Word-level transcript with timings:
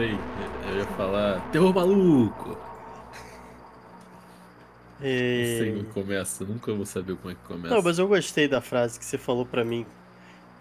sei, 0.00 0.18
eu 0.70 0.78
ia 0.78 0.86
falar. 0.96 1.40
Terror 1.50 1.74
maluco! 1.74 2.58
E... 5.02 5.58
Não 5.58 5.64
sei 5.64 5.72
como 5.76 5.94
começa, 5.94 6.44
nunca 6.44 6.72
vou 6.72 6.86
saber 6.86 7.16
como 7.16 7.32
é 7.32 7.34
que 7.34 7.42
começa. 7.42 7.74
Não, 7.74 7.82
mas 7.82 7.98
eu 7.98 8.08
gostei 8.08 8.48
da 8.48 8.60
frase 8.60 8.98
que 8.98 9.04
você 9.04 9.18
falou 9.18 9.44
pra 9.44 9.64
mim, 9.64 9.86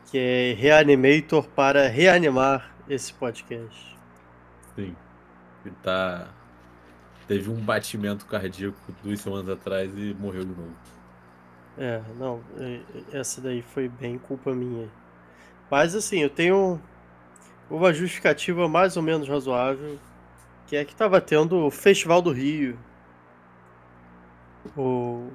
que 0.10 0.18
é 0.18 0.54
Reanimator 0.58 1.48
para 1.50 1.88
reanimar 1.88 2.74
esse 2.90 3.14
podcast. 3.14 3.98
Sim. 4.76 4.96
Ele 5.66 5.76
tá. 5.84 6.28
Teve 7.28 7.50
um 7.50 7.58
batimento 7.58 8.26
cardíaco 8.26 8.78
duas 9.04 9.20
semanas 9.22 9.50
atrás 9.50 9.92
e 9.96 10.16
morreu 10.20 10.44
de 10.44 10.50
novo. 10.50 10.74
É, 11.78 12.02
não, 12.18 12.42
essa 13.14 13.40
daí 13.40 13.62
foi 13.62 13.88
bem 13.88 14.18
culpa 14.18 14.52
minha. 14.54 14.90
Mas 15.70 15.96
assim, 15.96 16.20
eu 16.20 16.30
tenho 16.30 16.82
uma 17.70 17.94
justificativa 17.94 18.68
mais 18.68 18.98
ou 18.98 19.04
menos 19.04 19.28
razoável, 19.28 20.00
que 20.68 20.76
é 20.76 20.84
que 20.84 20.96
tava 20.96 21.22
tendo 21.22 21.58
o 21.66 21.72
Festival 21.72 22.22
do 22.22 22.32
Rio. 22.32 22.78
O... 24.76 25.30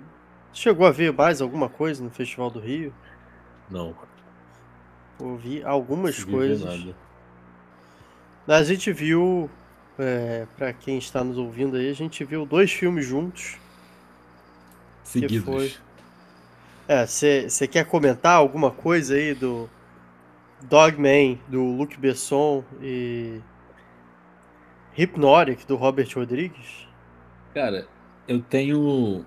Chegou 0.53 0.87
a 0.87 0.91
ver 0.91 1.13
mais 1.13 1.41
alguma 1.41 1.69
coisa 1.69 2.03
no 2.03 2.11
Festival 2.11 2.51
do 2.51 2.61
Rio? 2.61 2.93
Não. 3.71 3.95
Ouvi 5.19 5.63
algumas 5.65 6.19
ver 6.19 6.31
coisas. 6.31 6.65
nada. 6.65 6.97
A 8.47 8.63
gente 8.63 8.93
viu, 8.93 9.51
é, 9.99 10.47
para 10.57 10.73
quem 10.73 10.99
está 10.99 11.25
nos 11.25 11.39
ouvindo 11.39 11.77
aí, 11.77 11.89
a 11.89 11.95
gente 11.95 12.25
viu 12.25 12.45
dois 12.45 12.71
filmes 12.73 13.07
juntos. 13.07 13.57
Seguidos. 15.03 15.45
foi? 15.45 15.73
É, 16.87 17.07
você 17.07 17.67
quer 17.67 17.87
comentar 17.87 18.37
alguma 18.37 18.71
coisa 18.71 19.15
aí 19.15 19.35
do 19.35 19.69
Dogman, 20.69 21.39
do 21.49 21.63
Luc 21.63 21.99
Besson 21.99 22.65
e 22.81 23.41
Hypnotic, 24.97 25.67
do 25.67 25.77
Robert 25.77 26.09
Rodrigues? 26.15 26.89
Cara, 27.53 27.87
eu 28.27 28.41
tenho 28.41 29.25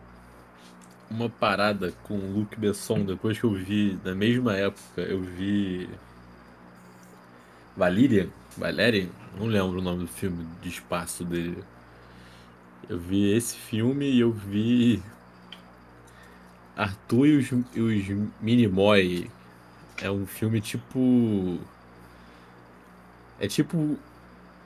uma 1.09 1.29
parada 1.29 1.93
com 2.03 2.15
o 2.15 2.31
Luc 2.33 2.59
Besson 2.59 3.05
depois 3.05 3.39
que 3.39 3.43
eu 3.43 3.53
vi, 3.53 3.97
na 4.03 4.15
mesma 4.15 4.55
época, 4.55 5.01
eu 5.01 5.21
vi 5.21 5.89
Valerian, 7.75 8.27
Valerian, 8.57 9.09
não 9.37 9.45
lembro 9.45 9.79
o 9.79 9.81
nome 9.81 10.01
do 10.01 10.07
filme 10.07 10.45
de 10.61 10.69
espaço 10.69 11.23
dele. 11.23 11.63
Eu 12.89 12.97
vi 12.97 13.31
esse 13.31 13.55
filme 13.55 14.09
e 14.09 14.19
eu 14.19 14.31
vi 14.31 15.01
Arthur 16.75 17.27
e 17.27 17.37
os, 17.37 17.51
e 17.75 17.81
os 17.81 18.29
Minimoy. 18.41 19.29
É 20.01 20.11
um 20.11 20.25
filme 20.25 20.61
tipo. 20.61 21.59
É 23.39 23.47
tipo 23.47 23.97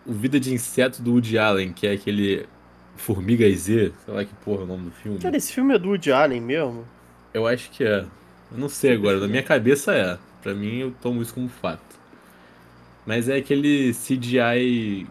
o 0.06 0.14
Vida 0.14 0.40
de 0.40 0.54
Inseto 0.54 1.02
do 1.02 1.12
Woody 1.12 1.38
Allen, 1.38 1.74
que 1.74 1.86
é 1.86 1.92
aquele 1.92 2.48
Formiga 2.96 3.50
Z, 3.50 3.94
sei 4.06 4.14
lá 4.14 4.26
que 4.26 4.34
porra 4.36 4.62
é 4.62 4.64
o 4.64 4.68
nome 4.68 4.86
do 4.86 4.92
filme. 4.92 5.20
Cara, 5.20 5.38
esse 5.38 5.54
filme 5.54 5.76
é 5.76 5.80
do 5.80 5.90
Woody 5.90 6.12
Allen 6.12 6.42
mesmo? 6.42 6.86
Eu 7.34 7.48
acho 7.48 7.70
que 7.72 7.84
é. 7.84 8.06
Eu 8.52 8.58
não 8.58 8.68
sei 8.68 8.94
agora, 8.94 9.20
na 9.20 9.28
minha 9.28 9.44
cabeça 9.44 9.94
é. 9.94 10.18
Pra 10.42 10.54
mim 10.54 10.80
eu 10.80 10.92
tomo 11.02 11.22
isso 11.22 11.34
como 11.34 11.48
fato. 11.48 12.00
Mas 13.06 13.30
é 13.30 13.38
aquele 13.38 13.94
CGI 13.94 15.08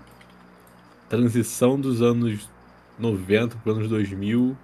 transição 1.09 1.81
dos 1.81 2.03
anos 2.03 2.49
90 2.99 3.57
para 3.57 3.73
anos 3.73 3.89
2000 3.89 4.57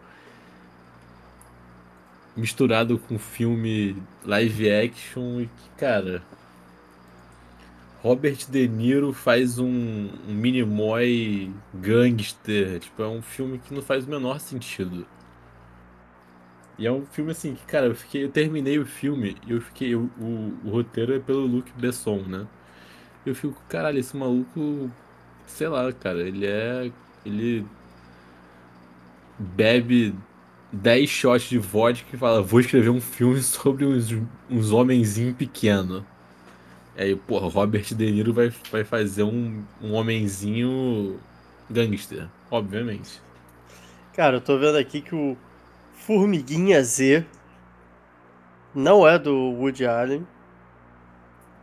misturado 2.36 2.98
com 2.98 3.18
filme 3.18 3.96
live 4.24 4.70
action 4.70 5.40
e 5.40 5.46
que, 5.46 5.70
cara, 5.78 6.22
Robert 8.02 8.48
De 8.48 8.68
Niro 8.68 9.12
faz 9.12 9.58
um, 9.58 9.66
um 10.28 10.34
Minimoy 10.34 11.52
gangster, 11.74 12.78
tipo, 12.80 13.02
é 13.02 13.08
um 13.08 13.22
filme 13.22 13.58
que 13.58 13.74
não 13.74 13.82
faz 13.82 14.06
o 14.06 14.10
menor 14.10 14.38
sentido. 14.38 15.06
E 16.78 16.86
é 16.86 16.92
um 16.92 17.06
filme 17.06 17.30
assim 17.30 17.54
que, 17.54 17.64
cara, 17.64 17.86
eu 17.86 17.94
fiquei, 17.94 18.24
eu 18.24 18.30
terminei 18.30 18.78
o 18.78 18.84
filme 18.84 19.36
e 19.46 19.52
eu 19.52 19.60
fiquei, 19.62 19.94
o, 19.94 20.10
o, 20.64 20.70
roteiro 20.70 21.14
é 21.14 21.18
pelo 21.18 21.46
Luc 21.46 21.70
Besson, 21.72 22.18
né? 22.22 22.46
Eu 23.24 23.34
fico, 23.34 23.60
caralho, 23.68 23.98
esse 23.98 24.16
maluco, 24.16 24.90
sei 25.46 25.68
lá, 25.68 25.92
cara, 25.92 26.20
ele 26.20 26.46
é, 26.46 26.92
ele 27.24 27.66
bebe 29.38 30.14
10 30.72 31.08
shots 31.08 31.48
de 31.48 31.58
vodka 31.58 32.08
e 32.14 32.18
fala, 32.18 32.42
vou 32.42 32.60
escrever 32.60 32.90
um 32.90 33.00
filme 33.00 33.40
sobre 33.40 33.84
uns, 33.84 34.14
uns 34.50 34.72
homenzinhos 34.72 35.36
pequenos. 35.36 36.02
Aí, 36.96 37.14
porra, 37.14 37.48
Robert 37.48 37.94
De 37.94 38.10
Niro 38.10 38.32
vai, 38.32 38.50
vai 38.70 38.84
fazer 38.84 39.22
um, 39.22 39.62
um 39.82 39.92
homenzinho 39.92 41.20
gangster, 41.70 42.28
obviamente. 42.50 43.20
Cara, 44.14 44.36
eu 44.36 44.40
tô 44.40 44.58
vendo 44.58 44.78
aqui 44.78 45.02
que 45.02 45.14
o 45.14 45.36
Formiguinha 45.92 46.82
Z 46.82 47.26
não 48.74 49.06
é 49.06 49.18
do 49.18 49.34
Woody 49.34 49.86
Allen. 49.86 50.26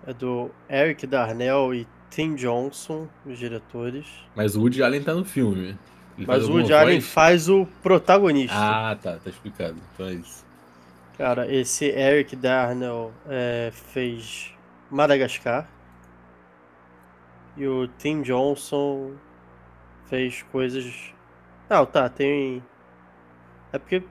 É 0.05 0.13
do 0.13 0.51
Eric 0.69 1.07
Darnell 1.07 1.73
e 1.73 1.87
Tim 2.09 2.35
Johnson, 2.35 3.07
os 3.25 3.39
diretores. 3.39 4.05
Mas 4.35 4.55
o 4.55 4.61
Woody 4.61 4.83
Allen 4.83 5.01
tá 5.01 5.13
no 5.13 5.23
filme. 5.25 5.77
Ele 6.17 6.27
Mas 6.27 6.47
o 6.47 6.53
Woody 6.53 6.73
Allen 6.73 6.99
voz? 6.99 7.11
faz 7.11 7.49
o 7.49 7.65
protagonista. 7.81 8.55
Ah, 8.55 8.95
tá, 8.95 9.17
tá 9.17 9.29
explicado. 9.29 9.77
Então 9.93 10.07
é 10.07 10.13
isso. 10.13 10.45
Cara, 11.17 11.51
esse 11.51 11.85
Eric 11.85 12.35
Darnell 12.35 13.11
é, 13.27 13.71
fez 13.71 14.53
Madagascar. 14.89 15.67
E 17.55 17.67
o 17.67 17.87
Tim 17.87 18.21
Johnson 18.21 19.13
fez 20.05 20.43
coisas. 20.51 21.13
Não, 21.69 21.85
tá, 21.85 22.09
tem. 22.09 22.63
É 23.71 23.77
porque. 23.77 24.03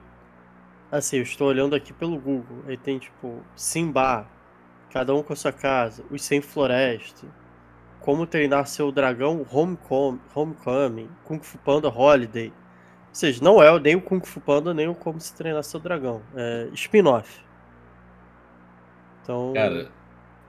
Assim, 0.91 1.17
eu 1.17 1.23
estou 1.23 1.47
olhando 1.47 1.75
aqui 1.75 1.91
pelo 1.91 2.17
Google. 2.19 2.63
Aí 2.67 2.77
tem 2.77 2.99
tipo 2.99 3.43
Simba, 3.55 4.27
Cada 4.93 5.15
um 5.15 5.23
com 5.23 5.33
a 5.33 5.35
sua 5.35 5.51
casa, 5.51 6.05
Os 6.11 6.23
Sem 6.23 6.39
Floresta, 6.39 7.25
Como 8.03 8.27
Treinar 8.27 8.67
Seu 8.67 8.91
Dragão, 8.91 9.45
Homecoming, 9.49 10.19
Homecoming 10.35 11.09
Kung 11.23 11.39
Fu 11.41 11.57
Panda 11.57 11.87
Holiday. 11.89 12.49
Ou 12.49 13.15
seja, 13.15 13.43
não 13.43 13.63
é 13.63 13.79
nem 13.79 13.95
o 13.95 14.01
Kung 14.01 14.19
Fu 14.23 14.39
Panda, 14.41 14.73
nem 14.73 14.87
o 14.87 14.93
Como 14.95 15.19
Se 15.19 15.33
Treinar 15.33 15.63
Seu 15.63 15.79
Dragão. 15.79 16.21
É 16.35 16.67
spin-off. 16.73 17.41
Então. 19.21 19.53
Cara, 19.55 19.89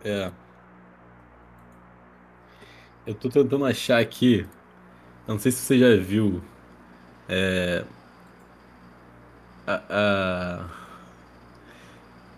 é. 0.05 0.31
Eu 3.07 3.15
tô 3.15 3.29
tentando 3.29 3.65
achar 3.65 4.01
aqui. 4.01 4.41
eu 5.29 5.33
Não 5.35 5.39
sei 5.39 5.53
se 5.53 5.59
você 5.63 5.79
já 5.79 6.03
viu. 6.03 6.43
É. 7.29 7.85
A, 9.67 9.81
a- 9.89 10.84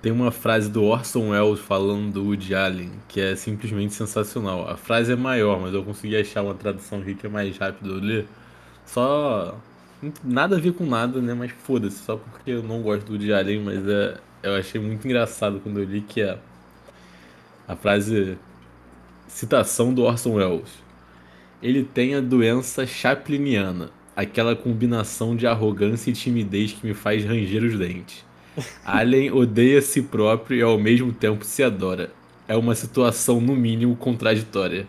Tem 0.07 0.13
uma 0.13 0.31
frase 0.31 0.71
do 0.71 0.85
Orson 0.85 1.31
Welles 1.31 1.59
falando 1.59 2.13
do 2.13 2.27
Woody 2.27 2.55
Allen 2.55 2.93
que 3.09 3.21
é 3.21 3.35
simplesmente 3.35 3.93
sensacional. 3.93 4.71
A 4.71 4.77
frase 4.77 5.13
é 5.13 5.17
maior, 5.17 5.61
mas 5.61 5.75
eu 5.75 5.83
consegui 5.83 6.17
achar 6.17 6.45
uma 6.45 6.55
tradução 6.55 7.01
aqui 7.01 7.17
que 7.17 7.27
é 7.27 7.29
mais 7.29 7.59
rápido 7.59 7.95
eu 7.95 7.99
ler. 7.99 8.29
Só. 8.85 9.59
Nada 10.23 10.59
a 10.59 10.61
ver 10.61 10.75
com 10.75 10.87
nada, 10.87 11.21
né? 11.21 11.35
Mas 11.35 11.51
foda-se, 11.51 12.05
só 12.05 12.17
porque 12.17 12.53
eu 12.53 12.63
não 12.63 12.83
gosto 12.83 13.05
do 13.05 13.15
Woody 13.15 13.33
Allen, 13.33 13.65
mas 13.65 13.85
é... 13.89 14.17
eu 14.45 14.55
achei 14.55 14.81
muito 14.81 15.05
engraçado 15.05 15.59
quando 15.59 15.81
eu 15.81 15.85
li 15.85 16.01
que 16.03 16.21
é. 16.21 16.39
A 17.67 17.75
frase. 17.75 18.39
Citação 19.27 19.93
do 19.93 20.05
Orson 20.05 20.35
Welles. 20.35 20.71
Ele 21.61 21.83
tem 21.83 22.15
a 22.15 22.21
doença 22.21 22.87
chapliniana, 22.87 23.91
aquela 24.15 24.55
combinação 24.55 25.35
de 25.35 25.49
arrogância 25.49 26.11
e 26.11 26.13
timidez 26.13 26.75
que 26.75 26.87
me 26.87 26.95
faz 26.95 27.25
ranger 27.25 27.65
os 27.65 27.77
dentes. 27.77 28.25
Allen 28.85 29.31
odeia 29.33 29.83
si 29.83 30.03
próprio 30.03 30.59
e 30.59 30.63
ao 30.63 30.79
mesmo 30.79 31.13
tempo 31.13 31.45
se 31.45 31.63
adora. 31.63 32.11
É 32.49 32.57
uma 32.57 32.75
situação, 32.75 33.41
no 33.41 33.55
mínimo, 33.57 33.97
contraditória. 33.97 34.87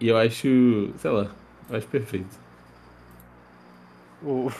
E 0.00 0.08
eu 0.08 0.16
acho. 0.16 0.92
sei 0.98 1.10
lá, 1.10 1.30
eu 1.68 1.76
acho 1.76 1.86
perfeito. 1.88 2.38
O... 4.22 4.50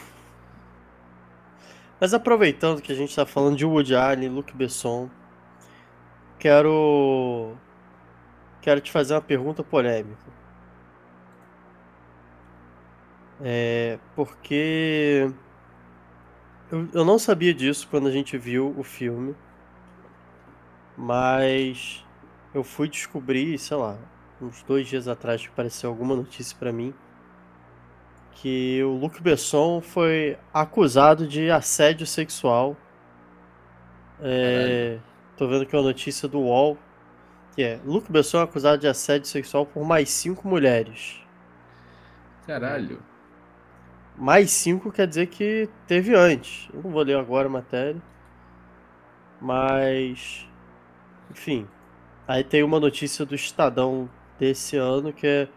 Mas 2.01 2.13
aproveitando 2.13 2.83
que 2.83 2.93
a 2.93 2.95
gente 2.95 3.15
tá 3.15 3.25
falando 3.25 3.57
de 3.57 3.65
Woody 3.65 3.95
Allen, 3.95 4.29
Luc 4.29 4.53
Besson, 4.55 5.09
quero 6.39 7.55
quero 8.61 8.81
te 8.81 8.91
fazer 8.91 9.15
uma 9.15 9.21
pergunta 9.23 9.63
polêmica. 9.63 10.37
É 13.41 13.99
porque 14.15 15.31
eu, 16.71 16.89
eu 16.93 17.05
não 17.05 17.19
sabia 17.19 17.55
disso 17.55 17.89
quando 17.91 18.09
a 18.09 18.11
gente 18.11 18.37
viu 18.39 18.75
o 18.79 18.83
filme, 18.83 19.35
mas 20.97 22.05
eu 22.55 22.65
fui 22.65 22.89
descobrir, 22.89 23.59
sei 23.59 23.77
lá, 23.77 23.99
uns 24.41 24.63
dois 24.63 24.87
dias 24.89 25.09
atrás 25.09 25.43
que 25.43 25.49
apareceu 25.49 25.91
alguma 25.91 26.17
notícia 26.17 26.57
pra 26.59 26.73
mim 26.73 26.95
que 28.37 28.83
o 28.85 28.93
Luc 28.93 29.21
Besson 29.23 29.81
foi 29.81 30.39
acusado 30.53 31.27
de 31.27 31.51
assédio 31.51 32.07
sexual. 32.07 32.77
É, 34.21 34.99
tô 35.37 35.49
vendo 35.49 35.63
aqui 35.63 35.77
uma 35.77 35.83
notícia 35.83 36.27
do 36.27 36.41
UOL 36.41 36.79
Que 37.55 37.63
é, 37.63 37.81
Luke 37.85 38.11
Besson 38.11 38.39
é 38.41 38.43
acusado 38.45 38.79
de 38.79 38.89
assédio 38.89 39.29
sexual 39.29 39.67
por 39.67 39.85
mais 39.85 40.11
cinco 40.11 40.47
mulheres. 40.49 41.21
Caralho. 42.47 43.03
Mais 44.19 44.51
cinco 44.51 44.91
quer 44.91 45.07
dizer 45.07 45.27
que 45.27 45.69
teve 45.87 46.15
antes. 46.15 46.69
Eu 46.73 46.83
não 46.83 46.91
vou 46.91 47.03
ler 47.03 47.17
agora 47.17 47.49
a 47.49 47.51
matéria. 47.51 48.01
Mas. 49.41 50.49
Enfim. 51.31 51.67
Aí 52.27 52.43
tem 52.43 52.63
uma 52.63 52.81
notícia 52.81 53.25
do 53.27 53.35
Estadão 53.35 54.09
desse 54.39 54.77
ano 54.77 55.13
que 55.13 55.27
é. 55.27 55.49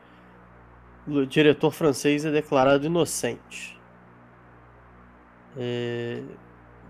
O 1.08 1.26
diretor 1.26 1.72
francês 1.72 2.26
é 2.26 2.32
declarado 2.32 2.86
inocente. 2.86 3.80
É... 5.58 6.22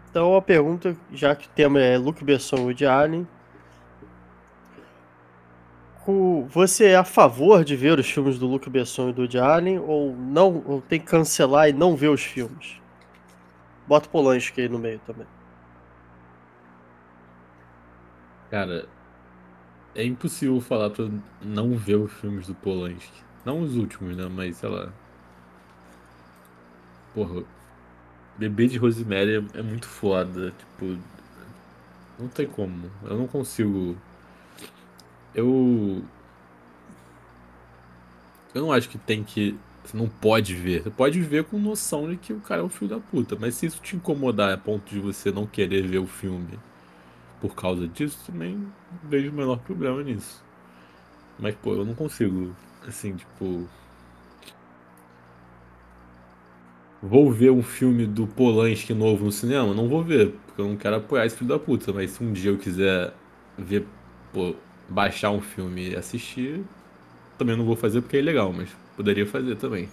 Então 0.10 0.36
a 0.36 0.42
pergunta, 0.42 0.98
já 1.14 1.36
que 1.36 1.48
o 1.48 1.50
tema 1.52 1.80
é 1.80 1.98
Luke 1.98 2.24
Besson 2.24 2.58
e 2.58 2.62
Woody 2.62 2.86
Allen, 2.86 3.28
você 6.50 6.88
é 6.88 6.96
a 6.96 7.04
favor 7.04 7.64
de 7.64 7.76
ver 7.76 8.00
os 8.00 8.10
filmes 8.10 8.40
do 8.40 8.48
Luke 8.48 8.70
Besson 8.70 9.10
e 9.10 9.14
do 9.14 9.22
Woody 9.22 9.40
Allen 9.40 9.80
ou 9.80 10.16
não 10.16 10.64
ou 10.66 10.82
tem 10.82 11.00
que 11.00 11.06
cancelar 11.06 11.70
e 11.70 11.74
não 11.74 11.96
ver 11.96 12.10
os 12.10 12.22
filmes? 12.22 12.80
Bota 13.88 14.08
o 14.08 14.10
Polanski 14.10 14.62
aí 14.62 14.70
no 14.70 14.80
meio 14.80 15.00
também. 15.06 15.28
Cara, 18.50 18.88
é 19.96 20.04
impossível 20.04 20.60
falar 20.62 20.90
pra 20.90 21.10
não 21.42 21.76
ver 21.76 21.96
os 21.96 22.12
filmes 22.14 22.48
do 22.48 22.56
Polanski. 22.56 23.24
Não 23.46 23.62
os 23.62 23.76
últimos, 23.76 24.16
né? 24.16 24.28
Mas 24.30 24.58
sei 24.58 24.70
lá. 24.70 24.92
Porra, 27.14 27.44
Bebê 28.38 28.68
de 28.68 28.78
Rosemary 28.78 29.36
é, 29.36 29.60
é 29.60 29.62
muito 29.62 29.88
foda. 29.88 30.52
Tipo, 30.52 30.98
não 32.20 32.28
tem 32.28 32.48
como. 32.48 32.90
Eu 33.04 33.18
não 33.18 33.28
consigo. 33.28 33.98
Eu. 35.34 36.04
Eu 38.54 38.62
não 38.62 38.72
acho 38.72 38.90
que 38.90 38.98
tem 38.98 39.24
que. 39.24 39.58
Você 39.84 39.96
não 39.96 40.08
pode 40.08 40.56
ver. 40.56 40.84
Você 40.84 40.90
pode 40.90 41.20
ver 41.22 41.46
com 41.46 41.58
noção 41.58 42.10
de 42.10 42.18
que 42.18 42.34
o 42.34 42.40
cara 42.40 42.62
é 42.62 42.64
um 42.64 42.70
filho 42.70 42.90
da 42.90 43.00
puta. 43.00 43.38
Mas 43.40 43.56
se 43.56 43.66
isso 43.66 43.82
te 43.82 43.96
incomodar 43.96 44.54
a 44.54 44.58
ponto 44.58 44.90
de 44.90 45.00
você 45.00 45.32
não 45.32 45.46
querer 45.48 45.88
ver 45.88 46.00
o 46.00 46.08
filme 46.08 46.60
por 47.42 47.56
causa 47.56 47.88
disso, 47.88 48.20
também 48.26 48.68
vejo 49.04 49.32
o 49.32 49.34
menor 49.34 49.60
problema 49.60 50.04
nisso. 50.04 50.44
Mas, 51.40 51.56
pô, 51.56 51.74
eu 51.74 51.86
não 51.86 51.96
consigo. 51.96 52.56
Assim, 52.88 53.16
tipo. 53.16 53.68
Vou 57.02 57.32
ver 57.32 57.50
um 57.52 57.64
filme 57.64 58.06
do 58.06 58.28
Polanski 58.28 58.94
novo 58.94 59.24
no 59.26 59.32
cinema? 59.32 59.74
Não 59.74 59.88
vou 59.88 60.04
ver, 60.04 60.34
porque 60.46 60.62
eu 60.62 60.68
não 60.68 60.76
quero 60.76 60.98
apoiar 60.98 61.26
esse 61.26 61.38
filho 61.38 61.50
da 61.50 61.58
puta. 61.58 61.94
Mas 61.94 62.12
se 62.12 62.24
um 62.24 62.34
dia 62.34 62.52
eu 62.52 62.58
quiser 62.58 63.14
ver, 63.58 63.86
pô, 64.34 64.54
baixar 64.90 65.32
um 65.32 65.42
filme 65.42 65.90
e 65.92 65.96
assistir, 65.96 66.64
também 67.38 67.56
não 67.56 67.66
vou 67.66 67.76
fazer 67.76 68.02
porque 68.02 68.18
é 68.18 68.20
ilegal, 68.20 68.52
mas 68.54 68.70
poderia 68.96 69.26
fazer 69.26 69.56
também. 69.56 69.90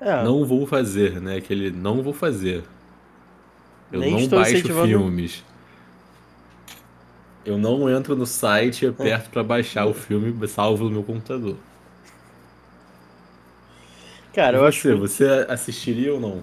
É, 0.00 0.22
Não 0.24 0.44
vou 0.44 0.66
fazer, 0.66 1.20
né? 1.20 1.36
Aquele 1.36 1.70
não 1.70 2.02
vou 2.02 2.12
fazer. 2.12 2.64
Eu 3.92 4.00
Nem 4.00 4.12
não 4.22 4.28
baixo 4.28 4.52
incentivando- 4.54 4.88
filmes. 4.88 5.44
Eu 7.44 7.58
não 7.58 7.88
entro 7.90 8.16
no 8.16 8.26
site 8.26 8.82
e 8.82 8.86
É. 8.86 8.88
aperto 8.90 9.30
pra 9.30 9.42
baixar 9.44 9.86
o 9.86 9.94
filme, 9.94 10.46
salvo 10.48 10.84
no 10.84 10.90
meu 10.90 11.02
computador. 11.02 11.56
cara, 14.34 14.56
eu 14.56 14.64
acho 14.66 14.80
você, 14.80 14.94
você 14.94 15.46
assistiria 15.48 16.14
ou 16.14 16.18
não? 16.18 16.42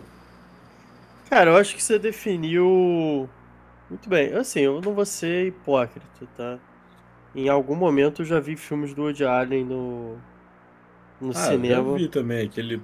Cara, 1.29 1.51
eu 1.51 1.57
acho 1.57 1.75
que 1.75 1.83
você 1.83 1.99
definiu 1.99 3.29
muito 3.89 4.09
bem. 4.09 4.33
Assim, 4.33 4.61
eu 4.61 4.81
não 4.81 4.93
vou 4.93 5.05
ser 5.05 5.47
hipócrita, 5.47 6.07
tá? 6.35 6.59
Em 7.35 7.47
algum 7.49 7.75
momento 7.75 8.21
eu 8.21 8.25
já 8.25 8.39
vi 8.39 8.55
filmes 8.55 8.93
do 8.93 9.03
Woody 9.03 9.23
Allen 9.23 9.65
no, 9.65 10.15
no 11.21 11.29
Ah, 11.29 11.29
eu 11.29 11.33
cinema. 11.33 11.91
já 11.91 11.97
vi 11.97 12.09
também 12.09 12.45
aquele 12.45 12.81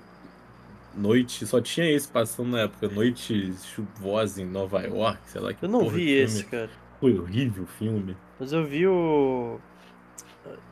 Noite, 0.95 1.45
só 1.45 1.59
tinha 1.59 1.89
esse 1.91 2.07
passando 2.07 2.51
na 2.51 2.61
época, 2.61 2.87
Noite 2.87 3.53
Chuvosa 3.63 4.41
em 4.41 4.45
Nova 4.45 4.81
York, 4.81 5.19
sei 5.25 5.41
lá 5.41 5.53
que 5.53 5.65
Eu 5.65 5.69
não 5.69 5.89
vi 5.89 6.09
esse, 6.11 6.45
cara. 6.45 6.69
Foi 7.01 7.17
horrível 7.19 7.63
o 7.63 7.67
filme. 7.67 8.15
Mas 8.39 8.53
eu 8.53 8.63
vi 8.63 8.87
o 8.87 9.59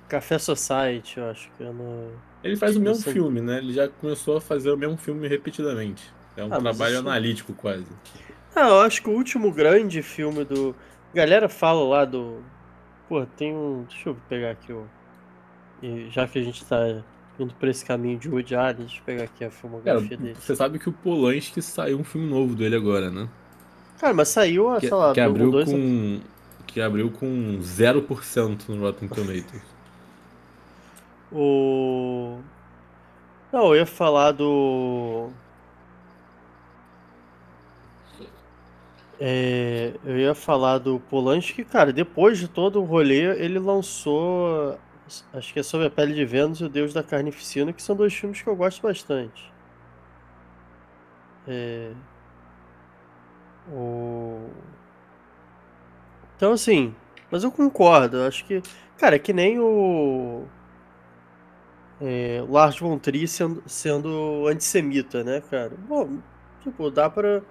Café 0.08 0.38
Society, 0.40 1.19
eu 1.19 1.30
acho 1.30 1.50
que 1.58 1.64
é 1.64 1.72
no... 1.72 2.10
Ele 2.44 2.56
faz 2.56 2.78
o 2.78 2.80
mesmo 2.80 3.04
filme, 3.04 3.42
né? 3.42 3.58
Ele 3.58 3.74
já 3.74 3.88
começou 3.90 4.38
a 4.38 4.42
fazer 4.42 4.72
o 4.72 4.78
mesmo 4.78 4.98
filme 4.98 5.28
repetidamente. 5.28 6.10
É 6.35 6.44
um 6.44 6.53
Ah, 6.53 6.59
trabalho 6.59 6.94
isso- 6.94 7.07
analítico 7.07 7.53
quase. 7.53 7.85
Ah, 8.56 8.68
eu 8.69 8.81
acho 8.81 9.01
que 9.01 9.09
o 9.09 9.13
último 9.13 9.51
grande 9.51 10.01
filme 10.01 10.44
do... 10.45 10.75
Galera 11.13 11.47
fala 11.50 11.83
lá 11.88 12.06
do... 12.06 12.41
Pô, 13.09 13.25
tem 13.25 13.53
um... 13.56 13.85
Deixa 13.89 14.09
eu 14.09 14.18
pegar 14.30 14.51
aqui 14.51 14.71
o... 14.74 14.85
e 15.81 16.07
Já 16.09 16.27
que 16.27 16.39
a 16.39 16.44
gente 16.44 16.63
tá 16.65 17.01
indo 17.39 17.53
pra 17.56 17.69
esse 17.69 17.83
caminho 17.83 18.18
de 18.19 18.30
Woody 18.30 18.56
Allen, 18.56 18.75
deixa 18.77 19.00
eu 19.00 19.03
pegar 19.06 19.24
aqui 19.24 19.44
a 19.44 19.47
Cara, 19.50 19.51
filmografia 19.51 20.18
dele. 20.18 20.35
você 20.39 20.56
sabe 20.56 20.77
que 20.80 20.88
o 20.89 20.94
Polanski 20.94 21.62
saiu 21.62 22.00
um 22.00 22.03
filme 22.03 22.30
novo 22.30 22.53
dele 22.56 22.75
agora, 22.75 23.09
né? 23.09 23.27
Cara, 24.00 24.13
mas 24.13 24.27
saiu, 24.30 24.71
Que, 24.75 24.81
sei 24.88 24.91
lá, 24.97 25.13
que 25.13 25.19
abriu 25.19 25.50
dois... 25.51 25.69
com 25.71 26.19
que 26.68 26.81
abriu 26.81 27.12
com 27.12 27.59
0% 27.59 28.69
no 28.69 28.81
Rotten 28.81 29.07
Tomatoes. 29.07 29.62
O. 31.31 32.39
Não, 33.51 33.68
eu 33.69 33.75
ia 33.77 33.85
falar 33.85 34.31
do. 34.31 35.30
É, 39.25 39.94
eu 40.04 40.18
ia 40.18 40.36
falar 40.36 40.80
do 40.80 41.00
Polanski, 41.00 41.64
cara, 41.64 41.94
depois 41.94 42.38
de 42.38 42.50
todo 42.50 42.81
o 42.81 42.84
rolê, 42.84 43.22
ele 43.42 43.58
lançou. 43.58 44.78
Acho 45.34 45.54
que 45.54 45.60
é 45.60 45.64
Sobre 45.64 45.88
a 45.88 45.90
Pele 45.90 46.14
de 46.14 46.25
Vênus 46.25 46.60
e 46.60 46.66
O 46.66 46.70
Deus 46.70 46.94
da 46.94 47.02
Carnificina, 47.02 47.72
que 47.72 47.81
são 47.81 47.96
dois 47.96 48.14
filmes 48.14 48.42
que 48.42 48.50
eu 48.50 48.56
gosto 48.56 48.81
bastante. 48.81 49.54
É, 51.48 51.94
o... 53.72 54.50
Então, 56.36 56.52
assim, 56.52 56.94
mas 57.31 57.44
eu 57.45 57.52
concordo, 57.52 58.18
eu 58.18 58.28
acho 58.28 58.44
que. 58.45 58.62
Cara, 58.97 59.16
é 59.16 59.19
que 59.19 59.31
nem 59.31 59.57
o. 59.59 60.44
É, 62.02 62.44
Lars 62.50 62.78
von 62.78 63.00
Trier 63.00 63.28
sendo, 63.28 63.64
sendo 63.66 64.47
antissemita, 64.47 65.24
né, 65.24 65.42
cara? 65.50 65.71
Bom, 65.88 66.19
tipo, 66.62 66.92
dá 66.92 67.09
pra. 67.09 67.42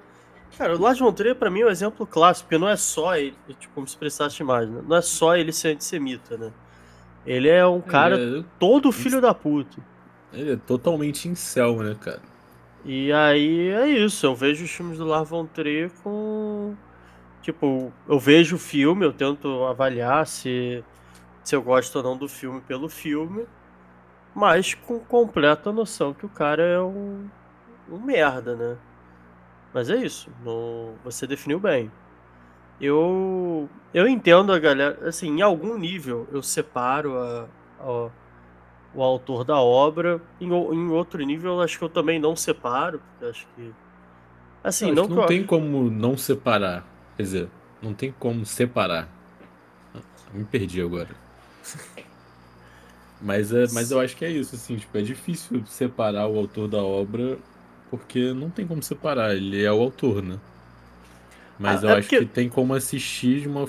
Cara, 0.56 0.76
o 0.76 0.80
Lars 0.80 0.99
von 0.99 1.12
Trier 1.12 1.35
pra 1.35 1.50
mim 1.50 1.61
é 1.61 1.66
um 1.66 1.71
exemplo 1.71 2.06
clássico, 2.06 2.49
porque 2.49 2.61
não 2.61 2.68
é 2.68 2.76
só 2.76 3.16
ele, 3.16 3.37
tipo, 3.59 3.75
como 3.75 3.87
se 3.87 3.97
prestasse 3.97 4.42
mais, 4.44 4.68
né? 4.68 4.82
Não 4.87 4.97
é 4.97 5.02
só 5.02 5.35
ele 5.37 5.52
ser 5.52 5.75
antissemita, 5.75 6.37
né? 6.37 6.52
Ele 7.26 7.49
é 7.49 7.64
um 7.66 7.80
cara 7.80 8.18
é, 8.18 8.44
todo 8.59 8.92
filho 8.92 9.21
da 9.21 9.32
puta. 9.32 9.80
ele 10.32 10.52
é 10.52 10.56
totalmente 10.56 11.28
incel, 11.28 11.76
né, 11.76 11.97
cara? 11.99 12.21
E 12.85 13.12
aí 13.12 13.68
é 13.68 13.88
isso, 13.88 14.26
eu 14.26 14.35
vejo 14.35 14.64
os 14.64 14.71
filmes 14.71 14.99
do 14.99 15.04
Lars 15.04 15.28
von 15.28 15.47
Trier 15.47 15.90
com. 16.02 16.75
Tipo, 17.40 17.92
eu 18.09 18.18
vejo 18.18 18.56
o 18.56 18.59
filme, 18.59 19.04
eu 19.04 19.12
tento 19.12 19.64
avaliar 19.64 20.26
se, 20.26 20.85
se 21.42 21.54
eu 21.56 21.62
gosto 21.62 21.97
ou 21.97 22.02
não 22.02 22.16
do 22.16 22.28
filme 22.28 22.61
pelo 22.61 22.88
filme, 22.88 23.47
mas 24.35 24.75
com 24.75 24.99
completa 25.00 25.73
noção 25.73 26.12
que 26.12 26.26
o 26.26 26.28
cara 26.28 26.62
é 26.62 26.80
um, 26.80 27.28
um 27.90 27.99
merda, 27.99 28.54
né? 28.54 28.76
Mas 29.72 29.90
é 29.90 29.96
isso, 29.96 30.30
não, 30.44 30.94
você 31.04 31.26
definiu 31.26 31.58
bem. 31.58 31.90
Eu, 32.80 33.68
eu 33.94 34.08
entendo 34.08 34.52
a 34.52 34.58
galera, 34.58 35.08
assim, 35.08 35.28
em 35.28 35.42
algum 35.42 35.78
nível 35.78 36.26
eu 36.32 36.42
separo 36.42 37.18
a, 37.18 37.46
a- 37.80 38.10
o 38.94 39.02
autor 39.02 39.44
da 39.44 39.60
obra, 39.60 40.20
em, 40.40 40.48
em 40.48 40.88
outro 40.90 41.22
nível 41.24 41.54
eu 41.54 41.60
acho 41.62 41.78
que 41.78 41.84
eu 41.84 41.88
também 41.88 42.18
não 42.18 42.36
separo, 42.36 43.00
porque 43.00 43.26
acho 43.26 43.46
que. 43.56 43.72
Assim, 44.64 44.92
Não, 44.92 45.08
não, 45.08 45.18
acho 45.20 45.28
tem 45.28 45.44
como 45.44 45.90
não 45.90 46.16
separar. 46.16 46.84
Quer 47.16 47.22
dizer, 47.22 47.48
não 47.82 47.94
tem 47.94 48.12
como 48.18 48.44
separar. 48.46 49.08
Me 50.32 50.44
perdi 50.44 50.80
agora. 50.80 51.10
Mas, 53.20 53.52
é, 53.52 53.66
mas 53.72 53.90
eu 53.90 54.00
acho 54.00 54.16
que 54.16 54.24
é 54.24 54.30
isso, 54.30 54.54
assim, 54.56 54.76
tipo, 54.76 54.96
é 54.98 55.02
difícil 55.02 55.64
separar 55.66 56.26
o 56.26 56.36
autor 56.38 56.66
da 56.68 56.82
obra 56.82 57.38
porque 57.92 58.32
não 58.32 58.49
tem 58.49 58.66
como 58.66 58.82
separar, 58.82 59.37
ele 59.37 59.62
é 59.62 59.70
o 59.70 59.80
autor, 59.82 60.22
né? 60.22 60.38
Mas 61.58 61.84
Ah, 61.84 61.88
eu 61.88 61.90
é 61.90 61.99
acho 61.99 62.08
porque- 62.08 62.25
que 62.25 62.32
tem 62.32 62.49
como 62.49 62.72
assistir 62.75 63.42
de 63.42 63.49
uma. 63.49 63.68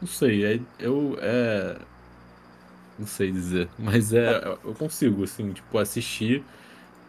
Não 0.00 0.08
sei, 0.08 0.44
é, 0.44 0.60
eu. 0.78 1.16
É. 1.20 1.76
Não 2.98 3.06
sei 3.06 3.30
dizer, 3.30 3.68
mas 3.78 4.12
é. 4.14 4.42
Eu 4.64 4.74
consigo, 4.74 5.22
assim, 5.24 5.52
tipo, 5.52 5.76
assistir, 5.78 6.42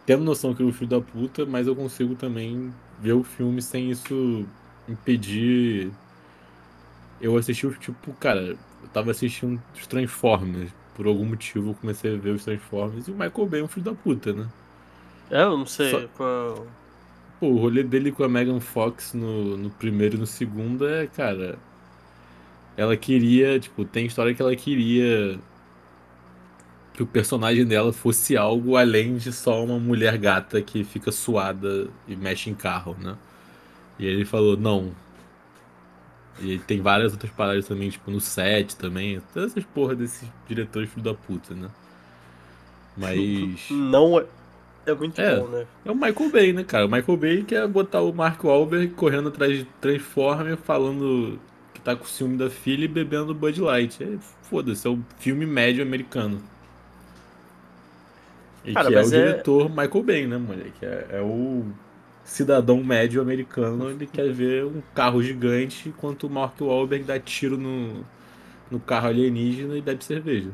tendo 0.05 0.23
noção 0.25 0.53
que 0.53 0.61
é 0.61 0.65
o 0.65 0.73
filho 0.73 0.89
da 0.89 0.99
puta, 1.01 1.45
mas 1.45 1.65
eu 1.67 1.75
consigo 1.75 2.13
também 2.15 2.73
ver 2.99 3.13
o 3.13 3.23
filme 3.23 3.61
sem 3.61 3.89
isso 3.89 4.45
impedir. 4.89 5.89
Eu 7.21 7.37
assisti 7.37 7.65
o 7.65 7.73
tipo, 7.73 8.11
cara, 8.19 8.41
eu 8.41 8.89
tava 8.93 9.11
assistindo 9.11 9.61
os 9.73 9.87
Transformers. 9.87 10.69
Por 10.93 11.07
algum 11.07 11.25
motivo 11.25 11.69
eu 11.71 11.73
comecei 11.75 12.13
a 12.15 12.17
ver 12.17 12.31
os 12.31 12.43
Transformers 12.43 13.07
e 13.07 13.11
o 13.11 13.13
Michael 13.15 13.47
Bay 13.47 13.61
é 13.61 13.63
um 13.63 13.67
filho 13.67 13.85
da 13.85 13.93
puta, 13.93 14.33
né? 14.33 14.47
É, 15.29 15.43
eu 15.43 15.57
não 15.57 15.65
sei 15.65 15.91
Só- 15.91 16.07
qual. 16.15 16.67
Pô, 17.39 17.47
o 17.47 17.57
rolê 17.57 17.83
dele 17.83 18.11
com 18.11 18.23
a 18.23 18.29
Megan 18.29 18.59
Fox 18.59 19.13
no, 19.13 19.57
no 19.57 19.69
primeiro 19.69 20.15
e 20.15 20.19
no 20.19 20.25
segundo 20.25 20.87
é, 20.87 21.05
cara. 21.07 21.59
Ela 22.75 22.95
queria, 22.95 23.59
tipo, 23.59 23.83
tem 23.85 24.05
história 24.05 24.33
que 24.33 24.41
ela 24.41 24.55
queria 24.55 25.39
que 26.93 27.03
o 27.03 27.05
personagem 27.07 27.63
dela 27.65 27.93
fosse 27.93 28.35
algo 28.35 28.75
além 28.75 29.17
de 29.17 29.31
só 29.31 29.63
uma 29.63 29.77
mulher 29.79 30.17
gata 30.17 30.59
que 30.63 30.83
fica 30.83 31.11
suada 31.11 31.87
e 32.07 32.15
mexe 32.15 32.49
em 32.49 32.55
carro, 32.55 32.97
né? 32.99 33.15
E 33.99 34.05
ele 34.05 34.25
falou, 34.25 34.57
não. 34.57 34.91
E 36.39 36.57
tem 36.59 36.81
várias 36.81 37.13
outras 37.13 37.31
paradas 37.31 37.67
também, 37.67 37.89
tipo, 37.89 38.09
no 38.09 38.19
set 38.19 38.75
também. 38.75 39.21
Todas 39.33 39.51
essas 39.51 39.63
porra 39.65 39.95
desses 39.95 40.27
diretores 40.47 40.89
filho 40.89 41.03
da 41.03 41.13
puta, 41.13 41.53
né? 41.53 41.69
Mas. 42.97 43.67
Não 43.69 44.19
é. 44.19 44.25
É 44.87 44.95
muito 44.95 45.19
É. 45.21 45.35
bom, 45.35 45.47
né? 45.49 45.67
É 45.85 45.91
o 45.91 45.95
Michael 45.95 46.31
Bay, 46.31 46.53
né, 46.53 46.63
cara? 46.63 46.85
O 46.85 46.89
Michael 46.89 47.17
Bay 47.17 47.43
quer 47.43 47.67
botar 47.67 48.01
o 48.01 48.13
Mark 48.13 48.43
Wahlberg 48.43 48.93
correndo 48.95 49.29
atrás 49.29 49.57
de 49.57 49.65
Transformer, 49.65 50.57
falando 50.57 51.39
que 51.73 51.81
tá 51.81 51.95
com 51.95 52.05
ciúme 52.05 52.37
da 52.37 52.49
filha 52.49 52.85
e 52.85 52.87
bebendo 52.87 53.35
Bud 53.35 53.59
Light. 53.61 54.03
É, 54.03 54.17
Foda-se, 54.43 54.87
é 54.87 54.89
um 54.89 55.03
filme 55.19 55.45
médio 55.45 55.83
americano. 55.83 56.41
E 58.63 58.73
Cara, 58.73 58.89
que 58.89 58.95
é 58.95 59.01
o 59.01 59.07
é- 59.07 59.09
diretor 59.09 59.69
Michael 59.69 60.03
Bay, 60.03 60.27
né, 60.27 60.37
moleque? 60.37 60.85
É, 60.85 61.07
é 61.13 61.21
o 61.21 61.65
cidadão 62.23 62.83
médio 62.83 63.21
americano, 63.21 63.89
ele 63.89 64.05
quer 64.07 64.31
ver 64.33 64.65
um 64.65 64.81
carro 64.93 65.23
gigante 65.23 65.89
enquanto 65.89 66.25
o 66.27 66.29
Mark 66.29 66.59
Wahlberg 66.59 67.05
dá 67.05 67.19
tiro 67.19 67.57
no, 67.57 68.05
no 68.71 68.79
carro 68.79 69.07
alienígena 69.09 69.77
e 69.77 69.81
bebe 69.81 70.03
cerveja. 70.03 70.51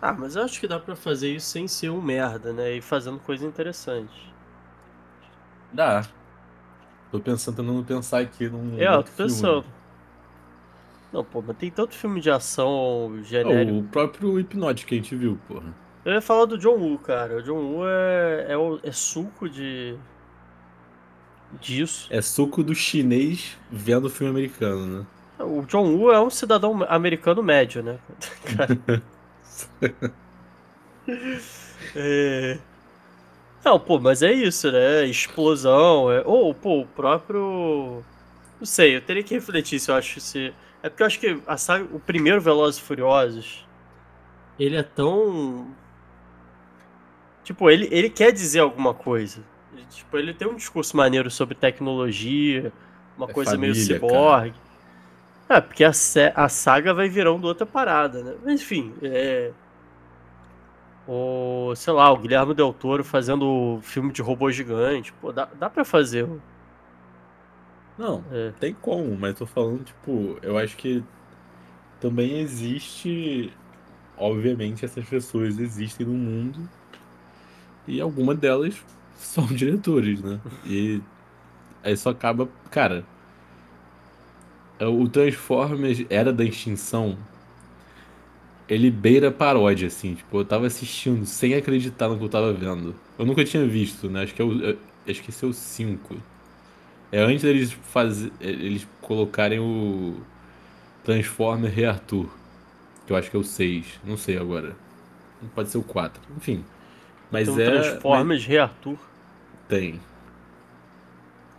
Ah, 0.00 0.12
mas 0.12 0.36
eu 0.36 0.42
acho 0.42 0.60
que 0.60 0.68
dá 0.68 0.78
pra 0.78 0.94
fazer 0.94 1.34
isso 1.34 1.48
sem 1.48 1.66
ser 1.66 1.90
um 1.90 2.00
merda, 2.00 2.52
né? 2.52 2.76
E 2.76 2.80
fazendo 2.80 3.18
coisa 3.18 3.44
interessante. 3.44 4.32
Dá. 5.72 6.04
Tô 7.10 7.18
pensando, 7.18 7.56
tentando 7.56 7.84
pensar 7.84 8.20
aqui 8.20 8.48
num 8.48 8.78
É, 8.78 8.86
eu 8.86 9.02
tô 9.02 9.10
pensando. 9.12 9.64
Não, 11.12 11.24
pô, 11.24 11.42
mas 11.42 11.56
tem 11.56 11.70
tanto 11.70 11.94
filme 11.94 12.20
de 12.20 12.30
ação 12.30 13.18
genérico. 13.24 13.78
o 13.78 13.82
próprio 13.84 14.38
Hipnotic 14.38 14.86
que 14.86 14.94
a 14.94 14.98
gente 14.98 15.16
viu, 15.16 15.38
porra. 15.48 15.74
Eu 16.04 16.12
ia 16.12 16.20
falar 16.20 16.44
do 16.44 16.58
John 16.58 16.76
Woo, 16.76 16.98
cara. 16.98 17.38
O 17.38 17.42
John 17.42 17.60
Woo 17.60 17.86
é, 17.86 18.46
é, 18.50 18.88
é 18.88 18.92
suco 18.92 19.48
de. 19.48 19.96
disso. 21.60 22.08
É 22.10 22.20
suco 22.20 22.62
do 22.62 22.74
chinês 22.74 23.58
vendo 23.70 24.10
filme 24.10 24.30
americano, 24.30 24.86
né? 24.86 25.06
O 25.40 25.62
John 25.62 25.94
Woo 25.94 26.12
é 26.12 26.20
um 26.20 26.30
cidadão 26.30 26.84
americano 26.88 27.42
médio, 27.42 27.82
né? 27.82 27.98
Cara. 28.56 29.02
É... 31.94 32.58
Não, 33.64 33.78
pô, 33.78 33.98
mas 33.98 34.22
é 34.22 34.32
isso, 34.32 34.70
né? 34.70 35.04
Explosão. 35.06 36.10
É... 36.10 36.22
Ou, 36.24 36.54
pô, 36.54 36.80
o 36.80 36.86
próprio. 36.86 38.02
Não 38.58 38.66
sei, 38.66 38.96
eu 38.96 39.00
teria 39.00 39.22
que 39.22 39.34
refletir 39.34 39.80
se 39.80 39.90
eu 39.90 39.94
acho 39.94 40.20
se. 40.20 40.52
É 40.82 40.88
porque 40.88 41.02
eu 41.02 41.06
acho 41.06 41.18
que 41.18 41.40
a 41.46 41.56
saga, 41.56 41.84
o 41.94 42.00
primeiro 42.00 42.40
Velozes 42.40 42.80
e 42.80 42.82
Furiosos. 42.82 43.66
Ele 44.58 44.76
é 44.76 44.82
tão. 44.82 45.74
Tipo, 47.44 47.70
ele, 47.70 47.88
ele 47.90 48.10
quer 48.10 48.32
dizer 48.32 48.60
alguma 48.60 48.92
coisa. 48.92 49.42
Ele, 49.72 49.86
tipo, 49.86 50.16
ele 50.18 50.34
tem 50.34 50.46
um 50.46 50.56
discurso 50.56 50.96
maneiro 50.96 51.30
sobre 51.30 51.54
tecnologia, 51.54 52.72
uma 53.16 53.28
É 53.28 53.32
coisa 53.32 53.56
meio 53.56 53.74
família, 53.74 53.94
ciborgue. 53.94 54.54
É, 55.48 55.60
porque 55.60 55.82
a, 55.84 55.90
a 56.34 56.48
saga 56.48 56.92
vai 56.92 57.08
virando 57.08 57.46
outra 57.46 57.66
parada, 57.66 58.22
né? 58.22 58.36
Mas 58.44 58.60
enfim, 58.60 58.94
é. 59.02 59.52
O, 61.06 61.74
sei 61.74 61.92
lá, 61.92 62.10
o 62.12 62.18
Guilherme 62.18 62.54
Del 62.54 62.72
Toro 62.72 63.02
fazendo 63.02 63.80
filme 63.82 64.12
de 64.12 64.20
robô 64.22 64.50
gigante. 64.50 65.12
Pô, 65.14 65.32
dá, 65.32 65.46
dá 65.46 65.70
pra 65.70 65.84
fazer. 65.84 66.28
Não, 67.96 68.24
É. 68.30 68.52
tem 68.52 68.74
como, 68.74 69.16
mas 69.16 69.34
tô 69.38 69.44
falando, 69.46 69.84
tipo, 69.84 70.38
eu 70.42 70.56
acho 70.56 70.76
que 70.76 71.02
também 72.00 72.40
existe. 72.40 73.52
Obviamente, 74.16 74.84
essas 74.84 75.08
pessoas 75.08 75.58
existem 75.58 76.06
no 76.06 76.14
mundo 76.14 76.68
e 77.86 78.00
algumas 78.00 78.38
delas 78.38 78.74
são 79.16 79.46
diretores, 79.46 80.22
né? 80.22 80.40
E 80.64 81.00
aí 81.82 81.96
só 81.96 82.10
acaba. 82.10 82.48
Cara, 82.70 83.04
o 84.86 85.08
Transformers 85.08 86.04
Era 86.10 86.32
da 86.32 86.44
Extinção. 86.44 87.16
Ele 88.68 88.90
beira 88.90 89.30
paródia, 89.30 89.88
assim, 89.88 90.14
tipo, 90.14 90.38
eu 90.38 90.44
tava 90.44 90.66
assistindo 90.66 91.24
sem 91.24 91.54
acreditar 91.54 92.08
no 92.08 92.18
que 92.18 92.24
eu 92.24 92.28
tava 92.28 92.52
vendo. 92.52 92.94
Eu 93.18 93.24
nunca 93.24 93.42
tinha 93.44 93.66
visto, 93.66 94.10
né? 94.10 94.22
Acho 94.22 94.34
que 94.34 94.42
é 94.42 94.44
o, 94.44 94.52
eu- 94.62 94.78
acho 95.08 95.22
que 95.22 95.30
esse 95.30 95.42
é 95.44 95.48
o 95.48 95.52
5. 95.54 96.16
É 97.12 97.20
antes 97.20 97.42
deles 97.42 97.72
fazer, 97.72 98.32
eles 98.40 98.86
colocarem 99.00 99.60
o 99.60 100.16
Transformer 101.04 101.72
Rearthur, 101.72 102.28
que 103.06 103.12
eu 103.12 103.16
acho 103.16 103.30
que 103.30 103.36
é 103.36 103.40
o 103.40 103.44
6, 103.44 104.00
não 104.04 104.16
sei 104.16 104.38
agora. 104.38 104.76
Pode 105.54 105.70
ser 105.70 105.78
o 105.78 105.82
4, 105.84 106.22
enfim. 106.36 106.64
Mas 107.30 107.48
um 107.48 107.58
é 107.58 107.64
Transformers 107.64 108.44
Rei 108.46 108.58
Arthur. 108.58 108.98
mas 108.98 108.98
tem. 109.68 110.00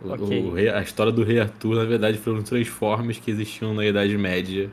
O- 0.02 0.12
Ok. 0.12 0.42
o 0.44 0.54
rei- 0.54 0.68
a 0.70 0.80
história 0.80 1.12
do 1.12 1.22
Rei 1.22 1.40
Arthur, 1.40 1.76
na 1.76 1.84
verdade, 1.84 2.16
foram 2.18 2.42
Transformers 2.42 3.18
que 3.18 3.30
existiam 3.30 3.74
na 3.74 3.84
Idade 3.84 4.16
Média. 4.16 4.70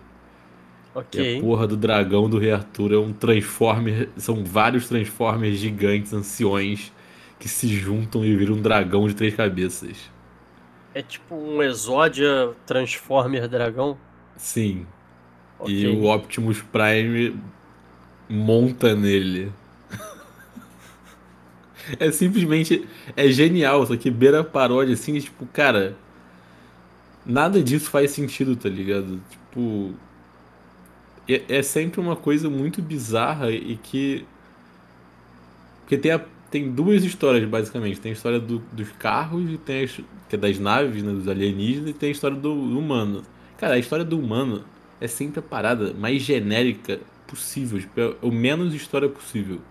E 0.96 0.98
a 0.98 1.00
Ok. 1.02 1.42
porra 1.42 1.68
do 1.68 1.76
dragão 1.78 2.30
do 2.30 2.38
Rei 2.40 2.52
Arthur 2.52 2.94
é 2.94 2.98
um 2.98 3.12
Transformer. 3.14 4.10
São 4.18 4.44
vários 4.44 4.88
Transformers 4.88 5.58
gigantes, 5.58 6.14
anciões, 6.14 6.92
que 7.40 7.48
se 7.48 7.68
juntam 7.68 8.24
e 8.26 8.36
viram 8.36 8.56
um 8.56 8.62
dragão 8.62 9.08
de 9.08 9.14
três 9.16 9.36
cabeças. 9.36 10.10
É 10.96 11.02
tipo 11.04 11.36
um 11.36 11.62
Exódia 11.62 12.50
Transformer 12.66 13.48
Dragão. 13.48 13.98
Sim. 14.38 14.88
Ok. 15.60 15.74
E 15.76 15.88
o 15.88 16.06
Optimus 16.06 16.62
Prime 16.62 17.36
monta 18.30 18.96
nele. 18.96 19.52
É 22.00 22.12
simplesmente. 22.12 22.88
É 23.16 23.30
genial, 23.30 23.86
só 23.86 23.96
que 23.98 24.10
beira 24.12 24.44
paródia 24.44 24.94
assim, 24.94 25.20
tipo, 25.20 25.46
cara. 25.48 25.96
Nada 27.26 27.62
disso 27.62 27.90
faz 27.90 28.12
sentido, 28.12 28.56
tá 28.56 28.70
ligado? 28.70 29.20
Tipo. 29.30 29.94
É, 31.28 31.58
é 31.58 31.64
sempre 31.64 32.00
uma 32.00 32.16
coisa 32.16 32.50
muito 32.50 32.82
bizarra 32.82 33.52
e 33.52 33.76
que. 33.78 34.26
Porque 35.82 35.98
tem, 35.98 36.12
a- 36.12 36.26
tem 36.52 36.72
duas 36.72 37.04
histórias, 37.04 37.48
basicamente. 37.48 38.00
Tem 38.00 38.12
a 38.12 38.14
história 38.14 38.40
do- 38.40 38.60
dos 38.72 38.92
carros, 38.94 39.50
e 39.52 39.58
tem 39.58 39.84
a, 39.86 39.88
que 39.88 40.36
é 40.36 40.38
das 40.38 40.60
naves, 40.60 41.04
né, 41.04 41.12
dos 41.14 41.28
alienígenas, 41.28 41.90
e 41.92 41.94
tem 41.94 42.10
a 42.10 42.12
história 42.12 42.36
do, 42.38 42.54
do 42.70 42.80
humano. 42.80 43.24
Cara, 43.58 43.76
a 43.76 43.80
história 43.80 44.06
do 44.06 44.20
humano 44.20 44.64
é 45.00 45.08
sempre 45.08 45.40
a 45.40 45.44
parada 45.44 45.94
mais 45.94 46.22
genérica 46.22 47.00
possível. 47.28 47.80
Tipo, 47.80 48.00
é 48.02 48.16
o 48.22 48.32
menos 48.32 48.74
história 48.74 49.10
possível. 49.10 49.62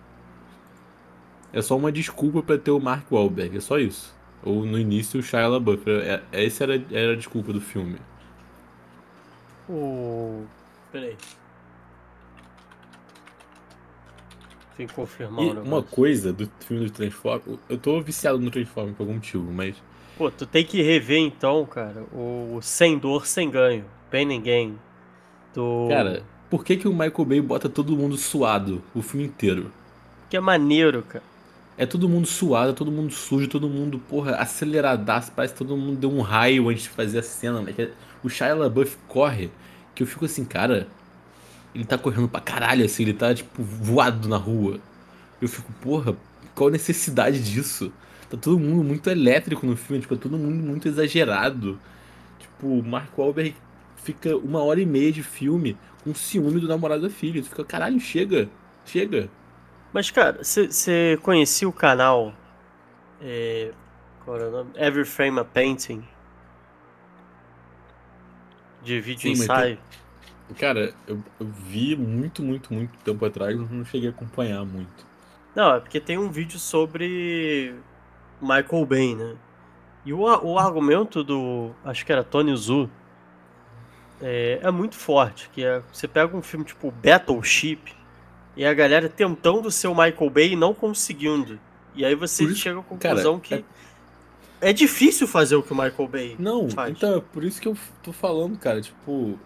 É 1.52 1.62
só 1.62 1.76
uma 1.76 1.90
desculpa 1.92 2.42
pra 2.42 2.58
ter 2.58 2.70
o 2.70 2.80
Mark 2.80 3.10
Wahlberg, 3.10 3.56
é 3.56 3.60
só 3.60 3.78
isso. 3.78 4.14
Ou 4.44 4.64
no 4.66 4.78
início 4.78 5.18
o 5.20 5.22
Shia 5.22 5.46
LaBeouf. 5.48 5.82
É, 5.90 6.22
é- 6.32 6.44
essa 6.44 6.64
era, 6.64 6.82
era 6.92 7.12
a 7.12 7.16
desculpa 7.16 7.52
do 7.52 7.60
filme. 7.60 7.96
O. 9.68 10.44
Peraí. 10.92 11.16
Tem 14.76 14.86
que 14.86 14.92
confirmar 14.94 15.42
E 15.44 15.48
o 15.48 15.52
uma 15.52 15.62
negócio. 15.62 15.88
coisa 15.90 16.32
do 16.32 16.48
filme 16.60 16.84
do 16.84 16.90
Transformers, 16.92 17.58
eu 17.68 17.78
tô 17.78 18.00
viciado 18.02 18.38
no 18.38 18.50
Transformers 18.50 18.94
por 18.96 19.04
algum 19.04 19.14
motivo, 19.14 19.50
mas 19.50 19.74
Pô, 20.18 20.30
tu 20.30 20.46
tem 20.46 20.64
que 20.64 20.82
rever 20.82 21.18
então, 21.18 21.64
cara, 21.66 22.04
o 22.12 22.58
Sem 22.62 22.98
Dor, 22.98 23.26
Sem 23.26 23.50
Ganho. 23.50 23.84
Pain 24.10 24.36
and 24.36 24.42
Gain. 24.42 24.78
Do. 25.54 25.88
Cara, 25.90 26.22
por 26.48 26.64
que, 26.64 26.76
que 26.76 26.86
o 26.88 26.92
Michael 26.92 27.24
Bay 27.24 27.40
bota 27.40 27.68
todo 27.68 27.96
mundo 27.96 28.16
suado 28.16 28.82
o 28.94 29.02
filme 29.02 29.26
inteiro? 29.26 29.72
Que 30.30 30.36
é 30.36 30.40
maneiro, 30.40 31.02
cara. 31.02 31.24
É 31.78 31.84
todo 31.84 32.08
mundo 32.08 32.26
suado, 32.26 32.70
é 32.70 32.72
todo 32.74 32.90
mundo 32.90 33.12
sujo, 33.12 33.48
todo 33.48 33.68
mundo, 33.68 33.98
porra, 33.98 34.36
aceleradaço. 34.36 35.32
Parece 35.32 35.54
que 35.54 35.58
todo 35.58 35.76
mundo 35.76 35.98
deu 35.98 36.10
um 36.10 36.22
raio 36.22 36.68
antes 36.70 36.84
de 36.84 36.88
fazer 36.88 37.18
a 37.18 37.22
cena. 37.22 37.60
Mas 37.60 37.78
é- 37.78 37.90
o 38.24 38.28
Shia 38.30 38.54
LaBeouf 38.54 38.96
corre, 39.08 39.50
que 39.94 40.02
eu 40.02 40.06
fico 40.06 40.24
assim, 40.24 40.44
cara, 40.44 40.88
ele 41.74 41.84
tá 41.84 41.98
correndo 41.98 42.28
pra 42.28 42.40
caralho, 42.40 42.84
assim, 42.84 43.02
ele 43.04 43.12
tá, 43.14 43.34
tipo, 43.34 43.62
voado 43.62 44.28
na 44.28 44.36
rua. 44.36 44.80
Eu 45.40 45.48
fico, 45.48 45.72
porra, 45.82 46.16
qual 46.54 46.68
a 46.68 46.72
necessidade 46.72 47.42
disso? 47.42 47.92
Tá 48.30 48.36
todo 48.36 48.58
mundo 48.58 48.82
muito 48.84 49.08
elétrico 49.10 49.66
no 49.66 49.76
filme, 49.76 50.00
tipo, 50.02 50.14
é 50.14 50.18
todo 50.18 50.38
mundo 50.38 50.56
muito 50.64 50.88
exagerado. 50.88 51.78
Tipo, 52.38 52.82
Mark 52.82 53.16
Wahlberg 53.18 53.54
fica 53.96 54.36
uma 54.36 54.62
hora 54.62 54.80
e 54.80 54.86
meia 54.86 55.12
de 55.12 55.22
filme 55.22 55.76
com 56.04 56.14
ciúme 56.14 56.60
do 56.60 56.68
namorado 56.68 57.02
da 57.02 57.10
filha. 57.10 57.42
Tu 57.42 57.48
fica, 57.48 57.64
caralho, 57.64 58.00
chega, 58.00 58.48
chega. 58.84 59.28
Mas, 59.92 60.10
cara, 60.10 60.42
você 60.42 61.18
conhecia 61.22 61.68
o 61.68 61.72
canal. 61.72 62.32
É, 63.20 63.72
qual 64.24 64.36
era 64.36 64.48
o 64.48 64.50
nome? 64.50 64.70
Every 64.74 65.04
Frame 65.04 65.40
a 65.40 65.44
Painting? 65.44 66.06
De 68.82 69.00
vídeo 69.00 69.22
Sim, 69.22 69.30
mas 69.30 69.40
ensaio. 69.40 69.78
Cara, 70.58 70.94
eu, 71.08 71.20
eu 71.40 71.46
vi 71.46 71.96
muito, 71.96 72.42
muito, 72.42 72.72
muito 72.72 72.96
tempo 72.98 73.24
atrás, 73.24 73.56
mas 73.56 73.70
não 73.70 73.84
cheguei 73.84 74.08
a 74.08 74.12
acompanhar 74.12 74.64
muito. 74.64 75.06
Não, 75.54 75.74
é 75.74 75.80
porque 75.80 75.98
tem 75.98 76.18
um 76.18 76.30
vídeo 76.30 76.58
sobre 76.58 77.74
Michael 78.40 78.86
Bay, 78.86 79.14
né? 79.14 79.36
E 80.04 80.12
o, 80.12 80.20
o 80.20 80.58
argumento 80.58 81.24
do. 81.24 81.72
Acho 81.84 82.06
que 82.06 82.12
era 82.12 82.22
Tony 82.22 82.54
Zu. 82.56 82.88
É, 84.20 84.60
é 84.62 84.70
muito 84.70 84.94
forte. 84.94 85.50
Que 85.50 85.64
é, 85.64 85.82
você 85.92 86.06
pega 86.06 86.36
um 86.36 86.42
filme 86.42 86.64
tipo 86.64 86.90
Battleship 86.90 87.92
e 88.56 88.64
a 88.64 88.72
galera 88.74 89.08
tentando 89.08 89.70
ser 89.70 89.88
o 89.88 89.94
Michael 89.94 90.30
Bay 90.30 90.52
e 90.52 90.56
não 90.56 90.72
conseguindo. 90.72 91.58
E 91.94 92.04
aí 92.04 92.14
você 92.14 92.44
isso- 92.44 92.56
chega 92.56 92.80
à 92.80 92.82
conclusão 92.82 93.40
cara, 93.40 93.62
que 93.62 93.64
é 94.60 94.72
difícil 94.72 95.26
fazer 95.26 95.56
o 95.56 95.62
que 95.62 95.72
o 95.72 95.76
Michael 95.76 96.08
Bay 96.08 96.36
Não, 96.38 96.68
faz. 96.70 96.90
então 96.96 97.16
é 97.16 97.20
por 97.20 97.44
isso 97.44 97.60
que 97.60 97.68
eu 97.68 97.76
tô 98.02 98.12
falando, 98.12 98.56
cara, 98.58 98.80
tipo. 98.80 99.38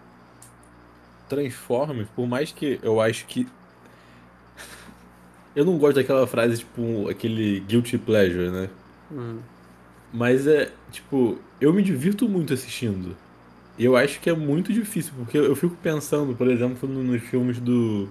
Transformers, 1.29 2.09
por 2.15 2.27
mais 2.27 2.51
que 2.51 2.79
eu 2.83 2.99
acho 2.99 3.25
que. 3.25 3.47
Eu 5.55 5.65
não 5.65 5.77
gosto 5.77 5.95
daquela 5.95 6.25
frase, 6.25 6.59
tipo, 6.59 7.09
aquele 7.09 7.59
guilty 7.61 7.97
pleasure, 7.97 8.49
né? 8.49 8.69
Hum. 9.11 9.39
Mas 10.13 10.47
é, 10.47 10.71
tipo, 10.91 11.37
eu 11.59 11.73
me 11.73 11.81
divirto 11.81 12.27
muito 12.27 12.53
assistindo. 12.53 13.15
E 13.77 13.83
eu 13.83 13.97
acho 13.97 14.19
que 14.21 14.29
é 14.29 14.33
muito 14.33 14.71
difícil, 14.71 15.11
porque 15.17 15.37
eu 15.37 15.53
fico 15.55 15.75
pensando, 15.83 16.33
por 16.35 16.49
exemplo, 16.49 16.87
no- 16.87 17.03
nos 17.03 17.21
filmes 17.23 17.59
do, 17.59 18.07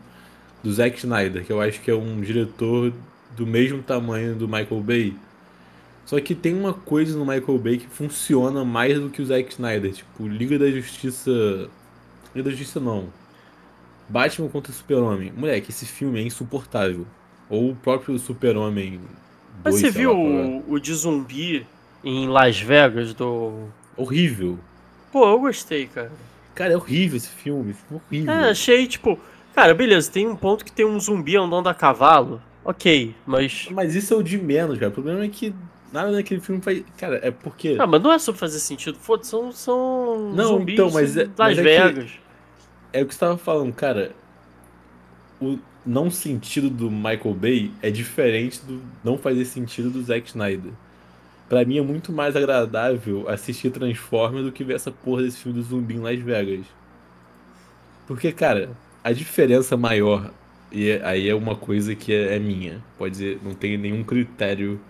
do 0.63 0.73
Zack 0.73 0.99
Snyder, 0.99 1.45
que 1.45 1.53
eu 1.53 1.61
acho 1.61 1.81
que 1.81 1.91
é 1.91 1.95
um 1.95 2.21
diretor 2.21 2.93
do 3.37 3.47
mesmo 3.47 3.83
tamanho 3.83 4.35
do 4.35 4.47
Michael 4.47 4.81
Bay. 4.81 5.17
Só 6.05 6.21
que 6.21 6.35
tem 6.35 6.55
uma 6.55 6.75
coisa 6.75 7.17
no 7.17 7.25
Michael 7.25 7.59
Bay 7.59 7.79
que 7.79 7.87
funciona 7.87 8.65
mais 8.65 8.99
do 8.99 9.11
que 9.11 9.23
o 9.23 9.27
Zack 9.27 9.53
Snyder. 9.53 9.93
Tipo, 9.93 10.27
Liga 10.27 10.59
da 10.59 10.71
Justiça. 10.71 11.31
Liga 12.35 12.45
da 12.45 12.51
Justiça 12.51 12.81
não. 12.81 13.09
Batman 14.09 14.49
contra 14.49 14.73
Super-Homem. 14.73 15.33
Moleque, 15.37 15.71
esse 15.71 15.87
filme 15.87 16.19
é 16.19 16.23
insuportável. 16.23 17.07
Ou 17.49 17.71
o 17.71 17.77
próprio 17.77 18.19
Super-Homem. 18.19 19.01
Mas 19.65 19.81
2, 19.81 19.81
você 19.81 19.91
viu 19.91 20.13
lá 20.13 20.19
é. 20.19 20.63
o, 20.67 20.73
o 20.73 20.81
de 20.81 20.93
zumbi 20.95 21.67
em 22.03 22.27
Las 22.27 22.59
Vegas 22.59 23.15
do. 23.15 23.69
Horrível. 23.97 24.59
Pô, 25.13 25.29
eu 25.29 25.41
gostei, 25.41 25.87
cara. 25.87 26.11
Cara, 26.55 26.73
é 26.73 26.77
horrível 26.77 27.17
esse 27.17 27.29
filme. 27.29 27.71
esse 27.71 27.83
filme 27.83 28.03
é 28.03 28.17
horrível. 28.17 28.35
É, 28.35 28.51
achei, 28.51 28.87
tipo. 28.87 29.19
Cara, 29.55 29.75
beleza, 29.75 30.11
tem 30.11 30.27
um 30.27 30.37
ponto 30.37 30.65
que 30.65 30.73
tem 30.73 30.85
um 30.87 30.99
zumbi 30.99 31.37
andando 31.37 31.69
a 31.69 31.75
cavalo. 31.75 32.41
Ok, 32.65 33.15
mas. 33.27 33.69
Mas 33.71 33.95
isso 33.95 34.15
é 34.15 34.17
o 34.17 34.23
de 34.23 34.39
menos, 34.39 34.79
cara. 34.79 34.91
O 34.91 34.95
problema 34.95 35.25
é 35.25 35.29
que 35.29 35.55
nada 35.93 36.11
naquele 36.13 36.41
filme 36.41 36.61
faz. 36.63 36.83
Cara, 36.97 37.19
é 37.23 37.31
porque. 37.31 37.77
Ah, 37.79 37.87
mas 37.87 38.03
não 38.03 38.13
é 38.13 38.19
sobre 38.19 38.39
fazer 38.39 38.61
sentido. 38.61 38.99
Foda-se, 38.99 39.31
são, 39.31 39.51
são 39.53 40.33
Não, 40.33 40.59
zumbis 40.59 40.75
então, 40.75 40.91
mas 40.91 41.17
é- 41.17 41.25
Las 41.25 41.35
mas 41.37 41.59
é 41.59 41.63
Vegas. 41.63 42.11
É 42.93 43.03
o 43.03 43.07
que 43.07 43.15
você 43.15 43.21
tava 43.21 43.39
falando, 43.39 43.73
cara. 43.73 44.13
O 45.41 45.59
não 45.85 46.11
sentido 46.11 46.69
do 46.69 46.91
Michael 46.91 47.35
Bay 47.35 47.71
é 47.81 47.91
diferente 47.91 48.61
do 48.65 48.83
não 49.03 49.17
fazer 49.17 49.45
sentido 49.47 49.91
do 49.91 50.03
Zack 50.03 50.29
Snyder. 50.29 50.73
Pra 51.49 51.65
mim 51.65 51.79
é 51.79 51.83
muito 51.83 52.13
mais 52.13 52.37
agradável 52.37 53.29
assistir 53.29 53.71
Transformers 53.71 54.45
do 54.45 54.53
que 54.53 54.63
ver 54.63 54.75
essa 54.75 54.91
porra 54.93 55.23
desse 55.23 55.39
filme 55.39 55.59
do 55.59 55.65
zumbi 55.65 55.95
em 55.95 56.01
Las 56.01 56.21
Vegas. 56.21 56.67
Porque, 58.07 58.31
cara, 58.31 58.71
a 59.05 59.13
diferença 59.13 59.77
maior, 59.77 60.33
e 60.73 60.91
é- 60.91 61.05
aí 61.05 61.29
é 61.29 61.35
uma 61.35 61.57
coisa 61.57 61.95
que 61.95 62.13
é, 62.13 62.37
é 62.37 62.39
minha, 62.39 62.83
pode 62.99 63.13
dizer, 63.13 63.41
não 63.43 63.55
tem 63.55 63.77
nenhum 63.79 64.05
critério 64.05 64.81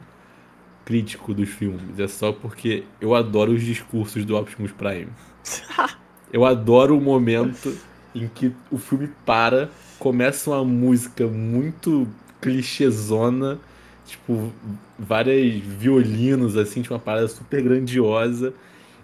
crítico 0.85 1.35
dos 1.35 1.49
filmes, 1.49 1.99
é 1.99 2.09
só 2.09 2.33
porque 2.33 2.85
eu 3.00 3.14
adoro 3.14 3.52
os 3.52 3.62
discursos 3.62 4.25
do 4.25 4.37
Optimus 4.37 4.73
Prime. 4.73 5.09
Eu 6.32 6.45
adoro 6.45 6.97
o 6.97 7.00
momento 7.00 7.80
em 8.15 8.28
que 8.28 8.52
o 8.71 8.78
filme 8.78 9.08
para, 9.26 9.71
começa 9.99 10.50
uma 10.50 10.65
música 10.65 11.26
muito 11.26 12.08
clichêzona, 12.41 13.58
tipo, 14.04 14.52
várias 14.99 15.61
violinos, 15.63 16.56
assim, 16.56 16.82
tipo, 16.82 16.95
uma 16.95 17.00
parada 17.00 17.28
super 17.28 17.63
grandiosa, 17.63 18.54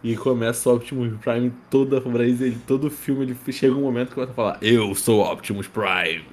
e 0.02 0.16
começa 0.16 0.68
o 0.68 0.74
Optimus 0.74 1.12
Prime 1.20 1.52
toda 1.70 2.02
ele, 2.40 2.58
todo 2.66 2.90
filme, 2.90 3.22
ele 3.24 3.52
chega 3.52 3.74
um 3.74 3.82
momento 3.82 4.08
que 4.08 4.14
começa 4.14 4.32
a 4.32 4.34
falar, 4.34 4.58
eu 4.62 4.94
sou 4.94 5.20
Optimus 5.20 5.66
Prime, 5.66 6.24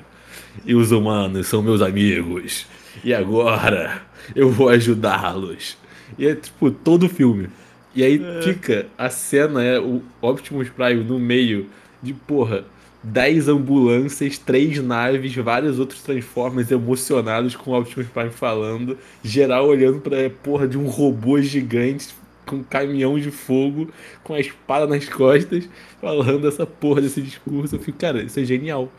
e 0.66 0.76
os 0.76 0.92
humanos 0.92 1.48
são 1.48 1.62
meus 1.62 1.82
amigos, 1.82 2.66
e 3.04 3.14
agora 3.14 4.02
eu 4.36 4.50
vou 4.50 4.70
ajudá-los. 4.70 5.78
E 6.18 6.28
é 6.28 6.36
tipo, 6.36 6.70
todo 6.70 7.10
filme. 7.10 7.50
E 7.96 8.04
aí 8.04 8.20
fica, 8.44 8.88
a 8.98 9.10
cena 9.10 9.64
é 9.64 9.80
o 9.80 10.02
Optimus 10.22 10.70
Prime 10.70 11.04
no 11.04 11.20
meio 11.20 11.70
de, 12.02 12.14
porra, 12.14 12.66
10 13.04 13.50
ambulâncias, 13.50 14.38
3 14.38 14.82
naves, 14.82 15.36
vários 15.36 15.78
outros 15.78 16.02
Transformers 16.02 16.72
emocionados 16.72 17.56
com 17.56 17.72
o 17.72 17.80
Optimus 17.80 18.08
Prime 18.08 18.30
falando, 18.30 18.98
geral 19.24 19.68
olhando 19.68 20.00
pra 20.00 20.30
porra 20.30 20.68
de 20.68 20.78
um 20.78 20.88
robô 20.88 21.42
gigante 21.42 22.14
com 22.46 22.58
um 22.58 22.64
caminhão 22.64 23.18
de 23.18 23.32
fogo, 23.32 23.90
com 24.24 24.34
a 24.34 24.40
espada 24.40 24.88
nas 24.88 25.08
costas, 25.10 25.68
falando 26.00 26.48
essa 26.48 26.66
porra 26.66 27.02
desse 27.02 27.22
discurso. 27.22 27.76
Eu 27.76 27.80
fico, 27.80 27.98
cara, 27.98 28.24
isso 28.24 28.40
é 28.40 28.44
genial. 28.44 28.92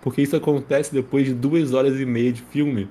Porque 0.00 0.22
isso 0.22 0.34
acontece 0.34 0.92
depois 0.92 1.26
de 1.26 1.34
duas 1.34 1.74
horas 1.74 2.00
e 2.00 2.06
meia 2.06 2.32
de 2.32 2.42
filme 2.42 2.88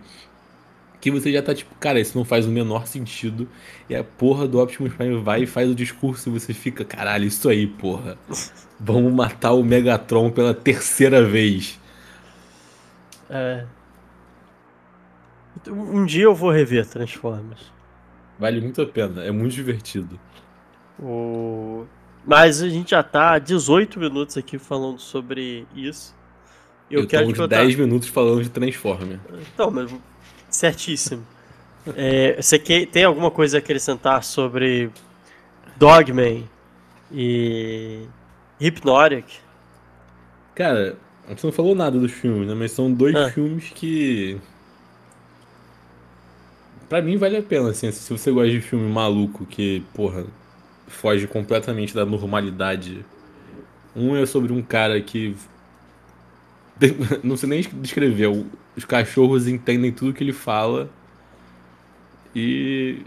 que 1.01 1.09
você 1.09 1.31
já 1.31 1.41
tá 1.41 1.55
tipo, 1.55 1.73
cara, 1.75 1.99
isso 1.99 2.17
não 2.17 2.25
faz 2.25 2.45
o 2.45 2.49
menor 2.49 2.85
sentido. 2.85 3.47
E 3.89 3.95
a 3.95 4.03
porra 4.03 4.47
do 4.47 4.59
Optimus 4.59 4.93
Prime 4.93 5.21
vai 5.21 5.43
e 5.43 5.47
faz 5.47 5.69
o 5.69 5.75
discurso 5.75 6.29
e 6.29 6.33
você 6.33 6.53
fica, 6.53 6.83
caralho, 6.83 7.25
isso 7.25 7.47
aí, 7.47 7.67
porra. 7.67 8.17
Vamos 8.79 9.13
matar 9.13 9.53
o 9.53 9.63
Megatron 9.63 10.29
pela 10.29 10.53
terceira 10.53 11.23
vez. 11.23 11.79
É. 13.29 13.65
Um 15.67 16.05
dia 16.05 16.23
eu 16.23 16.35
vou 16.35 16.51
rever 16.51 16.85
Transformers. 16.85 17.71
Vale 18.39 18.61
muito 18.61 18.81
a 18.81 18.85
pena, 18.85 19.23
é 19.23 19.31
muito 19.31 19.53
divertido. 19.53 20.19
O... 20.99 21.85
Mas 22.25 22.61
a 22.61 22.69
gente 22.69 22.91
já 22.91 23.03
tá 23.03 23.33
há 23.33 23.39
18 23.39 23.99
minutos 23.99 24.37
aqui 24.37 24.57
falando 24.57 24.99
sobre 24.99 25.65
isso. 25.75 26.15
Eu, 26.89 27.01
Eu, 27.01 27.07
quero 27.07 27.23
tô 27.25 27.29
uns 27.31 27.37
perguntar- 27.37 27.57
10 27.63 27.75
minutos 27.75 28.07
falando 28.07 28.41
de 28.43 28.49
Transformer. 28.49 29.19
Então, 29.53 29.69
mas 29.71 29.93
certíssimo. 30.49 31.25
É, 31.95 32.41
você 32.41 32.57
que, 32.59 32.85
tem 32.85 33.03
alguma 33.03 33.31
coisa 33.31 33.57
a 33.57 33.59
acrescentar 33.59 34.23
sobre 34.23 34.89
Dogman 35.77 36.47
e 37.11 38.05
Hypnotic? 38.59 39.25
Cara, 40.55 40.97
a 41.25 41.29
gente 41.29 41.43
não 41.43 41.51
falou 41.51 41.73
nada 41.75 41.97
dos 41.99 42.11
filmes, 42.11 42.47
né? 42.47 42.53
Mas 42.53 42.71
são 42.71 42.91
dois 42.91 43.15
Ah. 43.15 43.29
filmes 43.31 43.69
que. 43.73 44.37
Pra 46.89 47.03
mim 47.03 47.17
vale 47.17 47.37
a 47.37 47.43
pena, 47.43 47.69
assim, 47.69 47.91
se 47.91 48.11
você 48.11 48.31
gosta 48.31 48.49
de 48.49 48.59
filme 48.59 48.91
maluco 48.91 49.45
que, 49.45 49.83
porra, 49.93 50.25
foge 50.87 51.27
completamente 51.27 51.93
da 51.93 52.03
normalidade. 52.03 53.05
Um 53.95 54.15
é 54.15 54.25
sobre 54.25 54.51
um 54.51 54.61
cara 54.61 54.99
que. 54.99 55.35
Não 57.23 57.37
sei 57.37 57.47
nem 57.47 57.61
descrever, 57.61 58.27
os 58.75 58.85
cachorros 58.85 59.47
entendem 59.47 59.91
tudo 59.91 60.13
que 60.13 60.23
ele 60.23 60.33
fala 60.33 60.89
e. 62.35 63.01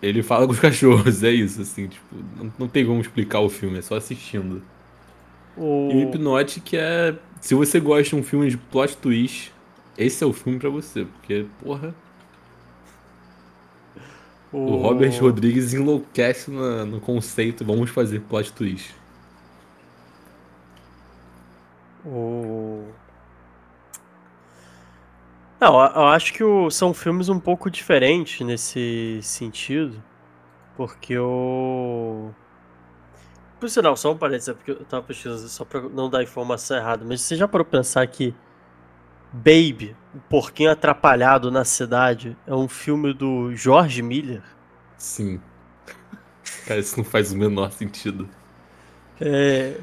Ele 0.00 0.22
fala 0.22 0.46
com 0.46 0.52
os 0.52 0.60
cachorros, 0.60 1.22
é 1.22 1.30
isso, 1.30 1.60
assim, 1.60 1.88
tipo, 1.88 2.14
não, 2.36 2.52
não 2.56 2.68
tem 2.68 2.86
como 2.86 3.00
explicar 3.00 3.40
o 3.40 3.48
filme, 3.48 3.78
é 3.78 3.82
só 3.82 3.96
assistindo. 3.96 4.62
O... 5.56 5.90
E 5.90 5.96
o 5.96 5.98
Hypnotic 5.98 6.74
é. 6.74 7.16
Se 7.40 7.54
você 7.54 7.80
gosta 7.80 8.10
de 8.10 8.16
um 8.16 8.22
filme 8.22 8.48
de 8.48 8.56
plot 8.56 8.96
twist, 8.96 9.52
esse 9.98 10.24
é 10.24 10.26
o 10.26 10.32
filme 10.32 10.58
pra 10.58 10.70
você, 10.70 11.04
porque, 11.04 11.46
porra, 11.62 11.94
o 14.52 14.76
Robert 14.76 15.12
Rodrigues 15.20 15.74
enlouquece 15.74 16.50
na- 16.50 16.84
no 16.84 17.00
conceito, 17.00 17.64
vamos 17.64 17.90
fazer 17.90 18.20
plot 18.20 18.52
twist. 18.52 18.94
O... 22.04 22.84
Não, 25.60 25.80
eu 25.80 25.92
eu 25.96 26.06
acho 26.06 26.32
que 26.32 26.42
o- 26.44 26.70
são 26.70 26.94
filmes 26.94 27.28
um 27.28 27.40
pouco 27.40 27.70
diferentes 27.70 28.46
nesse 28.46 29.20
sentido, 29.22 30.02
porque 30.76 31.18
o. 31.18 32.30
Por 33.60 33.68
sinal, 33.68 33.96
só 33.96 34.12
um 34.12 34.16
parênteses, 34.16 34.50
é 34.50 34.54
porque 34.54 34.70
eu 34.70 34.84
tava 34.84 35.02
pesquisando 35.02 35.48
só 35.48 35.64
pra 35.64 35.80
não 35.82 36.08
dar 36.08 36.22
informação 36.22 36.76
errada, 36.76 37.04
mas 37.04 37.20
você 37.20 37.34
já 37.36 37.48
parou 37.48 37.64
pra 37.64 37.78
pensar 37.80 38.06
que 38.06 38.32
Baby, 39.32 39.94
o 40.14 40.18
porquinho 40.28 40.70
atrapalhado 40.70 41.50
na 41.50 41.64
cidade, 41.64 42.36
é 42.46 42.54
um 42.54 42.68
filme 42.68 43.12
do 43.12 43.54
George 43.54 44.02
Miller? 44.02 44.42
Sim. 44.96 45.40
Cara, 46.66 46.80
isso 46.80 46.96
não 46.96 47.04
faz 47.04 47.32
o 47.32 47.36
menor 47.36 47.70
sentido. 47.72 48.28
É. 49.20 49.76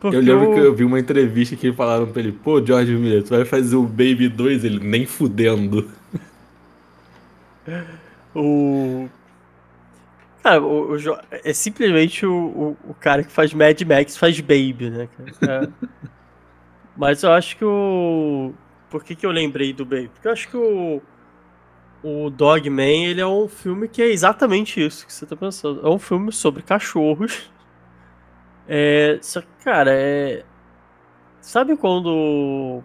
Porque 0.00 0.16
Eu 0.16 0.20
lembro 0.22 0.50
o- 0.50 0.54
que 0.54 0.60
eu 0.60 0.74
vi 0.74 0.84
uma 0.84 0.98
entrevista 0.98 1.54
que 1.56 1.72
falaram 1.72 2.06
pra 2.10 2.20
ele, 2.22 2.32
pô, 2.32 2.64
George 2.64 2.94
Miller, 2.96 3.22
tu 3.22 3.30
vai 3.30 3.44
fazer 3.44 3.76
o 3.76 3.82
Baby 3.82 4.28
2? 4.28 4.64
Ele, 4.64 4.78
nem 4.84 5.04
fudendo. 5.06 5.90
O. 8.34 9.08
Cara, 10.42 10.62
o, 10.62 10.92
o 10.92 10.98
Jo- 10.98 11.18
é 11.30 11.52
simplesmente 11.52 12.24
o, 12.24 12.32
o, 12.84 12.90
o 12.90 12.94
cara 12.94 13.22
que 13.22 13.30
faz 13.30 13.52
Mad 13.52 13.78
Max 13.82 14.16
faz 14.16 14.40
Baby, 14.40 14.90
né, 14.90 15.08
cara? 15.40 15.64
É. 15.64 15.68
Mas 16.96 17.22
eu 17.22 17.32
acho 17.32 17.56
que 17.56 17.64
o. 17.64 18.52
Por 18.90 19.04
que, 19.04 19.14
que 19.14 19.24
eu 19.24 19.30
lembrei 19.30 19.72
do 19.72 19.84
Baby? 19.84 20.08
Porque 20.08 20.28
eu 20.28 20.32
acho 20.32 20.48
que 20.48 20.56
o. 20.56 21.00
o 22.02 22.30
Dogman, 22.30 23.06
ele 23.06 23.20
é 23.20 23.26
um 23.26 23.48
filme 23.48 23.88
que 23.88 24.02
é 24.02 24.08
exatamente 24.08 24.84
isso 24.84 25.06
que 25.06 25.12
você 25.12 25.26
tá 25.26 25.36
pensando. 25.36 25.86
É 25.86 25.88
um 25.90 25.98
filme 25.98 26.32
sobre 26.32 26.62
cachorros. 26.62 27.50
É, 28.72 29.18
só 29.20 29.40
que, 29.40 29.48
cara, 29.64 29.90
é... 29.92 30.44
Sabe 31.40 31.76
quando... 31.76 32.82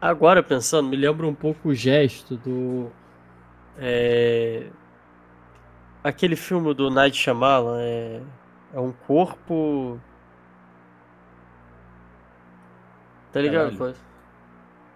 Agora 0.00 0.42
pensando, 0.44 0.88
me 0.88 0.96
lembra 0.96 1.26
um 1.26 1.34
pouco 1.34 1.70
o 1.70 1.74
gesto 1.74 2.36
do... 2.36 2.88
É... 3.76 4.68
Aquele 6.04 6.36
filme 6.36 6.72
do 6.72 6.88
Night 6.88 7.16
Shyamalan, 7.16 7.80
é... 7.80 8.22
É 8.74 8.80
um 8.80 8.92
corpo... 8.92 10.00
Tá 13.36 13.42
ligado? 13.42 13.76
Caralho. 13.76 13.96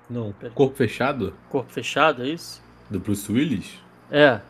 Não, 0.09 0.35
Corpo 0.55 0.75
Fechado? 0.75 1.35
Corpo 1.51 1.71
fechado, 1.71 2.23
é 2.23 2.29
isso? 2.29 2.63
Do 2.89 2.99
Bruce 2.99 3.31
Willis? 3.31 3.79
É. 4.11 4.41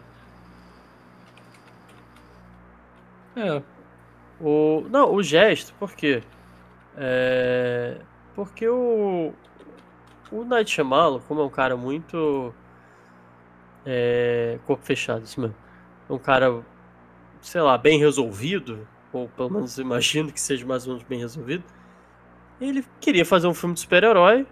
É. 3.35 3.61
O, 4.41 4.87
não, 4.89 5.13
o 5.13 5.21
gesto, 5.25 5.75
por 5.75 5.93
quê? 5.93 6.23
É, 6.97 8.01
porque 8.37 8.69
o, 8.69 9.33
o 10.31 10.45
Night 10.45 10.71
Shyamalan, 10.71 11.19
como 11.27 11.41
é 11.41 11.45
um 11.45 11.51
cara 11.51 11.77
muito... 11.77 12.55
É, 13.85 14.61
corpo 14.69 14.85
fechado, 14.85 15.25
isso 15.25 15.41
mesmo. 15.41 15.57
É 16.09 16.13
um 16.13 16.19
cara, 16.19 16.63
sei 17.41 17.61
lá, 17.61 17.77
bem 17.77 17.99
resolvido, 17.99 18.87
ou 19.13 19.29
pelo 19.31 19.51
menos 19.51 19.79
imagino 19.79 20.33
que 20.33 20.41
seja 20.41 20.65
mais 20.65 20.87
ou 20.87 20.93
menos 20.93 21.09
bem 21.09 21.19
resolvido. 21.19 21.65
Ele 22.61 22.85
queria 23.01 23.25
fazer 23.25 23.47
um 23.47 23.55
filme 23.55 23.75
de 23.75 23.81
super-herói, 23.81 24.47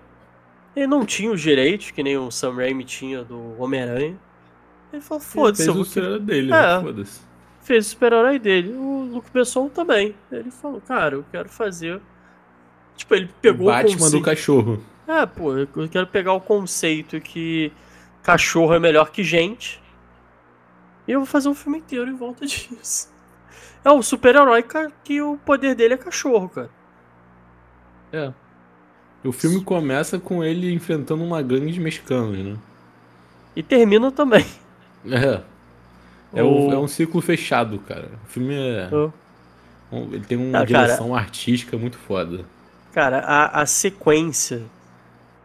ele 0.75 0.87
não 0.87 1.05
tinha 1.05 1.31
os 1.31 1.40
direitos, 1.40 1.90
que 1.90 2.03
nem 2.03 2.16
o 2.16 2.31
Sam 2.31 2.55
Raimi 2.55 2.85
tinha 2.85 3.23
do 3.23 3.61
Homem-Aranha. 3.61 4.16
Ele 4.92 5.03
falou, 5.03 5.21
foda-se, 5.23 5.64
fez 5.64 5.77
o 5.77 5.85
super 5.85 6.18
dele, 6.18 6.53
É. 6.53 6.77
né? 6.77 6.81
Foda-se. 6.83 7.21
fez 7.61 7.87
o 7.87 7.90
super-herói 7.90 8.38
dele. 8.38 8.73
O 8.73 9.09
Luke 9.12 9.31
Besson 9.31 9.68
também. 9.68 10.14
Ele 10.33 10.51
falou, 10.51 10.81
cara, 10.81 11.16
eu 11.16 11.25
quero 11.31 11.49
fazer. 11.51 12.01
Tipo, 12.97 13.14
ele 13.14 13.29
pegou 13.42 13.66
o 13.66 13.71
o 13.71 13.73
Batman 13.73 13.92
conceito. 13.99 14.18
do 14.18 14.25
cachorro. 14.25 14.83
É, 15.07 15.27
pô, 15.27 15.57
eu 15.57 15.68
quero 15.90 16.07
pegar 16.07 16.33
o 16.33 16.40
conceito 16.40 17.21
que 17.21 17.71
cachorro 18.23 18.73
é 18.75 18.79
melhor 18.79 19.11
que 19.11 19.23
gente. 19.23 19.83
E 21.07 21.12
eu 21.12 21.21
vou 21.21 21.27
fazer 21.27 21.49
um 21.49 21.55
filme 21.55 21.79
inteiro 21.79 22.11
em 22.11 22.16
volta 22.16 22.44
disso. 22.47 23.12
É 23.85 23.90
o 23.90 24.03
super-herói 24.03 24.64
que 25.05 25.21
o 25.21 25.37
poder 25.44 25.75
dele 25.75 25.94
é 25.94 25.97
cachorro, 25.99 26.49
cara. 26.49 26.71
É. 28.12 28.33
O 29.25 29.33
filme 29.33 29.62
começa 29.62 30.18
com 30.18 30.42
ele 30.44 30.73
enfrentando 30.73 31.23
uma 31.25 31.42
gangue 31.42 31.73
de 31.73 31.81
mexicanos, 31.81 32.38
né? 32.38 32.57
E 33.57 33.62
termina 33.62 34.11
também. 34.12 34.44
É. 35.07 35.42
É, 36.35 36.42
O- 36.42 36.68
um, 36.68 36.73
é 36.73 36.79
um 36.79 36.88
ciclo 36.88 37.21
fechado, 37.23 37.79
cara. 37.79 38.11
O 38.25 38.29
filme 38.29 38.53
é. 38.55 38.88
O- 38.94 39.12
um- 39.92 40.12
ele 40.12 40.25
tem 40.25 40.37
uma 40.37 40.53
cara. 40.66 40.66
direção 40.66 41.14
artística 41.14 41.77
muito 41.79 41.97
foda. 41.97 42.44
Cara, 42.92 43.21
a, 43.21 43.62
a 43.62 43.66
sequência 43.66 44.62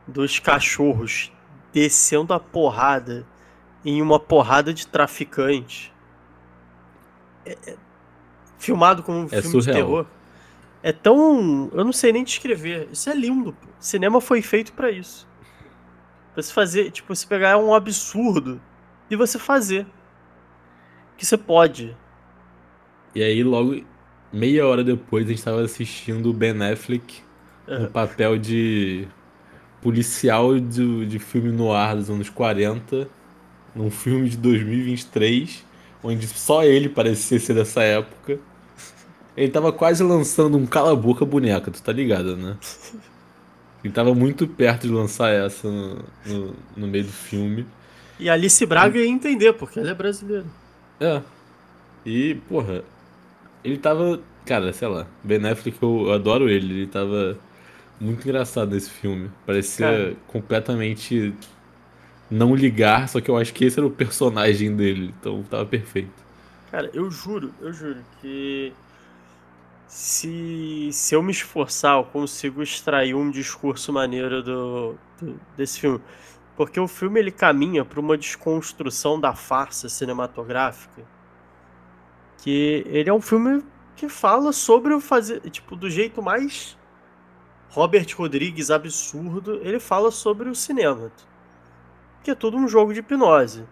dos 0.07 0.39
cachorros 0.39 1.31
descendo 1.71 2.33
a 2.33 2.39
porrada 2.39 3.25
em 3.85 4.01
uma 4.01 4.19
porrada 4.19 4.73
de 4.73 4.87
traficante. 4.87 5.93
é- 7.45 7.57
é- 7.67 7.75
filmado 8.57 9.03
como 9.03 9.19
um 9.19 9.25
É 9.25 9.41
filme 9.41 9.41
de 9.43 9.49
surreal. 9.63 9.75
terror. 9.75 10.05
É 10.83 10.91
tão. 10.91 11.71
Eu 11.73 11.83
não 11.85 11.93
sei 11.93 12.11
nem 12.11 12.23
descrever. 12.23 12.89
Isso 12.91 13.09
é 13.09 13.15
lindo. 13.15 13.53
Pô. 13.53 13.67
Cinema 13.79 14.19
foi 14.19 14.41
feito 14.41 14.73
pra 14.73 14.91
isso. 14.91 15.25
Pra 16.33 16.43
você 16.43 16.51
fazer. 16.53 16.91
Tipo, 16.91 17.15
você 17.15 17.25
pegar 17.25 17.57
um 17.57 17.73
absurdo 17.73 18.61
e 19.09 19.15
você 19.15 19.39
fazer. 19.39 19.87
Que 21.17 21.25
você 21.25 21.37
pode. 21.37 21.95
E 23.15 23.23
aí, 23.23 23.43
logo, 23.43 23.81
meia 24.31 24.67
hora 24.67 24.83
depois, 24.83 25.25
a 25.25 25.29
gente 25.29 25.43
tava 25.43 25.61
assistindo 25.61 26.29
o 26.29 26.33
Ben 26.33 26.61
Affleck 26.63 27.21
É. 27.67 27.77
no 27.79 27.87
papel 27.89 28.37
de 28.37 29.07
policial 29.81 30.59
de, 30.59 31.05
de 31.05 31.19
filme 31.19 31.51
noir 31.51 31.95
dos 31.95 32.09
anos 32.09 32.29
40, 32.29 33.07
num 33.75 33.91
filme 33.91 34.29
de 34.29 34.37
2023, 34.37 35.65
onde 36.03 36.27
só 36.27 36.63
ele 36.63 36.89
parecia 36.89 37.39
ser 37.39 37.53
dessa 37.53 37.83
época. 37.83 38.39
Ele 39.35 39.51
tava 39.51 39.71
quase 39.71 40.03
lançando 40.03 40.57
um 40.57 40.65
cala-boca 40.65 41.25
boneca, 41.25 41.71
tu 41.71 41.81
tá 41.81 41.91
ligado, 41.91 42.37
né? 42.37 42.57
Ele 43.83 43.93
tava 43.93 44.13
muito 44.13 44.47
perto 44.47 44.87
de 44.87 44.93
lançar 44.93 45.29
essa 45.29 45.67
no, 45.69 45.95
no, 46.25 46.55
no 46.77 46.87
meio 46.87 47.03
do 47.03 47.11
filme. 47.11 47.65
E 48.19 48.29
Alice 48.29 48.65
Braga 48.65 48.97
ia 48.97 49.07
entender, 49.07 49.53
porque 49.53 49.79
ela 49.79 49.91
é 49.91 49.93
brasileira. 49.93 50.45
É. 50.99 51.21
E, 52.05 52.35
porra, 52.47 52.83
ele 53.63 53.77
tava. 53.77 54.21
Cara, 54.45 54.71
sei 54.71 54.87
lá, 54.87 55.07
Ben 55.23 55.45
Affleck, 55.47 55.77
eu, 55.81 56.07
eu 56.07 56.13
adoro 56.13 56.49
ele. 56.49 56.73
Ele 56.73 56.87
tava 56.87 57.37
muito 57.99 58.23
engraçado 58.23 58.71
nesse 58.73 58.89
filme. 58.89 59.29
Parecia 59.45 59.87
Cara. 59.87 60.15
completamente 60.27 61.33
não 62.29 62.55
ligar, 62.55 63.09
só 63.09 63.19
que 63.19 63.29
eu 63.29 63.37
acho 63.37 63.53
que 63.53 63.65
esse 63.65 63.79
era 63.79 63.87
o 63.87 63.91
personagem 63.91 64.75
dele. 64.75 65.13
Então 65.19 65.43
tava 65.43 65.65
perfeito. 65.65 66.23
Cara, 66.71 66.89
eu 66.93 67.09
juro, 67.11 67.53
eu 67.61 67.71
juro 67.71 67.99
que 68.21 68.73
se, 69.93 70.89
se 70.91 71.13
eu 71.13 71.21
me 71.21 71.31
esforçar, 71.31 71.97
eu 71.99 72.03
consigo 72.05 72.63
extrair 72.63 73.13
um 73.13 73.29
discurso 73.29 73.93
maneiro 73.93 74.41
do, 74.41 74.95
do- 75.21 75.39
desse 75.55 75.79
filme. 75.79 76.01
Porque 76.57 76.79
o 76.79 76.87
filme 76.87 77.19
ele 77.19 77.29
caminha 77.31 77.85
para 77.85 77.99
uma 77.99 78.17
desconstrução 78.17 79.19
da 79.19 79.35
farsa 79.35 79.87
cinematográfica. 79.87 81.03
Que 82.39 82.83
ele 82.87 83.07
é 83.07 83.13
um 83.13 83.21
filme 83.21 83.63
que 83.95 84.09
fala 84.09 84.51
sobre 84.51 84.95
o 84.95 84.99
fazer, 84.99 85.39
tipo, 85.51 85.75
do 85.75 85.87
jeito 85.91 86.23
mais 86.23 86.75
Robert 87.69 88.07
Rodrigues 88.17 88.71
absurdo, 88.71 89.59
ele 89.61 89.79
fala 89.79 90.09
sobre 90.09 90.49
o 90.49 90.55
cinema. 90.55 91.11
Que 92.23 92.31
é 92.31 92.35
tudo 92.35 92.57
um 92.57 92.67
jogo 92.67 92.95
de 92.95 93.01
hipnose. 93.01 93.63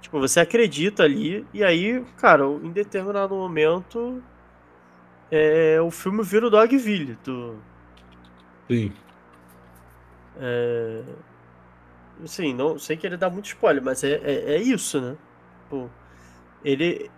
Tipo, 0.00 0.18
você 0.18 0.40
acredita 0.40 1.04
ali, 1.04 1.46
e 1.54 1.62
aí, 1.62 2.04
cara, 2.16 2.44
em 2.46 2.72
determinado 2.72 3.36
momento, 3.36 4.20
é, 5.32 5.80
o 5.80 5.90
filme 5.90 6.22
vira 6.22 6.46
o 6.46 6.50
Dogville. 6.50 7.18
Do, 7.24 7.56
Sim. 8.68 8.92
assim, 12.22 12.52
não 12.52 12.78
sei 12.78 12.98
que 12.98 13.06
ele 13.06 13.16
dá 13.16 13.30
muito 13.30 13.46
spoiler, 13.46 13.82
mas 13.82 14.04
é, 14.04 14.20
é, 14.22 14.54
é 14.56 14.62
isso, 14.62 15.00
né? 15.00 15.16
Tipo, 15.62 15.90
ele, 16.62 17.10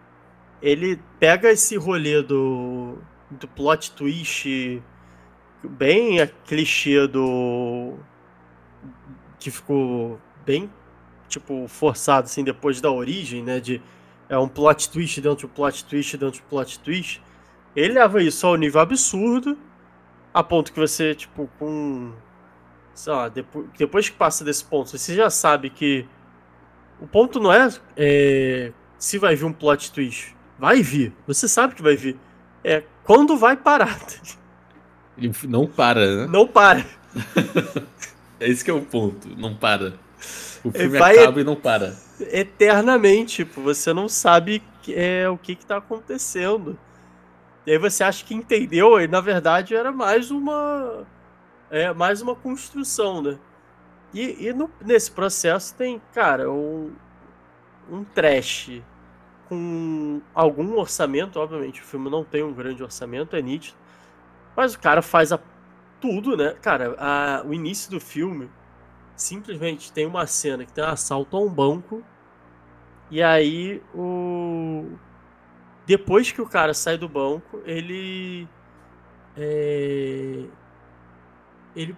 ele 0.62 1.00
pega 1.18 1.50
esse 1.50 1.76
rolê 1.76 2.22
do, 2.22 2.98
do 3.30 3.48
plot 3.48 3.90
twist 3.90 4.80
bem 5.64 6.20
a 6.20 6.28
clichê 6.28 7.08
do. 7.08 7.94
que 9.40 9.50
ficou 9.50 10.20
bem, 10.46 10.70
tipo, 11.28 11.66
forçado 11.66 12.26
assim 12.26 12.44
depois 12.44 12.80
da 12.80 12.92
origem, 12.92 13.42
né? 13.42 13.58
De 13.58 13.82
é 14.28 14.38
um 14.38 14.48
plot 14.48 14.88
twist 14.90 15.20
dentro 15.20 15.38
de 15.38 15.46
um 15.46 15.48
plot 15.48 15.84
twist 15.84 16.16
dentro 16.16 16.38
de 16.38 16.42
um 16.42 16.48
plot 16.48 16.78
twist. 16.78 17.23
Ele 17.74 17.94
leva 17.94 18.22
isso 18.22 18.46
ao 18.46 18.56
nível 18.56 18.80
absurdo, 18.80 19.58
a 20.32 20.42
ponto 20.42 20.72
que 20.72 20.78
você, 20.78 21.14
tipo, 21.14 21.48
com. 21.58 22.12
Sei 22.94 23.12
lá, 23.12 23.28
depois, 23.28 23.66
depois 23.76 24.08
que 24.08 24.16
passa 24.16 24.44
desse 24.44 24.64
ponto, 24.64 24.96
você 24.96 25.14
já 25.14 25.28
sabe 25.30 25.70
que. 25.70 26.06
O 27.00 27.06
ponto 27.06 27.40
não 27.40 27.52
é, 27.52 27.68
é 27.96 28.72
se 28.98 29.18
vai 29.18 29.34
vir 29.34 29.44
um 29.44 29.52
plot 29.52 29.92
twist. 29.92 30.34
Vai 30.58 30.80
vir. 30.82 31.12
Você 31.26 31.48
sabe 31.48 31.74
que 31.74 31.82
vai 31.82 31.96
vir. 31.96 32.16
É 32.62 32.84
quando 33.02 33.36
vai 33.36 33.56
parar. 33.56 33.98
E 35.18 35.30
não 35.46 35.66
para, 35.66 36.16
né? 36.16 36.26
Não 36.26 36.46
para. 36.46 36.84
É 38.40 38.48
esse 38.48 38.64
que 38.64 38.70
é 38.70 38.74
o 38.74 38.82
ponto. 38.82 39.28
Não 39.38 39.54
para. 39.54 39.94
O 40.64 40.70
filme 40.72 40.98
vai- 40.98 41.16
acaba 41.18 41.40
e 41.40 41.44
não 41.44 41.54
para. 41.54 41.94
eternamente, 42.20 43.36
tipo, 43.44 43.60
você 43.62 43.92
não 43.92 44.08
sabe 44.08 44.62
é, 44.88 45.28
o 45.28 45.38
que 45.38 45.54
que 45.54 45.64
tá 45.64 45.76
acontecendo. 45.76 46.76
E 47.66 47.72
aí 47.72 47.78
você 47.78 48.04
acha 48.04 48.24
que 48.24 48.34
entendeu, 48.34 49.00
e 49.00 49.08
na 49.08 49.20
verdade 49.20 49.74
era 49.74 49.90
mais 49.92 50.30
uma 50.30 51.06
é 51.70 51.92
mais 51.94 52.22
uma 52.22 52.34
construção, 52.36 53.22
né? 53.22 53.38
E, 54.14 54.48
e 54.48 54.52
no- 54.54 54.70
nesse 54.84 55.10
processo 55.12 55.74
tem, 55.76 56.00
cara, 56.14 56.50
um, 56.50 56.92
um 57.90 58.04
trash 58.04 58.82
com 59.48 60.20
algum 60.34 60.78
orçamento, 60.78 61.38
obviamente 61.40 61.82
o 61.82 61.84
filme 61.84 62.10
não 62.10 62.24
tem 62.24 62.42
um 62.44 62.52
grande 62.54 62.82
orçamento, 62.82 63.36
é 63.36 63.42
nítido, 63.42 63.76
mas 64.56 64.74
o 64.74 64.80
cara 64.80 65.02
faz 65.02 65.32
a, 65.32 65.40
tudo, 66.00 66.36
né? 66.36 66.54
Cara, 66.62 66.96
a- 66.98 67.44
o 67.46 67.54
início 67.54 67.90
do 67.90 68.00
filme 68.00 68.50
simplesmente 69.16 69.92
tem 69.92 70.06
uma 70.06 70.26
cena 70.26 70.64
que 70.66 70.72
tem 70.72 70.84
um 70.84 70.88
assalto 70.88 71.36
a 71.36 71.40
um 71.40 71.50
banco 71.50 72.04
e 73.10 73.22
aí 73.22 73.82
o 73.94 74.84
depois 75.86 76.30
que 76.32 76.40
o 76.40 76.46
cara 76.46 76.72
sai 76.74 76.96
do 76.96 77.08
banco 77.08 77.60
ele 77.66 78.48
é, 79.36 80.44
ele 81.76 81.96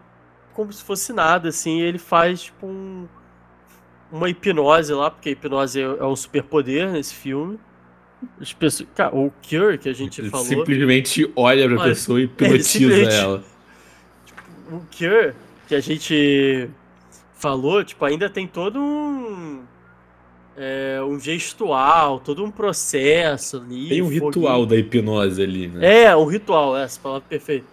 como 0.52 0.72
se 0.72 0.82
fosse 0.82 1.12
nada 1.12 1.48
assim 1.50 1.80
ele 1.80 1.98
faz 1.98 2.42
tipo 2.42 2.66
um 2.66 3.06
uma 4.10 4.28
hipnose 4.28 4.92
lá, 4.92 5.10
porque 5.10 5.30
a 5.30 5.32
hipnose 5.32 5.80
é, 5.80 5.84
é 5.84 6.04
um 6.04 6.16
superpoder 6.16 6.90
nesse 6.92 7.14
filme. 7.14 7.58
As 8.40 8.52
pessoas, 8.52 8.88
cara, 8.94 9.14
o 9.14 9.32
Cure 9.46 9.78
que 9.78 9.88
a 9.88 9.92
gente 9.92 10.20
Ele 10.20 10.30
falou. 10.30 10.46
simplesmente 10.46 11.30
olha 11.36 11.68
pra 11.68 11.78
Olha, 11.80 11.88
pessoa 11.90 12.20
e 12.20 12.24
hipnotiza 12.24 13.12
ela. 13.12 13.44
o 14.70 14.80
Cure 14.96 15.34
que 15.68 15.74
a 15.74 15.80
gente 15.80 16.70
falou, 17.34 17.84
tipo, 17.84 18.04
ainda 18.04 18.30
tem 18.30 18.46
todo 18.46 18.80
um 18.80 19.64
é, 20.56 21.00
um 21.02 21.18
gestual, 21.20 22.18
todo 22.20 22.42
um 22.44 22.50
processo 22.50 23.58
ali. 23.58 23.88
Tem 23.88 24.02
um 24.02 24.06
foguinho. 24.06 24.24
ritual 24.26 24.66
da 24.66 24.76
hipnose 24.76 25.42
ali, 25.42 25.68
né? 25.68 26.04
É, 26.04 26.16
um 26.16 26.24
ritual, 26.24 26.76
essa 26.76 26.98
palavra 27.00 27.26
perfeita. 27.28 27.66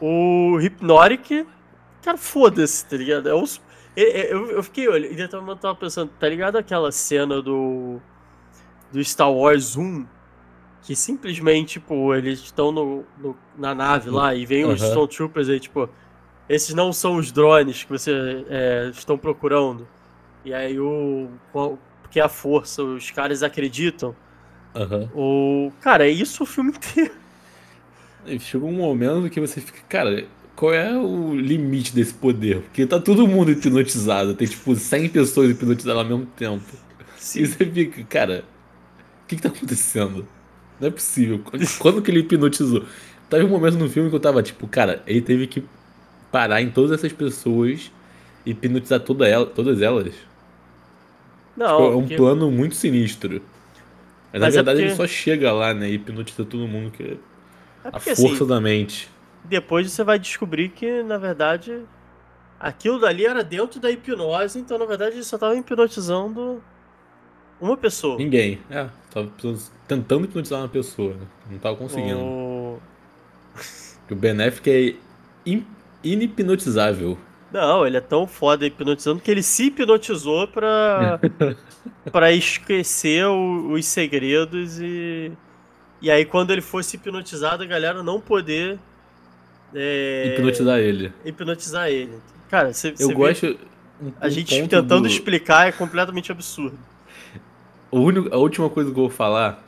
O 0.00 0.56
Hypnotic, 0.58 1.46
cara, 2.02 2.16
foda-se, 2.18 2.84
tá 2.86 2.96
ligado? 2.96 3.28
É 3.28 3.34
uns- 3.34 3.60
é- 3.96 4.20
é- 4.20 4.32
eu, 4.32 4.50
eu 4.50 4.62
fiquei 4.62 4.86
olhando, 4.88 5.18
eu 5.18 5.56
tava, 5.56 5.74
pensando, 5.74 6.10
tá 6.18 6.28
ligado 6.28 6.56
aquela 6.56 6.90
cena 6.92 7.40
do 7.42 7.98
do 8.92 9.02
Star 9.02 9.30
Wars 9.32 9.76
1 9.76 10.06
que 10.82 10.94
simplesmente, 10.94 11.80
tipo, 11.80 12.14
eles 12.14 12.38
estão 12.38 12.70
no, 12.70 13.04
no- 13.18 13.36
na 13.58 13.74
nave 13.74 14.08
lá 14.08 14.32
e 14.34 14.46
vem 14.46 14.64
os 14.64 14.80
Aham. 14.80 14.88
Stormtroopers 14.90 15.48
aí, 15.48 15.58
tipo, 15.58 15.88
esses 16.48 16.72
não 16.74 16.92
são 16.92 17.16
os 17.16 17.32
drones 17.32 17.82
que 17.82 17.90
você 17.90 18.44
é, 18.48 18.90
estão 18.94 19.18
procurando. 19.18 19.88
E 20.44 20.54
aí 20.54 20.78
o. 20.78 21.28
qual- 22.16 22.16
Porque 22.16 22.20
a 22.20 22.28
força, 22.28 22.82
os 22.82 23.10
caras 23.10 23.42
acreditam. 23.42 24.14
Aham. 24.74 25.08
O. 25.14 25.72
Cara, 25.80 26.06
é 26.06 26.10
isso 26.10 26.42
o 26.42 26.46
filme 26.46 26.70
inteiro. 26.70 27.12
Chega 28.40 28.64
um 28.64 28.72
momento 28.72 29.30
que 29.30 29.40
você 29.40 29.60
fica, 29.60 29.80
cara, 29.88 30.24
qual 30.54 30.74
é 30.74 30.96
o 30.96 31.34
limite 31.34 31.94
desse 31.94 32.12
poder? 32.14 32.60
Porque 32.62 32.84
tá 32.86 32.98
todo 33.00 33.26
mundo 33.26 33.50
hipnotizado, 33.52 34.34
tem 34.34 34.48
tipo 34.48 34.74
100 34.74 35.08
pessoas 35.10 35.50
hipnotizadas 35.50 36.02
ao 36.02 36.08
mesmo 36.08 36.26
tempo. 36.36 36.64
E 37.34 37.46
você 37.46 37.64
fica, 37.66 38.02
cara, 38.04 38.44
o 39.24 39.26
que 39.28 39.36
que 39.36 39.42
tá 39.42 39.48
acontecendo? 39.48 40.26
Não 40.80 40.88
é 40.88 40.90
possível. 40.90 41.40
Quando- 41.44 41.78
Quando 41.78 42.02
que 42.02 42.10
ele 42.10 42.20
hipnotizou? 42.20 42.84
Teve 43.30 43.44
um 43.44 43.48
momento 43.48 43.76
no 43.76 43.88
filme 43.88 44.08
que 44.10 44.16
eu 44.16 44.20
tava 44.20 44.42
tipo, 44.42 44.66
cara, 44.68 45.02
ele 45.06 45.20
teve 45.20 45.46
que 45.46 45.62
parar 46.32 46.60
em 46.62 46.70
todas 46.70 46.92
essas 46.92 47.12
pessoas 47.12 47.90
e 48.44 48.50
hipnotizar 48.50 49.00
toda 49.00 49.26
ela, 49.28 49.46
todas 49.46 49.80
elas. 49.82 50.14
Não, 51.56 51.76
Tipo, 51.78 51.82
é 51.92 51.96
um 51.96 52.00
porque- 52.00 52.16
plano 52.16 52.50
muito 52.50 52.74
sinistro. 52.74 53.40
Mas, 54.32 54.40
na 54.40 54.46
Mas 54.46 54.54
é 54.54 54.56
verdade 54.58 54.80
ele 54.80 54.88
porque- 54.90 55.02
só 55.02 55.06
chega 55.08 55.52
lá, 55.52 55.72
né, 55.72 55.88
e 55.88 55.94
hipnotiza 55.94 56.44
todo 56.44 56.66
mundo, 56.68 56.90
que 56.90 57.02
é 57.02 57.16
a 57.84 57.92
porque, 57.92 58.14
força 58.14 58.34
assim, 58.34 58.46
da 58.46 58.60
mente. 58.60 59.10
depois 59.44 59.90
você 59.90 60.04
vai 60.04 60.18
descobrir 60.18 60.68
que, 60.68 61.02
na 61.02 61.16
verdade, 61.16 61.82
aquilo 62.60 62.98
dali 63.00 63.24
era 63.24 63.42
dentro 63.42 63.80
da 63.80 63.90
hipnose, 63.90 64.58
então, 64.58 64.76
na 64.78 64.84
verdade, 64.84 65.16
ele 65.16 65.24
só 65.24 65.38
tava 65.38 65.56
hipnotizando 65.56 66.62
uma 67.60 67.76
pessoa. 67.76 68.18
Ninguém. 68.18 68.58
É, 68.68 68.88
tava 69.10 69.30
tentando 69.88 70.24
hipnotizar 70.26 70.58
uma 70.60 70.68
pessoa, 70.68 71.14
né? 71.14 71.26
Não 71.50 71.58
tava 71.58 71.76
conseguindo. 71.76 72.18
O- 72.20 72.78
o 74.10 74.14
Benéfico 74.14 74.68
é 74.68 74.94
in- 75.46 75.64
inipnotizável. 76.04 77.16
Não, 77.52 77.86
ele 77.86 77.96
é 77.96 78.00
tão 78.00 78.26
foda 78.26 78.66
hipnotizando 78.66 79.20
que 79.20 79.30
ele 79.30 79.42
se 79.42 79.66
hipnotizou 79.66 80.48
pra, 80.48 81.18
pra 82.12 82.32
esquecer 82.32 83.24
o- 83.26 83.72
os 83.72 83.84
segredos 83.86 84.78
e. 84.80 85.32
E 86.02 86.10
aí, 86.10 86.24
quando 86.24 86.50
ele 86.50 86.60
fosse 86.60 86.96
hipnotizado, 86.96 87.62
a 87.62 87.66
galera 87.66 88.02
não 88.02 88.20
poder 88.20 88.78
é, 89.74 90.34
Hipnotizar 90.34 90.78
ele. 90.78 91.12
hipnotizar 91.24 91.88
ele. 91.88 92.18
Cara, 92.50 92.72
você 92.72 92.94
Eu 92.98 93.10
gosto. 93.12 93.58
um- 94.00 94.12
A 94.20 94.28
gente 94.28 94.54
tentando 94.68 95.00
do- 95.02 95.06
explicar 95.06 95.68
é 95.68 95.72
completamente 95.72 96.30
absurdo. 96.30 96.78
O 97.90 98.00
único, 98.00 98.32
a 98.34 98.36
última 98.38 98.68
coisa 98.68 98.90
que 98.92 98.98
eu 98.98 99.02
vou 99.04 99.10
falar 99.10 99.62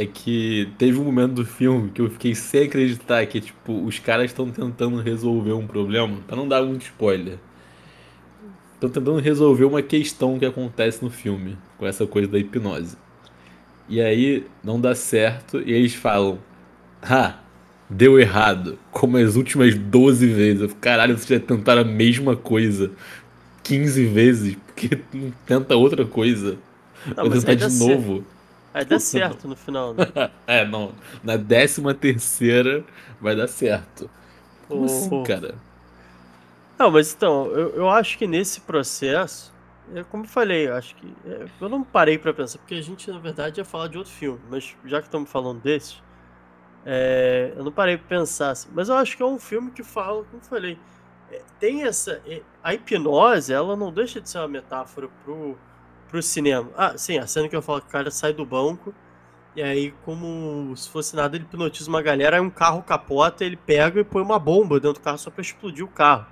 é 0.00 0.06
que 0.06 0.72
teve 0.78 0.98
um 0.98 1.04
momento 1.04 1.34
do 1.34 1.44
filme 1.44 1.90
que 1.90 2.00
eu 2.00 2.08
fiquei 2.08 2.34
sem 2.34 2.62
acreditar 2.62 3.26
que, 3.26 3.38
tipo, 3.38 3.84
os 3.84 3.98
caras 3.98 4.30
estão 4.30 4.50
tentando 4.50 4.98
resolver 5.02 5.52
um 5.52 5.66
problema, 5.66 6.16
pra 6.26 6.34
não 6.34 6.48
dar 6.48 6.62
muito 6.62 6.82
spoiler. 6.86 7.36
Estão 8.74 8.88
tentando 8.88 9.18
resolver 9.18 9.66
uma 9.66 9.82
questão 9.82 10.38
que 10.38 10.46
acontece 10.46 11.04
no 11.04 11.10
filme, 11.10 11.58
com 11.76 11.86
essa 11.86 12.06
coisa 12.06 12.28
da 12.28 12.38
hipnose. 12.38 12.96
E 13.90 14.00
aí 14.00 14.46
não 14.64 14.80
dá 14.80 14.94
certo 14.94 15.60
e 15.60 15.70
eles 15.70 15.94
falam: 15.94 16.38
Ah, 17.02 17.38
deu 17.90 18.18
errado, 18.18 18.78
como 18.90 19.18
as 19.18 19.36
últimas 19.36 19.74
12 19.76 20.26
vezes. 20.28 20.74
Caralho, 20.80 21.18
vocês 21.18 21.40
já 21.40 21.46
tentaram 21.46 21.82
a 21.82 21.84
mesma 21.84 22.34
coisa 22.34 22.90
15 23.64 24.06
vezes, 24.06 24.56
porque 24.64 24.98
não 25.12 25.30
tenta 25.44 25.76
outra 25.76 26.06
coisa. 26.06 26.56
Não, 27.14 27.28
Vou 27.28 27.32
tentar 27.32 27.54
de 27.54 27.78
novo. 27.78 28.24
Aí 28.74 28.84
dá 28.84 28.98
certo 28.98 29.46
no 29.48 29.56
final, 29.56 29.94
né? 29.94 30.12
É, 30.46 30.64
não. 30.64 30.94
Na 31.22 31.36
décima 31.36 31.94
terceira 31.94 32.84
vai 33.20 33.36
dar 33.36 33.48
certo. 33.48 34.10
Como 34.68 34.84
O- 34.84 34.84
assim, 34.84 35.18
cara? 35.18 35.54
Não, 36.78 36.90
mas 36.90 37.12
então, 37.14 37.46
eu, 37.52 37.70
eu 37.76 37.90
acho 37.90 38.16
que 38.16 38.26
nesse 38.26 38.60
processo, 38.62 39.52
é 39.94 40.02
como 40.04 40.24
eu 40.24 40.28
falei, 40.28 40.68
eu 40.68 40.74
acho 40.74 40.94
que. 40.96 41.14
é, 41.26 41.46
eu 41.60 41.68
não 41.68 41.84
parei 41.84 42.18
pra 42.18 42.32
pensar, 42.32 42.58
porque 42.58 42.74
a 42.74 42.80
gente, 42.82 43.10
na 43.10 43.18
verdade, 43.18 43.60
ia 43.60 43.64
falar 43.64 43.88
de 43.88 43.98
outro 43.98 44.12
filme, 44.12 44.40
mas 44.48 44.74
já 44.84 45.00
que 45.00 45.06
estamos 45.08 45.30
falando 45.30 45.60
desse, 45.60 45.96
é, 46.84 47.54
eu 47.56 47.64
não 47.64 47.72
parei 47.72 47.98
pra 47.98 48.08
pensar 48.08 48.50
assim. 48.50 48.70
Mas 48.74 48.88
eu 48.88 48.96
acho 48.96 49.16
que 49.16 49.22
é 49.22 49.26
um 49.26 49.38
filme 49.38 49.72
que 49.72 49.82
fala, 49.84 50.24
como 50.24 50.42
eu 50.42 50.46
falei, 50.48 50.78
é, 51.30 51.42
tem 51.60 51.84
essa. 51.84 52.22
é, 52.26 52.42
a 52.62 52.74
hipnose, 52.74 53.52
ela 53.52 53.76
não 53.76 53.92
deixa 53.92 54.20
de 54.20 54.28
ser 54.30 54.38
uma 54.38 54.48
metáfora 54.48 55.08
pro, 55.24 55.58
pro 56.10 56.22
cinema. 56.22 56.68
Ah, 56.76 56.96
sim, 56.96 57.18
a 57.18 57.26
cena 57.26 57.48
que 57.48 57.56
eu 57.56 57.62
falo 57.62 57.80
que 57.80 57.88
o 57.88 57.90
cara 57.90 58.10
sai 58.10 58.32
do 58.32 58.44
banco. 58.44 58.92
E 59.54 59.62
aí, 59.62 59.92
como 60.04 60.76
se 60.76 60.88
fosse 60.88 61.16
nada, 61.16 61.36
ele 61.36 61.44
hipnotiza 61.44 61.88
uma 61.88 62.02
galera, 62.02 62.36
aí 62.36 62.42
um 62.42 62.50
carro 62.50 62.82
capota, 62.82 63.44
ele 63.44 63.56
pega 63.56 64.00
e 64.00 64.04
põe 64.04 64.22
uma 64.22 64.38
bomba 64.38 64.78
dentro 64.78 65.00
do 65.00 65.00
carro 65.00 65.18
só 65.18 65.30
pra 65.30 65.42
explodir 65.42 65.84
o 65.84 65.88
carro. 65.88 66.26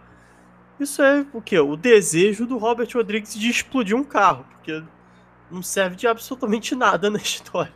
Isso 0.79 1.03
é 1.03 1.27
o 1.33 1.43
quê? 1.43 1.59
O 1.59 1.77
desejo 1.77 2.47
do 2.47 2.59
Robert 2.59 2.89
Rodrigues 2.95 3.35
de 3.35 3.51
explodir 3.51 3.97
um 3.97 4.05
carro, 4.05 4.45
porque 4.53 4.83
não 5.51 5.63
serve 5.63 5.97
de 5.97 6.07
absolutamente 6.07 6.77
nada 6.77 7.11
na 7.11 7.19
história. 7.19 7.75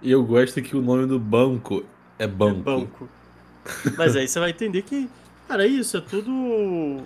E 0.00 0.10
eu 0.10 0.24
gosto 0.24 0.62
que 0.62 0.76
o 0.76 0.80
nome 0.80 1.06
do 1.06 1.18
banco 1.18 1.84
é 2.18 2.26
banco. 2.26 2.60
É 2.60 2.62
banco. 2.62 3.08
Mas 3.98 4.14
aí 4.14 4.28
você 4.28 4.38
vai 4.38 4.50
entender 4.50 4.82
que, 4.82 5.10
cara, 5.48 5.66
isso 5.66 5.96
é 5.96 6.00
tudo. 6.00 7.02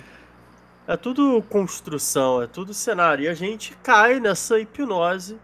É 0.87 0.97
tudo 0.97 1.43
construção, 1.49 2.43
é 2.43 2.47
tudo 2.47 2.75
cenário. 2.75 3.25
E 3.25 3.29
a 3.29 3.35
gente 3.35 3.77
cai 3.83 4.21
nessa 4.21 4.59
hipnose 4.61 5.39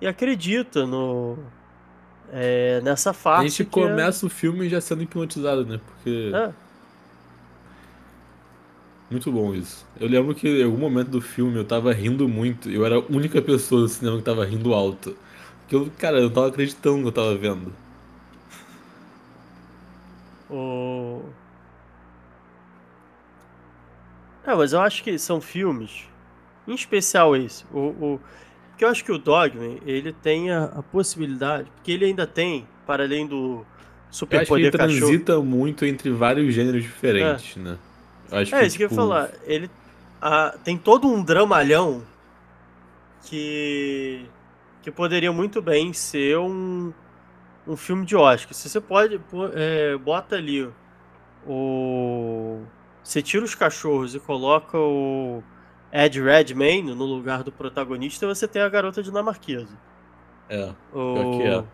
e 0.00 0.06
acredita 0.06 0.86
no. 0.86 1.38
é, 2.32 2.80
nessa 2.82 3.10
A 3.10 3.12
farsa. 3.12 3.48
gente 3.48 3.62
é- 3.62 3.64
começa 3.64 4.26
o 4.26 4.28
filme 4.28 4.68
já 4.68 4.80
sendo 4.80 5.02
hipnotizado, 5.02 5.64
né? 5.64 5.80
Porque. 5.86 6.32
é. 6.34 6.52
Muito 9.08 9.30
bom 9.30 9.54
isso. 9.54 9.86
Eu 10.00 10.08
lembro 10.08 10.34
que 10.34 10.48
em 10.48 10.64
algum 10.64 10.78
momento 10.78 11.10
do 11.10 11.20
filme 11.20 11.56
eu 11.56 11.64
tava 11.64 11.92
rindo 11.92 12.28
muito. 12.28 12.68
Eu 12.68 12.84
era 12.84 12.96
a 12.96 13.02
única 13.08 13.40
pessoa 13.40 13.82
do 13.82 13.88
cinema 13.88 14.16
que 14.18 14.24
tava 14.24 14.44
rindo 14.44 14.74
alto. 14.74 15.16
Porque 15.60 15.76
eu, 15.76 15.88
cara, 15.96 16.18
eu 16.18 16.24
não 16.24 16.30
tava 16.30 16.48
acreditando 16.48 16.96
no 16.96 17.02
que 17.02 17.08
eu 17.08 17.12
tava 17.12 17.36
vendo. 17.36 17.72
O... 20.50 21.22
É, 24.46 24.54
mas 24.54 24.72
eu 24.72 24.80
acho 24.80 25.02
que 25.02 25.18
são 25.18 25.40
filmes, 25.40 26.04
em 26.68 26.74
especial 26.74 27.36
esse, 27.36 27.64
o, 27.72 27.78
o... 27.78 28.20
porque 28.70 28.84
eu 28.84 28.88
acho 28.88 29.04
que 29.04 29.12
o 29.12 29.18
Dogman, 29.18 29.80
ele 29.84 30.12
tem 30.12 30.50
a, 30.52 30.64
a 30.64 30.82
possibilidade, 30.82 31.70
porque 31.74 31.92
ele 31.92 32.04
ainda 32.04 32.26
tem, 32.26 32.66
para 32.86 33.04
além 33.04 33.26
do 33.26 33.66
Eu 34.30 34.40
acho 34.40 34.54
que 34.54 34.60
ele 34.60 34.70
cachorro... 34.70 34.98
transita 35.00 35.40
muito 35.40 35.84
entre 35.84 36.10
vários 36.10 36.54
gêneros 36.54 36.82
diferentes, 36.82 37.56
né? 37.56 37.76
Eu 38.30 38.38
acho 38.38 38.54
É, 38.54 38.60
que, 38.60 38.66
isso 38.66 38.76
que 38.76 38.82
eu 38.84 38.86
ia 38.86 38.88
tipo, 38.88 39.00
falar, 39.00 39.30
ele 39.44 39.70
ah, 40.20 40.56
tem 40.64 40.78
todo 40.78 41.08
um 41.08 41.22
dramalhão 41.22 42.02
que, 43.24 44.24
que 44.82 44.90
poderia 44.90 45.32
muito 45.32 45.60
bem 45.60 45.92
ser 45.92 46.38
um, 46.38 46.92
um 47.66 47.76
filme 47.76 48.06
de 48.06 48.16
Oscar. 48.16 48.54
Se 48.54 48.68
você 48.68 48.80
pode, 48.80 49.20
é, 49.54 49.96
bota 49.98 50.36
ali 50.36 50.68
o. 51.46 52.62
Você 53.06 53.22
tira 53.22 53.44
os 53.44 53.54
cachorros 53.54 54.16
e 54.16 54.18
coloca 54.18 54.76
o 54.76 55.40
Ed 55.92 56.20
Redmayne 56.20 56.92
no 56.92 57.04
lugar 57.04 57.44
do 57.44 57.52
protagonista, 57.52 58.26
você 58.26 58.48
tem 58.48 58.60
a 58.60 58.68
garota 58.68 59.00
dinamarquesa. 59.00 59.78
É. 60.48 60.72
O... 60.92 61.40
É. 61.40 61.64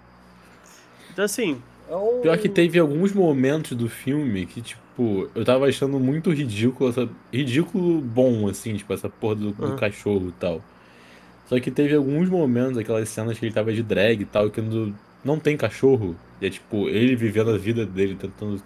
Então, 1.10 1.24
assim. 1.24 1.62
É 1.88 1.96
um... 1.96 2.20
Pior 2.20 2.36
que 2.36 2.50
teve 2.50 2.78
alguns 2.78 3.14
momentos 3.14 3.74
do 3.74 3.88
filme 3.88 4.44
que, 4.44 4.60
tipo, 4.60 5.30
eu 5.34 5.42
tava 5.42 5.66
achando 5.66 5.98
muito 5.98 6.30
ridículo, 6.30 6.90
essa... 6.90 7.08
ridículo 7.32 8.02
bom, 8.02 8.46
assim, 8.46 8.76
tipo, 8.76 8.92
essa 8.92 9.08
porra 9.08 9.36
do, 9.36 9.52
do 9.52 9.74
cachorro 9.76 10.28
e 10.28 10.32
tal. 10.32 10.60
Só 11.46 11.58
que 11.58 11.70
teve 11.70 11.94
alguns 11.94 12.28
momentos, 12.28 12.76
aquelas 12.76 13.08
cenas 13.08 13.38
que 13.38 13.46
ele 13.46 13.54
tava 13.54 13.72
de 13.72 13.82
drag 13.82 14.20
e 14.20 14.26
tal, 14.26 14.50
que 14.50 14.60
não, 14.60 14.94
não 15.24 15.38
tem 15.38 15.56
cachorro. 15.56 16.14
E 16.42 16.46
é 16.46 16.50
tipo, 16.50 16.90
ele 16.90 17.16
vivendo 17.16 17.52
a 17.52 17.56
vida 17.56 17.86
dele, 17.86 18.16
tentando. 18.16 18.62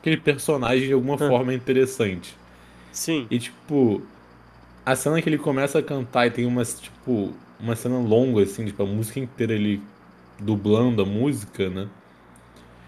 Aquele 0.00 0.16
personagem 0.16 0.86
de 0.88 0.92
alguma 0.92 1.14
Ah. 1.14 1.18
forma 1.18 1.52
interessante. 1.54 2.36
Sim. 2.92 3.26
E 3.30 3.38
tipo, 3.38 4.02
A 4.86 4.96
cena 4.96 5.20
que 5.20 5.28
ele 5.28 5.36
começa 5.38 5.78
a 5.80 5.82
cantar 5.82 6.26
e 6.26 6.30
tem 6.30 6.46
umas, 6.46 6.80
tipo, 6.80 7.34
uma 7.60 7.76
cena 7.76 7.98
longa, 7.98 8.42
assim, 8.42 8.64
tipo, 8.64 8.82
a 8.82 8.86
música 8.86 9.20
inteira 9.20 9.52
ele 9.52 9.82
dublando 10.40 11.02
a 11.02 11.04
música, 11.04 11.68
né? 11.68 11.88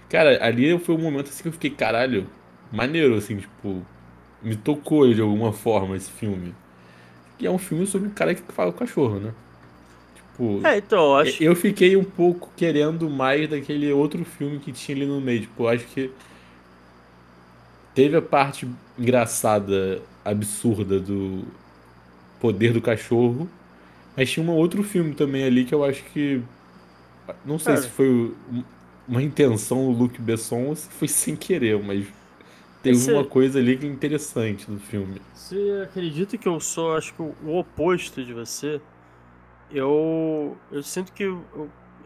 Cara, 0.09 0.45
ali 0.45 0.79
foi 0.79 0.95
um 0.95 0.99
momento 0.99 1.29
assim 1.29 1.43
que 1.43 1.49
eu 1.49 1.53
fiquei, 1.53 1.71
caralho, 1.71 2.27
maneiro, 2.73 3.15
assim, 3.17 3.37
tipo, 3.37 3.83
me 4.43 4.57
tocou 4.57 5.13
de 5.13 5.21
alguma 5.21 5.53
forma 5.53 5.97
esse 5.97 6.11
filme. 6.11 6.55
E 7.39 7.47
é 7.47 7.51
um 7.51 7.59
filme 7.59 7.87
sobre 7.87 8.09
um 8.09 8.13
cara 8.13 8.35
que 8.35 8.43
fala 8.53 8.73
com 8.73 8.79
cachorro, 8.79 9.21
né? 9.21 9.35
Tipo, 10.15 10.61
É, 10.67 10.79
então, 10.79 10.99
eu 11.05 11.17
acho. 11.17 11.43
eu 11.43 11.55
fiquei 11.55 11.97
um 11.97 12.05
pouco 12.05 12.51
querendo 12.57 13.09
mais 13.11 13.49
daquele 13.49 13.93
outro 13.93 14.25
filme 14.25 14.59
que 14.59 14.73
tinha 14.73 14.97
ali 14.97 15.07
no 15.07 15.21
meio. 15.21 15.43
Tipo, 15.43 15.65
eu 15.65 15.69
acho 15.69 15.87
que 15.89 16.11
teve 17.95 18.17
a 18.17 18.23
parte 18.23 18.69
engraçada, 18.99 20.03
absurda 20.25 21.01
do 21.01 21.45
poder 22.41 22.73
do 22.73 22.83
cachorro, 22.83 23.51
mas 24.17 24.31
tinha 24.31 24.45
um 24.47 24.51
outro 24.51 24.83
filme 24.85 25.15
também 25.15 25.45
ali 25.45 25.65
que 25.67 25.75
eu 25.75 25.85
acho 25.85 26.05
que. 26.07 26.43
Não 27.45 27.59
sei 27.59 27.77
se 27.77 27.89
foi 27.89 28.09
um- 28.09 28.65
uma 29.07 29.23
intenção 29.23 29.93
do 29.93 29.99
Luc 29.99 30.21
Besson 30.21 30.67
ou 30.69 30.77
se 30.77 30.89
foi 30.91 31.09
sem 31.09 31.37
querer, 31.37 31.83
mas 31.83 32.07
teve 32.83 33.05
uma 33.05 33.25
esse. 33.25 33.27
coisa 33.27 33.59
ali 33.61 33.79
que 33.79 33.87
é 33.87 33.91
interessante 33.91 34.71
no 34.71 34.81
filme. 34.81 35.23
Você 35.33 35.83
acredita 35.85 36.37
que 36.37 36.49
eu 36.49 36.59
sou, 36.61 36.97
acho 36.97 37.15
que, 37.15 37.23
o 37.23 37.57
oposto 37.59 38.25
de 38.25 38.33
você? 38.35 38.81
Eu, 39.71 40.59
eu 40.71 40.83
sinto 40.83 41.13
que 41.13 41.25
eu 41.25 41.45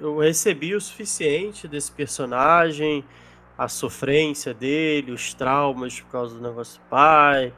eu 0.00 0.18
recebi 0.18 0.74
o 0.74 0.80
suficiente 0.80 1.68
desse 1.68 1.92
personagem, 1.92 3.04
a 3.56 3.68
sofrência 3.68 4.52
dele, 4.52 5.12
os 5.12 5.32
traumas 5.32 6.00
por 6.00 6.10
causa 6.10 6.34
do 6.34 6.42
negócio 6.42 6.80
do 6.80 6.84
pai 6.88 7.52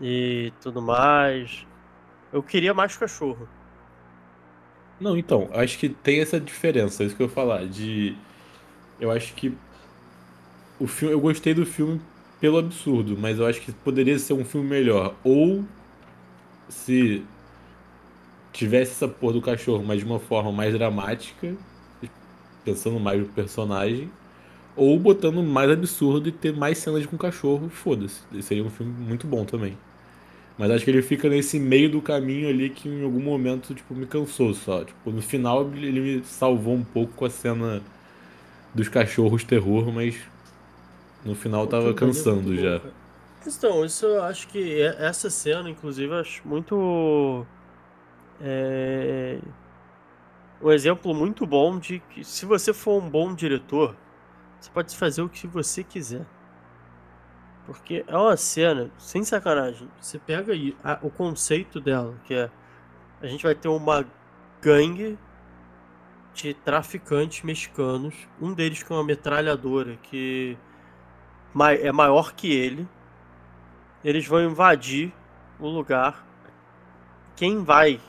e 0.00 0.52
tudo 0.60 0.80
mais. 0.80 1.66
Eu 2.32 2.42
queria 2.42 2.72
mais 2.72 2.96
cachorro. 2.96 3.48
Não, 5.00 5.16
então, 5.16 5.48
acho 5.52 5.78
que 5.78 5.88
tem 5.88 6.20
essa 6.20 6.38
diferença, 6.38 7.02
é 7.02 7.06
isso 7.06 7.16
que 7.16 7.22
eu 7.22 7.26
ia 7.26 7.32
falar, 7.32 7.66
de. 7.66 8.16
Eu 9.00 9.10
acho 9.10 9.34
que 9.34 9.56
o 10.78 10.86
filme. 10.86 11.14
Eu 11.14 11.20
gostei 11.20 11.54
do 11.54 11.64
filme 11.64 12.00
pelo 12.40 12.58
absurdo, 12.58 13.16
mas 13.18 13.38
eu 13.38 13.46
acho 13.46 13.60
que 13.60 13.72
poderia 13.72 14.18
ser 14.18 14.34
um 14.34 14.44
filme 14.44 14.68
melhor. 14.68 15.14
Ou 15.24 15.64
se 16.68 17.24
tivesse 18.52 18.92
essa 18.92 19.08
porra 19.08 19.34
do 19.34 19.42
cachorro, 19.42 19.84
mas 19.84 20.00
de 20.00 20.04
uma 20.04 20.18
forma 20.18 20.52
mais 20.52 20.72
dramática, 20.72 21.54
pensando 22.64 23.00
mais 23.00 23.20
no 23.20 23.26
personagem, 23.26 24.10
ou 24.80 24.98
botando 24.98 25.42
mais 25.42 25.70
absurdo 25.70 26.28
e 26.28 26.32
ter 26.32 26.54
mais 26.54 26.78
cenas 26.78 27.06
com 27.06 27.18
cachorro, 27.18 27.68
foda-se. 27.70 28.22
Seria 28.42 28.64
um 28.64 28.70
filme 28.70 28.92
muito 28.92 29.26
bom 29.26 29.44
também. 29.44 29.78
Mas 30.58 30.70
acho 30.70 30.84
que 30.84 30.90
ele 30.90 31.02
fica 31.02 31.28
nesse 31.28 31.60
meio 31.60 31.90
do 31.90 32.02
caminho 32.02 32.48
ali 32.48 32.70
que 32.70 32.88
em 32.88 33.04
algum 33.04 33.20
momento, 33.22 33.74
tipo, 33.74 33.94
me 33.94 34.06
cansou 34.06 34.54
só. 34.54 34.84
Tipo, 34.84 35.10
no 35.12 35.22
final 35.22 35.70
ele 35.74 36.00
me 36.00 36.24
salvou 36.24 36.74
um 36.74 36.84
pouco 36.84 37.14
com 37.14 37.24
a 37.26 37.30
cena 37.30 37.82
dos 38.74 38.88
cachorros 38.88 39.44
terror, 39.44 39.92
mas 39.92 40.16
no 41.24 41.34
final 41.34 41.66
tava 41.66 41.92
é 41.92 41.94
cansando 41.94 42.56
bom, 42.56 42.56
já. 42.56 42.80
cara. 42.80 42.94
Então, 43.46 43.84
isso 43.84 44.06
eu 44.06 44.22
acho 44.24 44.48
que 44.48 44.58
e- 44.58 44.82
essa 44.82 45.30
cena, 45.30 45.70
inclusive, 45.70 46.12
eu 46.12 46.20
acho 46.20 46.46
muito. 46.46 47.46
é, 48.40 49.40
um 50.60 50.70
exemplo 50.70 51.14
muito 51.14 51.46
bom 51.46 51.78
de 51.78 52.00
que 52.00 52.24
se 52.24 52.44
você 52.46 52.72
for 52.72 53.02
um 53.02 53.10
bom 53.10 53.34
diretor, 53.34 54.00
você 54.60 54.70
pode 54.70 54.96
fazer 54.96 55.22
o 55.22 55.28
que 55.28 55.46
você 55.46 55.82
quiser. 55.82 56.26
Porque 57.66 58.04
é 58.06 58.16
uma 58.16 58.36
cena, 58.36 58.90
sem 58.98 59.24
sacanagem, 59.24 59.88
você 60.00 60.18
pega 60.18 60.52
aí 60.52 60.76
a- 60.82 60.98
o 61.02 61.10
conceito 61.10 61.80
dela, 61.80 62.14
que 62.24 62.34
é 62.34 62.50
a 63.22 63.26
gente 63.26 63.42
vai 63.42 63.54
ter 63.54 63.68
uma 63.68 64.06
gangue 64.62 65.18
de 66.34 66.54
traficantes 66.54 67.42
mexicanos, 67.42 68.14
um 68.40 68.52
deles 68.52 68.82
com 68.82 68.94
uma 68.94 69.04
metralhadora 69.04 69.96
que 70.02 70.56
é 71.82 71.92
maior 71.92 72.32
que 72.32 72.52
ele. 72.52 72.88
Eles 74.02 74.26
vão 74.26 74.42
invadir 74.42 75.12
o 75.58 75.68
lugar. 75.68 76.26
Quem 77.36 77.62
vai 77.62 78.00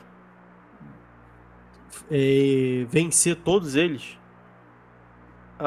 eh, 2.10 2.86
vencer 2.88 3.36
todos 3.36 3.76
eles 3.76 4.18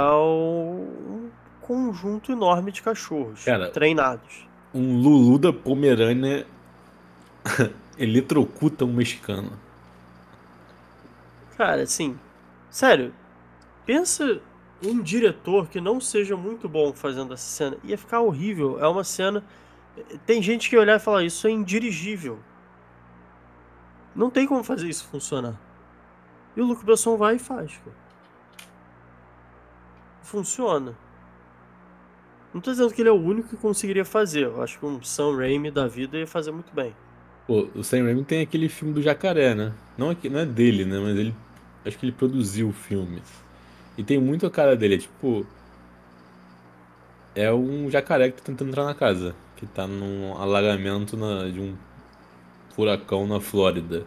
um 0.03 1.29
conjunto 1.61 2.31
enorme 2.31 2.71
de 2.71 2.81
cachorros 2.81 3.43
Cara, 3.43 3.69
treinados. 3.69 4.47
um 4.73 5.01
Lulu 5.01 5.39
da 5.39 5.53
Pomerânia 5.53 6.45
eletrocuta 7.97 8.85
um 8.85 8.93
mexicano. 8.93 9.51
Cara, 11.57 11.83
assim, 11.83 12.19
sério, 12.69 13.13
pensa 13.85 14.41
um 14.83 15.01
diretor 15.01 15.67
que 15.69 15.79
não 15.79 16.01
seja 16.01 16.35
muito 16.35 16.67
bom 16.67 16.91
fazendo 16.93 17.33
essa 17.33 17.45
cena. 17.45 17.77
Ia 17.83 17.97
ficar 17.97 18.19
horrível. 18.19 18.79
É 18.79 18.87
uma 18.87 19.03
cena. 19.03 19.43
Tem 20.25 20.41
gente 20.41 20.69
que 20.69 20.77
olhar 20.77 20.97
e 20.97 20.99
falar, 20.99 21.23
isso 21.23 21.47
é 21.47 21.51
indirigível. 21.51 22.37
Não 24.13 24.29
tem 24.29 24.45
como 24.45 24.63
fazer 24.63 24.89
isso 24.89 25.05
funcionar. 25.07 25.59
E 26.55 26.61
o 26.61 26.65
Luke 26.65 26.85
Besson 26.85 27.17
vai 27.17 27.35
e 27.35 27.39
faz, 27.39 27.71
cara. 27.77 28.04
Funciona. 30.25 30.95
Não 32.51 32.59
tô 32.59 32.71
dizendo 32.71 32.91
que 32.91 33.01
ele 33.01 33.09
é 33.09 33.11
o 33.11 33.15
único 33.21 33.49
que 33.49 33.57
conseguiria 33.57 34.03
fazer. 34.03 34.45
Eu 34.45 34.61
acho 34.63 34.79
que 34.79 34.85
um 34.85 35.01
Sam 35.03 35.35
Raimi 35.37 35.69
da 35.69 35.87
vida 35.87 36.17
ia 36.17 36.25
fazer 36.25 36.51
muito 36.51 36.73
bem. 36.73 36.95
Pô, 37.45 37.67
o 37.75 37.83
Sam 37.83 38.03
Raimi 38.05 38.23
tem 38.23 38.41
aquele 38.41 38.67
filme 38.67 38.91
do 38.93 39.01
jacaré, 39.03 39.53
né? 39.53 39.71
Não, 39.95 40.09
aqui, 40.09 40.27
não 40.29 40.39
é 40.39 40.45
dele, 40.45 40.83
né? 40.83 40.99
Mas 40.99 41.15
ele. 41.15 41.35
Acho 41.85 41.97
que 41.99 42.05
ele 42.05 42.11
produziu 42.11 42.69
o 42.69 42.73
filme. 42.73 43.21
E 43.97 44.03
tem 44.03 44.19
muito 44.19 44.47
a 44.47 44.49
cara 44.49 44.75
dele. 44.75 44.95
É 44.95 44.97
tipo. 44.97 45.45
É 47.35 47.53
um 47.53 47.89
jacaré 47.91 48.31
que 48.31 48.37
tá 48.37 48.45
tentando 48.45 48.69
entrar 48.69 48.85
na 48.85 48.95
casa. 48.95 49.35
Que 49.57 49.65
tá 49.67 49.85
num 49.85 50.35
alagamento 50.37 51.15
na- 51.15 51.49
de 51.49 51.59
um 51.59 51.75
furacão 52.75 53.27
na 53.27 53.39
Flórida. 53.39 54.05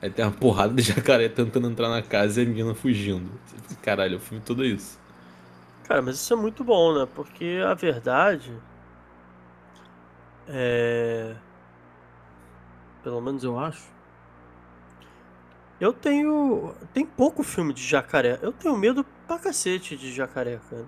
Aí 0.00 0.10
tem 0.10 0.24
uma 0.24 0.32
porrada 0.32 0.74
de 0.74 0.82
jacaré 0.82 1.28
tentando 1.28 1.70
entrar 1.70 1.88
na 1.88 2.02
casa 2.02 2.40
e 2.40 2.44
a 2.44 2.48
menina 2.48 2.74
fugindo. 2.74 3.30
Caralho, 3.82 4.18
o 4.18 4.20
filme 4.20 4.42
todo 4.44 4.64
é 4.64 4.68
isso. 4.68 5.00
Cara, 5.84 6.02
mas 6.02 6.16
isso 6.16 6.32
é 6.32 6.36
muito 6.36 6.64
bom, 6.64 6.98
né? 6.98 7.08
Porque 7.14 7.60
a 7.64 7.74
verdade 7.74 8.52
é. 10.48 11.34
Pelo 13.02 13.20
menos 13.20 13.44
eu 13.44 13.58
acho. 13.58 13.84
Eu 15.80 15.92
tenho. 15.92 16.74
Tem 16.92 17.04
pouco 17.04 17.42
filme 17.42 17.72
de 17.72 17.82
jacaré. 17.82 18.38
Eu 18.42 18.52
tenho 18.52 18.76
medo 18.76 19.04
pra 19.26 19.38
cacete 19.38 19.96
de 19.96 20.12
jacaré, 20.12 20.58
cara. 20.70 20.86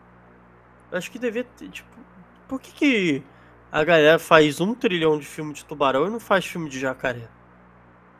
Eu 0.90 0.98
acho 0.98 1.10
que 1.10 1.18
devia 1.18 1.44
ter, 1.44 1.68
tipo. 1.68 1.88
Por 2.48 2.60
que, 2.60 2.72
que 2.72 3.22
a 3.70 3.84
galera 3.84 4.18
faz 4.18 4.60
um 4.60 4.74
trilhão 4.74 5.18
de 5.18 5.26
filme 5.26 5.52
de 5.52 5.64
tubarão 5.64 6.06
e 6.06 6.10
não 6.10 6.20
faz 6.20 6.46
filme 6.46 6.68
de 6.68 6.80
jacaré? 6.80 7.28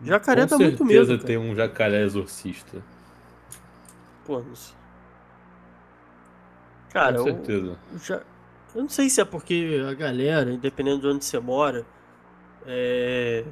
Jacaré 0.00 0.46
Com 0.46 0.46
dá 0.46 0.58
muito 0.58 0.86
certeza 0.86 1.12
medo, 1.12 1.24
tem 1.24 1.36
cara. 1.36 1.48
um 1.48 1.54
jacaré 1.54 2.02
exorcista. 2.02 2.82
Pô, 4.24 4.40
não 4.42 4.54
sei. 4.54 4.76
Com 6.92 6.92
Cara, 6.92 7.16
eu, 7.18 7.24
certeza. 7.24 7.78
já, 8.02 8.16
eu 8.74 8.82
não 8.82 8.88
sei 8.88 9.10
se 9.10 9.20
é 9.20 9.24
porque 9.24 9.82
a 9.88 9.94
galera, 9.94 10.50
independendo 10.52 11.00
de 11.02 11.06
onde 11.08 11.24
você 11.24 11.38
mora, 11.38 11.86
é, 12.66 13.44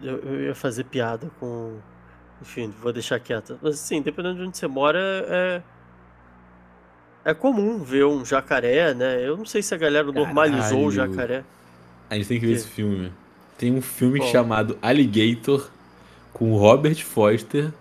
eu, 0.00 0.18
eu 0.18 0.40
ia 0.44 0.54
fazer 0.54 0.84
piada 0.84 1.30
com. 1.38 1.80
Enfim, 2.40 2.70
vou 2.70 2.92
deixar 2.92 3.18
quieta. 3.20 3.58
Mas 3.62 3.76
assim, 3.76 4.02
dependendo 4.02 4.36
de 4.40 4.42
onde 4.48 4.56
você 4.58 4.66
mora, 4.66 4.98
é, 5.28 5.62
é 7.24 7.34
comum 7.34 7.82
ver 7.82 8.04
um 8.04 8.24
jacaré, 8.24 8.94
né? 8.94 9.26
Eu 9.26 9.36
não 9.36 9.44
sei 9.46 9.62
se 9.62 9.74
a 9.74 9.78
galera 9.78 10.10
normalizou 10.12 10.88
o 10.88 10.92
Caralho. 10.92 10.92
jacaré. 10.92 11.44
A 12.10 12.14
gente 12.16 12.28
tem 12.28 12.40
que 12.40 12.46
ver 12.46 12.52
esse 12.52 12.68
filme. 12.68 13.12
Tem 13.58 13.72
um 13.72 13.80
filme 13.80 14.20
Qual? 14.20 14.30
chamado 14.30 14.78
Alligator 14.82 15.68
com 16.32 16.56
Robert 16.56 17.02
Foster 17.04 17.72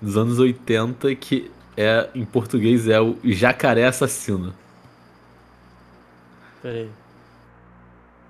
dos 0.00 0.16
anos 0.16 0.38
80 0.38 1.14
que 1.14 1.50
é 1.76 2.08
em 2.14 2.24
português 2.24 2.88
é 2.88 3.00
o 3.00 3.16
Jacaré 3.24 3.86
Assassino. 3.86 4.54
Pera 6.62 6.78
aí. 6.78 6.90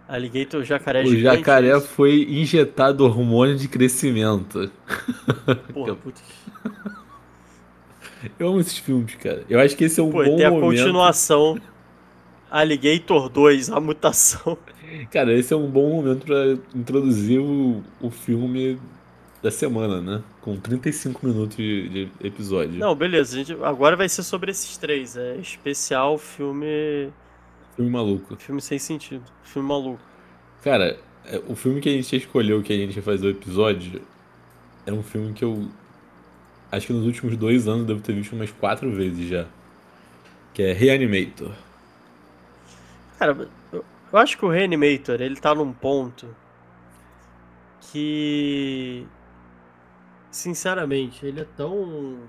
Alligator 0.08 0.62
jacaré 0.62 1.02
O 1.02 1.06
gigante, 1.06 1.26
é 1.26 1.38
jacaré 1.38 1.76
isso? 1.76 1.88
foi 1.88 2.22
injetado 2.28 3.04
hormônio 3.04 3.56
de 3.56 3.66
crescimento. 3.66 4.70
Porra, 5.72 5.96
que. 6.14 6.36
Eu 8.38 8.48
amo 8.48 8.60
esses 8.60 8.78
filmes, 8.78 9.14
cara. 9.16 9.44
Eu 9.48 9.58
acho 9.58 9.76
que 9.76 9.84
esse 9.84 9.98
é 9.98 10.02
um 10.02 10.10
Pô, 10.10 10.24
bom 10.24 10.36
tem 10.36 10.44
a 10.44 10.50
momento. 10.50 10.60
continuação. 10.60 11.60
Alligator 12.50 13.28
2, 13.28 13.70
a 13.70 13.80
mutação. 13.80 14.56
Cara, 15.10 15.32
esse 15.32 15.52
é 15.52 15.56
um 15.56 15.70
bom 15.70 15.90
momento 15.90 16.24
pra 16.26 16.56
introduzir 16.74 17.40
o, 17.40 17.82
o 18.00 18.10
filme 18.10 18.78
da 19.42 19.50
semana, 19.50 20.00
né? 20.00 20.22
Com 20.40 20.56
35 20.58 21.26
minutos 21.26 21.56
de, 21.56 21.88
de 21.88 22.08
episódio. 22.26 22.78
Não, 22.78 22.94
beleza. 22.94 23.36
gente- 23.36 23.52
agora 23.62 23.96
vai 23.96 24.08
ser 24.08 24.22
sobre 24.22 24.50
esses 24.50 24.76
três. 24.76 25.16
É 25.16 25.36
especial 25.36 26.18
filme. 26.18 27.10
Filme 27.74 27.90
maluco. 27.90 28.36
Filme 28.36 28.60
sem 28.60 28.78
sentido. 28.78 29.24
Filme 29.44 29.68
maluco. 29.68 30.00
Cara, 30.62 30.98
É, 31.26 31.40
O 31.48 31.54
filme 31.56 31.80
que 31.80 31.88
a 31.88 31.92
gente 31.92 32.16
escolheu, 32.16 32.62
que 32.62 32.72
a 32.72 32.76
gente 32.76 32.96
ia 32.96 33.02
fazer 33.02 33.26
o 33.26 33.30
episódio, 33.30 34.00
é 34.86 34.92
um 34.92 35.02
filme 35.02 35.32
que 35.32 35.44
eu. 35.44 35.68
Acho 36.70 36.88
que 36.88 36.92
nos 36.92 37.04
últimos 37.06 37.36
dois 37.36 37.66
anos 37.68 37.80
eu 37.80 37.86
devo 37.86 38.00
ter 38.00 38.12
visto 38.14 38.32
umas 38.34 38.50
quatro 38.50 38.90
vezes 38.92 39.28
já. 39.28 39.46
Que 40.54 40.62
é 40.62 40.72
Reanimator. 40.72 41.52
Cara, 43.18 43.48
eu, 44.12 44.18
acho 44.18 44.36
que 44.38 44.44
o 44.44 44.48
Reanimator, 44.50 45.20
ele 45.20 45.36
tá 45.36 45.54
num 45.54 45.72
ponto 45.72 46.34
que. 47.80 49.06
Sinceramente, 50.30 51.24
ele 51.26 51.40
é 51.40 51.44
tão. 51.44 52.20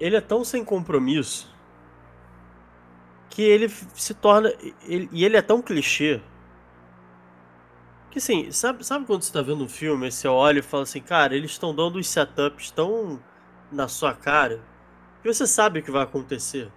Ele 0.00 0.16
é 0.16 0.20
tão 0.20 0.44
sem 0.44 0.64
compromisso 0.64 1.54
que 3.30 3.42
ele 3.42 3.68
se 3.68 4.14
torna. 4.14 4.52
ele- 4.86 5.08
e 5.12 5.24
ele 5.24 5.36
é 5.36 5.42
tão 5.42 5.60
clichê. 5.62 6.20
Que 8.10 8.18
assim, 8.18 8.50
sabe, 8.50 8.84
sabe 8.84 9.04
quando 9.06 9.22
você 9.22 9.32
tá 9.32 9.42
vendo 9.42 9.62
um 9.64 9.68
filme, 9.68 10.10
você 10.10 10.26
olha 10.26 10.60
e 10.60 10.62
fala 10.62 10.84
assim, 10.84 11.00
cara, 11.00 11.36
eles 11.36 11.50
estão 11.52 11.74
dando 11.74 11.98
os 11.98 12.08
setups 12.08 12.70
tão 12.70 13.20
na 13.70 13.88
sua 13.88 14.14
cara 14.14 14.60
que 15.22 15.32
você 15.32 15.46
sabe 15.46 15.80
o 15.80 15.82
que 15.82 15.90
vai 15.90 16.02
acontecer. 16.02 16.70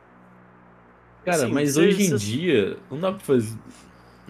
Cara, 1.29 1.43
Assim, 1.43 1.53
mas 1.53 1.77
hoje 1.77 2.11
em 2.11 2.15
dia 2.15 2.77
não 2.89 2.99
dá 2.99 3.11
pra 3.11 3.19
fazer. 3.19 3.57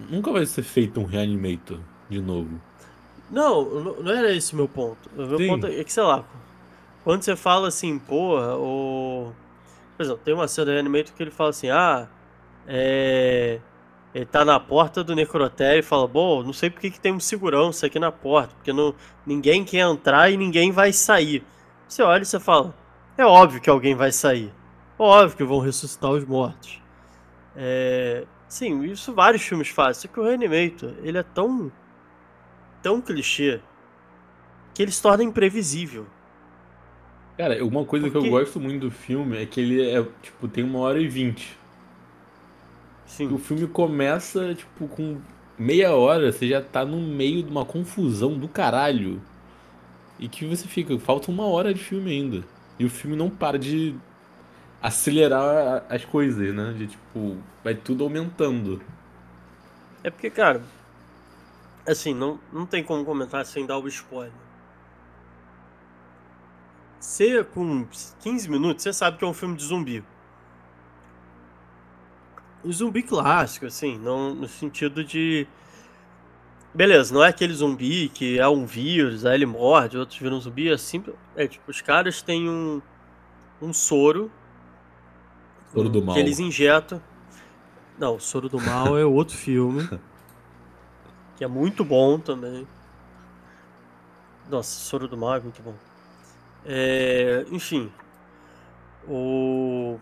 Nunca 0.09 0.31
vai 0.31 0.45
ser 0.45 0.63
feito 0.63 0.99
um 0.99 1.05
Reanimator 1.05 1.79
de 2.09 2.21
novo. 2.21 2.59
Não, 3.29 3.63
não 4.01 4.11
era 4.11 4.33
esse 4.33 4.53
o 4.53 4.55
meu 4.55 4.67
ponto. 4.67 5.09
O 5.15 5.25
meu 5.25 5.37
Sim. 5.37 5.47
ponto 5.47 5.67
é 5.67 5.83
que, 5.83 5.93
sei 5.93 6.03
lá, 6.03 6.25
quando 7.03 7.21
você 7.21 7.35
fala 7.35 7.67
assim, 7.67 7.99
porra, 7.99 8.55
o. 8.55 9.31
Por 9.95 10.03
exemplo, 10.03 10.21
tem 10.23 10.33
uma 10.33 10.47
cena 10.47 10.65
do 10.65 10.71
Reanimator 10.71 11.13
que 11.13 11.23
ele 11.23 11.31
fala 11.31 11.49
assim, 11.49 11.69
ah, 11.69 12.07
é. 12.67 13.59
Ele 14.13 14.25
tá 14.25 14.43
na 14.43 14.59
porta 14.59 15.03
do 15.03 15.15
necrotério 15.15 15.81
e 15.81 15.83
fala, 15.83 16.07
bom, 16.07 16.41
não 16.41 16.51
sei 16.51 16.69
por 16.71 16.79
que 16.79 16.89
que 16.89 16.99
tem 16.99 17.13
um 17.13 17.19
segurança 17.19 17.85
aqui 17.85 17.99
na 17.99 18.11
porta, 18.11 18.55
porque 18.55 18.73
não, 18.73 18.95
ninguém 19.23 19.63
quer 19.63 19.87
entrar 19.87 20.31
e 20.31 20.37
ninguém 20.37 20.71
vai 20.71 20.91
sair. 20.91 21.43
Você 21.87 22.01
olha 22.01 22.23
e 22.23 22.25
você 22.25 22.39
fala, 22.39 22.73
é 23.15 23.23
óbvio 23.23 23.61
que 23.61 23.69
alguém 23.69 23.93
vai 23.93 24.11
sair. 24.11 24.51
Óbvio 24.97 25.37
que 25.37 25.43
vão 25.43 25.59
ressuscitar 25.59 26.09
os 26.09 26.25
mortos. 26.25 26.81
É, 27.55 28.25
sim, 28.47 28.83
isso 28.83 29.13
vários 29.13 29.41
filmes 29.41 29.69
fazem. 29.69 30.01
Só 30.03 30.07
que 30.07 30.19
o 30.19 30.23
Reanimator, 30.23 30.93
ele 31.03 31.17
é 31.17 31.23
tão 31.23 31.71
tão 32.81 33.01
clichê 33.01 33.59
que 34.73 34.81
ele 34.83 34.91
se 34.91 35.01
torna 35.01 35.23
imprevisível. 35.23 36.05
Cara, 37.37 37.63
uma 37.65 37.83
coisa 37.85 38.05
que 38.07 38.11
Porque- 38.11 38.27
eu 38.27 38.31
gosto 38.31 38.59
muito 38.59 38.81
do 38.81 38.91
filme 38.91 39.41
é 39.41 39.45
que 39.45 39.59
ele 39.59 39.89
é, 39.89 40.05
tipo, 40.21 40.47
tem 40.47 40.63
uma 40.63 40.79
hora 40.79 40.99
e 41.01 41.07
vinte. 41.07 41.57
O 43.05 43.09
Sim. 43.09 43.37
filme 43.37 43.67
começa, 43.67 44.53
tipo, 44.53 44.87
com 44.87 45.19
meia 45.57 45.93
hora, 45.93 46.31
você 46.31 46.47
já 46.47 46.61
tá 46.61 46.85
no 46.85 47.01
meio 47.01 47.43
de 47.43 47.49
uma 47.49 47.65
confusão 47.65 48.37
do 48.37 48.47
caralho. 48.47 49.21
E 50.17 50.27
que 50.27 50.45
você 50.45 50.67
fica, 50.67 50.97
falta 50.99 51.31
uma 51.31 51.45
hora 51.47 51.73
de 51.73 51.81
filme 51.81 52.11
ainda. 52.11 52.43
E 52.77 52.85
o 52.85 52.89
filme 52.89 53.15
não 53.15 53.29
para 53.29 53.57
de 53.57 53.95
acelerar 54.81 55.85
as 55.89 56.05
coisas, 56.05 56.53
né? 56.53 56.73
De 56.73 56.87
tipo, 56.87 57.37
vai 57.63 57.75
tudo 57.75 58.03
aumentando. 58.03 58.81
É 60.03 60.09
porque, 60.09 60.29
cara, 60.29 60.61
assim, 61.87 62.13
não, 62.13 62.39
não 62.51 62.65
tem 62.65 62.83
como 62.83 63.03
comentar 63.03 63.45
sem 63.45 63.65
dar 63.65 63.77
o 63.77 63.87
spoiler. 63.87 64.31
Você, 66.99 67.43
com 67.43 67.87
15 68.21 68.49
minutos, 68.49 68.83
você 68.83 68.93
sabe 68.93 69.17
que 69.17 69.23
é 69.23 69.27
um 69.27 69.33
filme 69.33 69.55
de 69.55 69.63
zumbi. 69.63 70.03
Um 72.63 72.71
zumbi 72.71 73.01
clássico, 73.01 73.65
assim, 73.65 73.97
não, 73.97 74.35
no 74.35 74.47
sentido 74.47 75.03
de. 75.03 75.47
Beleza, 76.73 77.13
não 77.13 77.23
é 77.23 77.29
aquele 77.29 77.53
zumbi 77.53 78.09
que 78.09 78.37
é 78.37 78.47
um 78.47 78.65
vírus, 78.65 79.25
aí 79.25 79.35
ele 79.35 79.45
morde, 79.45 79.97
outros 79.97 80.19
viram 80.19 80.39
zumbi, 80.39 80.71
é 80.71 80.77
simples. 80.77 81.15
É 81.35 81.47
tipo, 81.47 81.71
os 81.71 81.81
caras 81.81 82.21
têm 82.21 82.49
um, 82.49 82.81
um 83.61 83.73
soro. 83.73 84.29
Soro 85.73 85.89
do 85.89 86.03
mal. 86.03 86.15
Que 86.15 86.21
eles 86.21 86.39
injetam. 86.39 87.01
Não, 87.97 88.15
o 88.15 88.19
Soro 88.19 88.47
do 88.47 88.59
Mal 88.61 88.97
é 88.97 89.05
outro 89.05 89.35
filme. 89.37 89.87
que 91.35 91.43
é 91.43 91.47
muito 91.47 91.83
bom 91.83 92.17
também. 92.17 92.65
Nossa, 94.49 94.79
Soro 94.79 95.07
do 95.07 95.17
Mal 95.17 95.35
é 95.35 95.39
muito 95.41 95.61
bom. 95.61 95.75
É, 96.65 97.45
enfim. 97.51 97.91
O... 99.07 99.99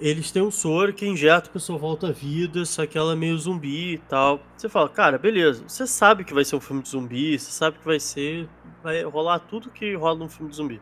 Eles 0.00 0.30
têm 0.30 0.42
um 0.42 0.50
soro 0.50 0.92
que 0.92 1.04
injeta 1.06 1.48
a 1.48 1.52
pessoa 1.52 1.76
volta 1.76 2.08
à 2.08 2.12
vida, 2.12 2.64
só 2.64 2.86
que 2.86 2.96
ela 2.96 3.14
é 3.14 3.16
meio 3.16 3.36
zumbi 3.36 3.94
e 3.94 3.98
tal. 3.98 4.40
Você 4.56 4.68
fala, 4.68 4.88
cara, 4.88 5.18
beleza. 5.18 5.64
Você 5.66 5.86
sabe 5.88 6.22
que 6.22 6.32
vai 6.32 6.44
ser 6.44 6.54
um 6.54 6.60
filme 6.60 6.82
de 6.82 6.90
zumbi, 6.90 7.36
você 7.36 7.50
sabe 7.50 7.78
que 7.78 7.84
vai 7.84 7.98
ser. 7.98 8.48
Vai 8.82 9.02
rolar 9.02 9.40
tudo 9.40 9.70
que 9.70 9.94
rola 9.96 10.18
num 10.18 10.28
filme 10.28 10.50
de 10.50 10.56
zumbi. 10.56 10.80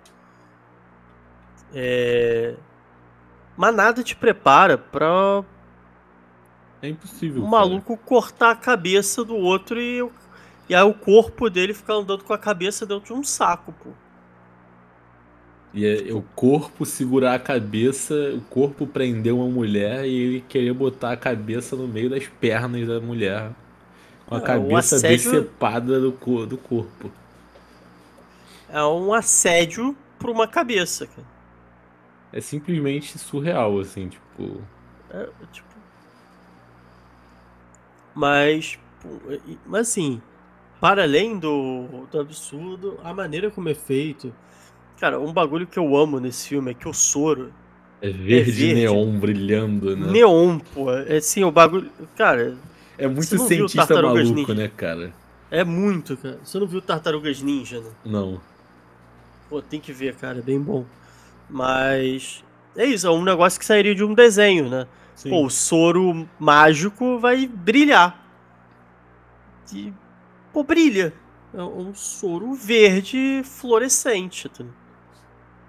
É... 1.77 2.55
Mas 3.57 3.74
nada 3.74 4.03
te 4.03 4.16
prepara 4.16 4.79
pra 4.79 5.45
É 6.83 6.89
impossível. 6.89 7.45
um 7.45 7.51
cara. 7.51 7.51
maluco 7.51 7.97
cortar 7.99 8.51
a 8.51 8.57
cabeça 8.57 9.24
do 9.24 9.37
outro 9.37 9.81
e, 9.81 10.03
o- 10.03 10.12
e 10.68 10.74
aí 10.74 10.83
o 10.83 10.95
corpo 10.95 11.49
dele 11.51 11.74
ficar 11.74 11.95
andando 11.95 12.24
com 12.24 12.33
a 12.33 12.39
cabeça 12.39 12.85
dentro 12.87 13.07
de 13.07 13.12
um 13.12 13.24
saco, 13.24 13.72
pô. 13.72 13.91
E 15.74 15.85
é, 15.87 16.12
o 16.12 16.22
corpo 16.35 16.87
segurar 16.87 17.35
a 17.35 17.39
cabeça, 17.39 18.14
o 18.35 18.41
corpo 18.43 18.87
prender 18.87 19.35
uma 19.35 19.47
mulher 19.49 20.07
e 20.07 20.14
ele 20.14 20.41
querer 20.49 20.72
botar 20.72 21.12
a 21.12 21.16
cabeça 21.16 21.77
no 21.77 21.87
meio 21.87 22.09
das 22.11 22.27
pernas 22.27 22.89
da 22.89 23.01
mulher. 23.01 23.51
Com 24.27 24.37
a 24.37 24.41
É, 24.41 24.41
cabeça 24.41 24.97
assédio- 24.97 25.33
decepada 25.33 26.01
do, 26.01 26.12
do 26.47 26.59
corpo. 26.59 27.11
É 28.68 28.83
um 28.85 29.12
assédio 29.12 29.97
pra 30.18 30.31
uma 30.31 30.47
cabeça, 30.47 31.07
cara. 31.07 31.27
É 32.33 32.41
simplesmente 32.41 33.18
surreal, 33.18 33.79
assim, 33.81 34.09
tipo. 34.09 34.61
É, 35.11 35.29
tipo... 35.53 35.66
Mas, 38.14 38.79
mas 39.66 39.89
assim, 39.89 40.20
para 40.81 41.03
além 41.03 41.39
do, 41.39 42.07
do 42.11 42.20
absurdo, 42.20 42.99
a 43.05 43.12
maneira 43.12 43.51
como 43.51 43.68
é 43.68 43.74
feito. 43.74 44.33
Cara, 44.99 45.20
um 45.20 45.33
bagulho 45.33 45.66
que 45.66 45.79
eu 45.79 45.95
amo 45.97 46.18
nesse 46.18 46.49
filme 46.49 46.70
é 46.70 46.74
que 46.74 46.89
o 46.89 46.95
soro 46.95 47.53
É 48.01 48.09
verde, 48.09 48.51
verde. 48.53 48.74
neon 48.74 49.18
brilhando, 49.18 49.95
né? 49.97 50.11
neon, 50.11 50.59
pô. 50.59 50.91
É 50.93 51.18
assim, 51.18 51.45
o 51.45 51.51
bagulho. 51.53 51.91
Cara, 52.16 52.57
É 52.97 53.07
muito 53.07 53.39
cientista 53.39 54.01
maluco, 54.03 54.35
Ninja? 54.35 54.55
né, 54.55 54.68
cara? 54.74 55.12
é 55.51 55.62
muito, 55.62 56.16
cara. 56.16 56.39
Você 56.43 56.59
não 56.59 56.66
viu 56.66 56.81
Tartarugas 56.81 57.43
Ninja, 57.43 57.81
né? 57.81 57.91
Não. 58.05 58.41
Pô, 59.51 59.61
tem 59.62 59.79
que 59.79 59.93
ver, 59.93 60.14
cara, 60.16 60.39
é 60.39 60.43
bem 60.43 60.59
bom. 60.61 60.85
Mas 61.49 62.44
é 62.76 62.84
isso, 62.86 63.07
é 63.07 63.11
um 63.11 63.22
negócio 63.22 63.59
que 63.59 63.64
sairia 63.66 63.94
de 63.94 64.05
um 64.05 64.14
desenho, 64.14 64.68
né? 64.68 64.86
Sim. 65.14 65.30
Pô, 65.30 65.47
o 65.47 65.51
soro 65.51 66.28
mágico 66.38 67.18
vai 67.18 67.47
brilhar. 67.47 68.22
E, 69.72 69.92
pô, 70.53 70.62
brilha. 70.62 71.12
É 71.55 71.62
um 71.62 71.94
soro 71.94 72.53
verde 72.55 73.40
fluorescente. 73.44 74.49
tá? 74.49 74.64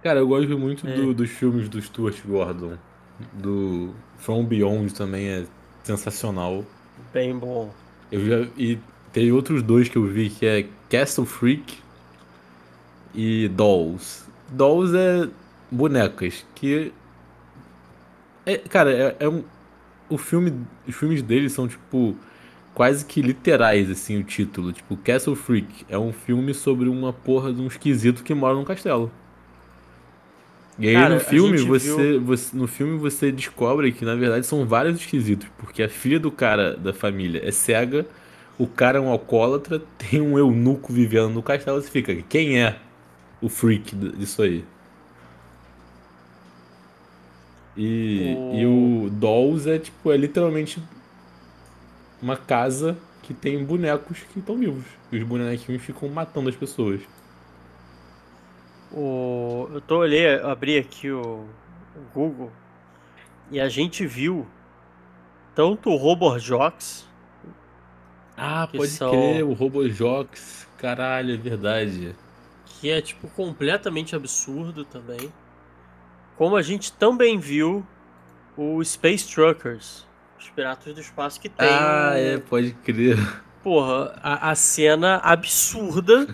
Cara, 0.04 0.20
eu 0.20 0.28
gosto 0.28 0.58
muito 0.58 0.86
É. 0.88 0.94
do- 0.96 1.14
dos 1.14 1.30
filmes 1.30 1.70
do 1.70 1.82
Stuart 1.82 2.18
Gordon. 2.26 2.78
Do 3.34 3.94
From 4.18 4.44
Beyond 4.44 4.94
também 4.94 5.28
é 5.30 5.46
sensacional. 5.84 6.66
Bem 7.14 7.38
bom. 7.38 7.72
Eu 8.12 8.26
já. 8.26 8.48
E 8.58 8.78
tem 9.14 9.32
outros 9.32 9.64
dois 9.64 9.88
que 9.88 9.98
eu 9.98 10.06
vi 10.06 10.30
que 10.30 10.46
é 10.46 10.68
Castle 10.90 11.26
Freak 11.26 11.78
e 13.16 13.48
Dolls. 13.50 14.26
Dolls 14.50 14.94
é 14.96 15.28
bonecas 15.72 16.46
que. 16.56 16.94
É, 18.46 18.58
cara, 18.58 18.92
é, 18.92 19.16
é 19.20 19.30
um. 19.30 19.44
O 20.10 20.18
filme. 20.18 20.68
Os 20.88 20.96
filmes 20.96 21.22
deles 21.22 21.54
são 21.54 21.68
tipo. 21.68 22.16
Quase 22.74 23.06
que 23.06 23.22
literais, 23.22 23.90
assim, 23.92 24.18
o 24.20 24.24
título. 24.24 24.74
Tipo, 24.74 24.98
Castle 24.98 25.36
Freak 25.36 25.86
é 25.90 25.98
um 25.98 26.14
filme 26.14 26.54
sobre 26.54 26.90
uma 26.90 27.14
porra 27.14 27.54
de 27.54 27.62
um 27.62 27.68
esquisito 27.68 28.24
que 28.24 28.34
mora 28.34 28.56
num 28.56 28.66
castelo. 28.66 29.12
E 30.80 30.88
aí 30.88 31.04
Cara, 31.04 31.16
no 31.20 31.20
filme 31.20 31.60
você, 31.62 32.20
viu- 32.20 32.20
você 32.20 32.56
no 32.56 32.68
filme 32.68 32.98
você 33.00 33.32
descobre 33.32 33.92
que 33.92 34.06
na 34.06 34.16
verdade 34.16 34.46
são 34.46 34.66
vários 34.66 35.00
esquisitos, 35.00 35.48
porque 35.58 35.82
a 35.82 35.90
filha 35.90 36.20
do 36.20 36.32
cara 36.32 36.76
da 36.78 36.94
família 36.94 37.42
é 37.44 37.52
cega, 37.52 38.06
o 38.60 38.68
cara 38.68 39.00
é 39.00 39.02
um 39.02 39.10
alcoólatra, 39.10 39.82
tem 39.98 40.22
um 40.22 40.38
eunuco 40.38 40.94
vivendo 40.94 41.30
no 41.32 41.42
castelo, 41.42 41.82
você 41.82 41.90
fica, 41.90 42.14
quem 42.30 42.62
é 42.62 42.78
o 43.42 43.50
freak 43.50 43.96
disso 43.96 44.42
aí? 44.44 44.64
E 47.78 48.36
O- 48.38 48.56
e 48.56 48.66
o 48.66 49.10
Dolls 49.12 49.70
é 49.70 49.78
tipo, 49.80 50.12
é 50.12 50.18
literalmente 50.18 50.82
uma 52.22 52.36
casa 52.36 52.98
que 53.22 53.34
tem 53.34 53.64
bonecos 53.64 54.20
que 54.34 54.40
estão 54.40 54.58
vivos. 54.58 54.84
E 55.12 55.18
os 55.20 55.24
bonequinhos 55.28 55.82
ficam 55.84 56.10
matando 56.10 56.50
as 56.50 56.56
pessoas. 56.56 57.00
O, 58.92 59.68
eu 59.74 59.82
tô 59.82 60.00
olhei, 60.00 60.40
abri 60.40 60.78
aqui 60.78 61.12
o, 61.12 61.46
o 61.96 62.02
Google 62.14 62.52
e 63.52 63.60
a 63.60 63.68
gente 63.68 64.06
viu 64.06 64.48
tanto 65.54 65.90
o 65.90 65.96
Roborjox, 65.98 67.06
Ah, 68.36 68.68
pode 68.72 68.92
são- 68.92 69.12
crer, 69.12 69.44
o 69.44 69.54
Robojox. 69.54 70.68
Caralho, 70.78 71.34
é 71.34 71.38
verdade. 71.38 72.16
que 72.66 72.90
é 72.92 73.02
tipo 73.02 73.28
completamente 73.30 74.16
absurdo 74.16 74.86
também. 74.86 75.32
Como 76.38 76.56
a 76.56 76.62
gente 76.62 76.92
também 76.94 77.38
viu 77.40 77.86
o 78.56 78.84
Space 78.84 79.28
Truckers, 79.28 80.06
os 80.40 80.50
Piratas 80.50 80.94
do 80.94 81.02
Espaço 81.02 81.40
que 81.40 81.50
tem 81.50 81.68
ah, 81.68 82.14
é, 82.16 82.38
pode 82.38 82.72
crer. 82.84 83.18
porra, 83.64 84.14
a, 84.22 84.52
a 84.52 84.56
cena 84.56 85.18
absurda 85.18 86.28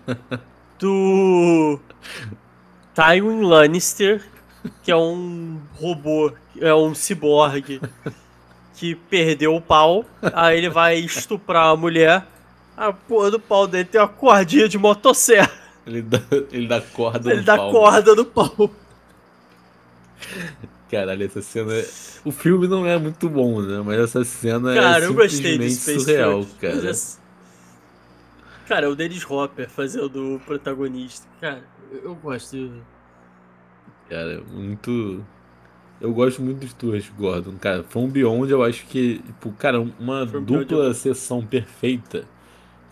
do 0.78 1.78
Tywin 2.94 3.42
Lannister, 3.42 4.22
que 4.82 4.90
é 4.90 4.96
um 4.96 5.60
robô, 5.74 6.32
é 6.60 6.74
um 6.74 6.94
ciborgue 6.94 7.80
que 8.74 8.94
perdeu 8.94 9.54
o 9.54 9.60
pau, 9.60 10.04
aí 10.32 10.58
ele 10.58 10.68
vai 10.68 10.96
estuprar 10.98 11.68
a 11.68 11.76
mulher, 11.76 12.26
a 12.76 12.92
porra 12.92 13.30
do 13.30 13.38
pau 13.40 13.66
dele 13.66 13.84
tem 13.84 14.00
uma 14.00 14.08
cordinha 14.08 14.68
de 14.68 14.78
motosserra, 14.78 15.50
Ele 15.86 16.02
dá, 16.02 16.20
ele 16.50 16.66
dá 16.66 16.80
corda 16.80 17.30
ele 17.30 17.40
no 17.40 17.46
dá 17.46 17.56
pau. 17.56 17.70
corda 17.70 18.14
no 18.14 18.24
pau. 18.24 18.70
Caralho, 20.90 21.24
essa 21.24 21.40
cena. 21.42 21.72
é- 21.74 21.88
O 22.24 22.30
filme 22.30 22.68
não 22.68 22.86
é 22.86 22.98
muito 22.98 23.28
bom, 23.28 23.60
né? 23.62 23.82
Mas 23.84 23.98
essa 23.98 24.24
cena 24.24 24.74
Cara, 24.74 25.04
é 25.04 25.08
eu 25.08 25.14
gostei 25.14 25.40
do 25.58 25.62
simplesmente 25.64 25.74
Space 25.74 26.00
surreal, 26.00 26.46
cara. 26.60 26.74
Mas 26.82 27.18
é- 27.18 27.22
Cara, 28.68 28.90
o 28.90 28.94
Dennis 28.96 29.24
Hopper 29.28 29.68
fazendo 29.68 30.36
o 30.36 30.40
protagonista. 30.40 31.26
Cara, 31.40 31.62
eu, 32.02 32.14
gosto. 32.14 32.72
Cara, 34.08 34.42
muito. 34.52 35.24
Eu 36.00 36.12
gosto 36.12 36.42
muito 36.42 36.60
do 36.60 36.68
Stuart 36.68 37.10
Gordon, 37.18 37.54
cara. 37.58 37.82
From 37.84 38.08
Beyond 38.08 38.50
eu 38.50 38.62
acho 38.62 38.86
que, 38.86 39.18
tipo, 39.18 39.52
cara, 39.52 39.80
uma 39.80 40.26
From 40.26 40.42
Beyond 40.42 40.64
dupla 40.66 40.84
eu- 40.86 40.94
sessão 40.94 41.44
perfeita 41.44 42.24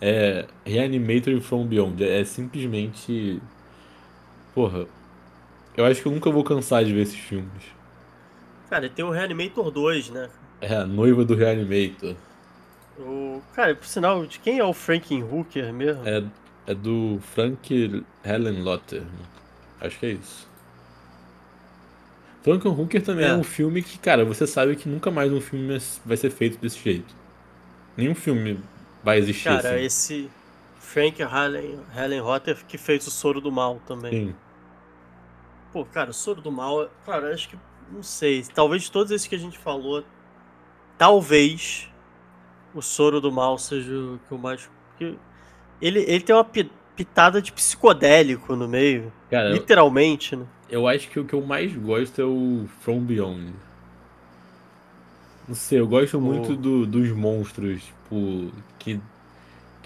é 0.01 0.45
Reanimator 0.65 1.33
e 1.33 1.41
From 1.41 1.65
Beyond. 1.65 2.03
É 2.03 2.23
simplesmente. 2.25 3.41
Porra. 4.53 4.85
Eu 5.75 5.85
acho 5.85 6.01
que 6.01 6.07
eu 6.07 6.11
nunca 6.11 6.29
vou 6.29 6.43
cansar 6.43 6.83
de 6.83 6.93
ver 6.93 7.01
esses 7.01 7.19
filmes. 7.19 7.63
Cara, 8.69 8.89
tem 8.89 9.03
o 9.03 9.09
Reanimator 9.09 9.71
2, 9.71 10.09
né? 10.09 10.29
É 10.59 10.75
a 10.75 10.85
noiva 10.85 11.25
do 11.25 11.35
Reanimator. 11.35 12.15
O... 12.99 13.41
Cara, 13.53 13.75
por 13.75 13.85
sinal, 13.85 14.25
de 14.25 14.39
quem 14.39 14.59
é 14.59 14.63
o 14.63 14.73
Franken 14.73 15.23
Hooker 15.23 15.73
mesmo? 15.73 16.07
É, 16.07 16.23
é 16.67 16.73
do 16.73 17.19
Frank 17.33 18.05
Helen 18.23 18.61
Lotter. 18.61 19.03
Acho 19.79 19.99
que 19.99 20.05
é 20.05 20.11
isso. 20.11 20.47
Franken 22.43 22.71
Hooker 22.71 23.01
também 23.01 23.25
é. 23.25 23.29
É. 23.29 23.33
um 23.33 23.43
filme 23.43 23.81
que, 23.81 23.97
cara, 23.99 24.25
você 24.25 24.47
sabe 24.47 24.75
que 24.75 24.89
nunca 24.89 25.11
mais 25.11 25.31
um 25.31 25.41
filme 25.41 25.77
vai 26.05 26.17
ser 26.17 26.29
feito 26.29 26.57
desse 26.57 26.79
jeito. 26.79 27.13
Nenhum 27.95 28.15
filme 28.15 28.59
vai 29.03 29.17
existir 29.17 29.45
Cara, 29.45 29.75
assim. 29.75 29.85
esse 29.85 30.29
Frank 30.79 31.21
Helen, 31.21 31.79
Helen 31.95 32.19
Rotter 32.19 32.57
que 32.67 32.77
fez 32.77 33.05
o 33.07 33.11
Soro 33.11 33.39
do 33.41 33.51
Mal 33.51 33.79
também. 33.87 34.11
Sim. 34.11 34.35
Pô, 35.71 35.85
cara, 35.85 36.11
o 36.11 36.13
Soro 36.13 36.41
do 36.41 36.51
Mal, 36.51 36.89
cara, 37.05 37.33
acho 37.33 37.49
que, 37.49 37.57
não 37.91 38.03
sei, 38.03 38.43
talvez 38.43 38.83
de 38.83 38.91
todos 38.91 39.11
esses 39.11 39.27
que 39.27 39.35
a 39.35 39.39
gente 39.39 39.57
falou, 39.57 40.03
talvez 40.97 41.89
o 42.73 42.81
Soro 42.81 43.21
do 43.21 43.31
Mal 43.31 43.57
seja 43.57 43.93
o 43.93 44.19
que 44.27 44.31
eu 44.33 44.37
mais... 44.37 44.69
Ele, 45.81 45.99
ele 46.01 46.21
tem 46.21 46.35
uma 46.35 46.43
pi- 46.43 46.71
pitada 46.95 47.41
de 47.41 47.51
psicodélico 47.51 48.55
no 48.55 48.67
meio, 48.67 49.11
Cara, 49.29 49.49
eu, 49.49 49.53
literalmente, 49.55 50.35
né? 50.35 50.45
eu 50.69 50.87
acho 50.87 51.09
que 51.09 51.19
o 51.19 51.25
que 51.25 51.33
eu 51.33 51.41
mais 51.41 51.73
gosto 51.75 52.21
é 52.21 52.25
o 52.25 52.65
From 52.81 52.99
Beyond. 52.99 53.53
Não 55.47 55.55
sei, 55.55 55.79
eu 55.79 55.87
gosto 55.87 56.19
muito 56.21 56.55
do- 56.55 56.85
dos 56.85 57.09
monstros, 57.11 57.83
tipo, 57.83 58.51
que, 58.77 58.99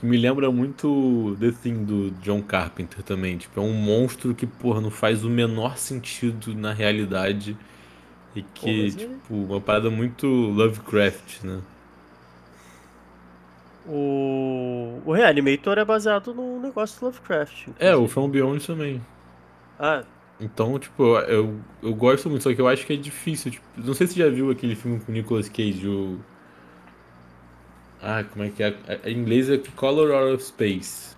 me 0.06 0.18
lembra 0.18 0.51
muito 0.51 1.36
The 1.39 1.51
Thing 1.51 1.84
do 1.86 2.12
John 2.22 2.41
Carpenter 2.43 3.03
também. 3.03 3.38
Tipo, 3.38 3.60
é 3.60 3.64
um 3.64 3.74
monstro 3.74 4.36
que, 4.36 4.47
porra, 4.47 4.82
não 4.82 4.91
faz 4.91 5.24
o 5.26 5.30
menor 5.30 5.78
sentido 5.78 6.53
na 6.56 6.74
realidade. 6.74 7.58
E 8.36 8.43
que, 8.43 8.88
é- 8.88 8.91
tipo, 8.91 9.36
uma 9.36 9.62
parada 9.62 9.89
muito 9.91 10.28
Lovecraft, 10.28 11.43
né? 11.43 11.62
O, 13.84 15.01
o 15.06 15.14
Reanimator 15.14 15.78
é 15.78 15.86
baseado 15.86 16.34
num 16.34 16.60
negócio 16.60 16.99
do 16.99 17.06
Lovecraft. 17.06 17.68
É, 17.78 17.95
o 17.95 18.06
inclusive. 18.06 18.08
From 18.08 18.30
Beyond 18.30 18.66
também. 18.68 19.01
Ah, 19.80 20.06
Então, 20.39 20.78
tipo, 20.80 21.18
eu, 21.20 21.64
eu 21.82 21.95
gosto 21.95 22.30
muito, 22.30 22.43
só 22.43 22.53
que 22.53 22.60
eu 22.60 22.68
acho 22.68 22.86
que 22.86 22.93
é 22.93 22.97
difícil. 22.97 23.51
Tipo, 23.51 23.66
não 23.78 23.93
sei 23.93 24.08
se 24.08 24.14
você 24.14 24.20
já 24.20 24.30
viu 24.30 24.51
aquele 24.51 24.76
filme 24.76 24.99
com 24.99 25.12
o 25.12 25.16
Nicolas 25.16 25.47
Cage, 25.49 25.88
o. 25.88 26.20
Ah, 28.06 28.24
como 28.24 28.45
é 28.45 28.49
que 28.49 28.64
é? 28.64 28.68
A- 28.68 29.10
Em 29.10 29.18
inglês 29.18 29.49
é 29.49 29.58
Color 29.76 30.12
Out 30.14 30.36
of 30.36 30.43
Space. 30.45 31.14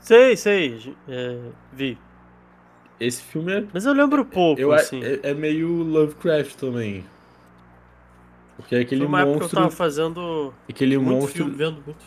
sei, 0.00 0.36
sei, 0.36 0.96
é, 1.08 1.52
vi. 1.72 1.98
Esse 3.00 3.22
filme 3.22 3.52
é. 3.52 3.68
Mas 3.72 3.84
eu 3.84 3.92
lembro 3.92 4.24
pouco, 4.24 4.60
Eu, 4.60 4.72
assim. 4.72 5.02
é, 5.02 5.30
é 5.30 5.34
meio 5.34 5.68
Lovecraft 5.82 6.54
também. 6.56 7.04
Porque 8.56 8.74
é 8.76 8.80
aquele 8.80 9.00
Foi 9.00 9.06
uma 9.06 9.20
época 9.20 9.38
que 9.38 9.44
eu 9.44 9.48
monstro. 9.48 9.60
tava 9.60 9.70
fazendo 9.70 10.54
Aquele 10.68 10.96
muito 10.96 11.20
monstro. 11.20 11.44
filme, 11.44 11.54
vendo 11.56 11.82
muito. 11.84 12.04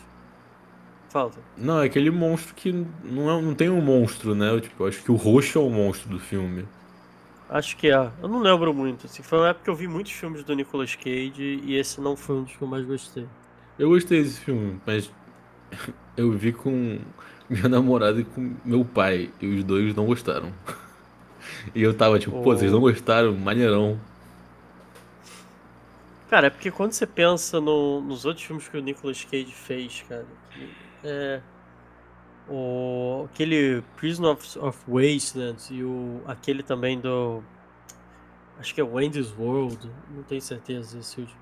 Falta. 1.08 1.40
Não, 1.58 1.82
é 1.82 1.86
aquele 1.86 2.10
monstro 2.10 2.54
que 2.54 2.72
não, 2.72 3.30
é, 3.38 3.42
não 3.42 3.54
tem 3.54 3.68
um 3.70 3.80
monstro, 3.80 4.34
né? 4.34 4.50
Eu, 4.50 4.60
tipo, 4.60 4.86
acho 4.86 5.02
que 5.02 5.10
o 5.10 5.16
roxo 5.16 5.58
é 5.58 5.60
o 5.62 5.70
monstro 5.70 6.08
do 6.08 6.18
filme. 6.18 6.66
Acho 7.48 7.76
que 7.76 7.88
é. 7.88 8.12
Eu 8.22 8.28
não 8.28 8.40
lembro 8.40 8.72
muito. 8.74 9.06
Assim. 9.06 9.22
Foi 9.22 9.38
uma 9.38 9.48
época 9.48 9.64
que 9.64 9.70
eu 9.70 9.74
vi 9.76 9.88
muitos 9.88 10.12
filmes 10.12 10.44
do 10.44 10.54
Nicolas 10.54 10.94
Cage 10.94 11.60
e 11.64 11.74
esse 11.74 12.00
não 12.00 12.16
foi 12.16 12.36
um 12.36 12.44
dos 12.44 12.56
que 12.56 12.62
eu 12.62 12.68
mais 12.68 12.84
gostei. 12.86 13.28
Eu 13.78 13.90
gostei 13.90 14.22
desse 14.22 14.40
filme, 14.40 14.80
mas 14.86 15.10
eu 16.16 16.32
vi 16.32 16.52
com 16.52 16.98
minha 17.48 17.68
namorada 17.68 18.20
e 18.20 18.24
com 18.24 18.54
meu 18.64 18.84
pai, 18.84 19.30
e 19.40 19.46
os 19.58 19.64
dois 19.64 19.94
não 19.94 20.06
gostaram. 20.06 20.52
E 21.74 21.80
eu 21.82 21.94
tava 21.94 22.18
tipo, 22.18 22.42
pô, 22.42 22.56
vocês 22.56 22.72
não 22.72 22.80
gostaram? 22.80 23.32
Maneirão. 23.32 24.00
Cara, 26.28 26.48
é 26.48 26.50
porque 26.50 26.72
quando 26.72 26.92
você 26.92 27.06
pensa 27.06 27.60
no- 27.60 28.00
nos 28.00 28.24
outros 28.24 28.44
filmes 28.44 28.66
que 28.68 28.76
o 28.76 28.82
Nicolas 28.82 29.24
Cage 29.24 29.52
fez, 29.52 30.04
cara, 30.08 30.26
é 31.04 31.40
o 32.48 33.26
aquele 33.32 33.82
Prison 33.96 34.32
of, 34.32 34.58
of 34.58 34.78
Wasteland 34.88 35.62
e 35.70 35.84
o 35.84 36.20
aquele 36.26 36.64
também 36.64 36.98
do 36.98 37.42
acho 38.58 38.74
que 38.74 38.80
é 38.80 38.84
Wendy's 38.84 39.32
World, 39.38 39.78
não 40.10 40.24
tenho 40.24 40.42
certeza 40.42 40.98
esse 40.98 41.20
último. 41.20 41.38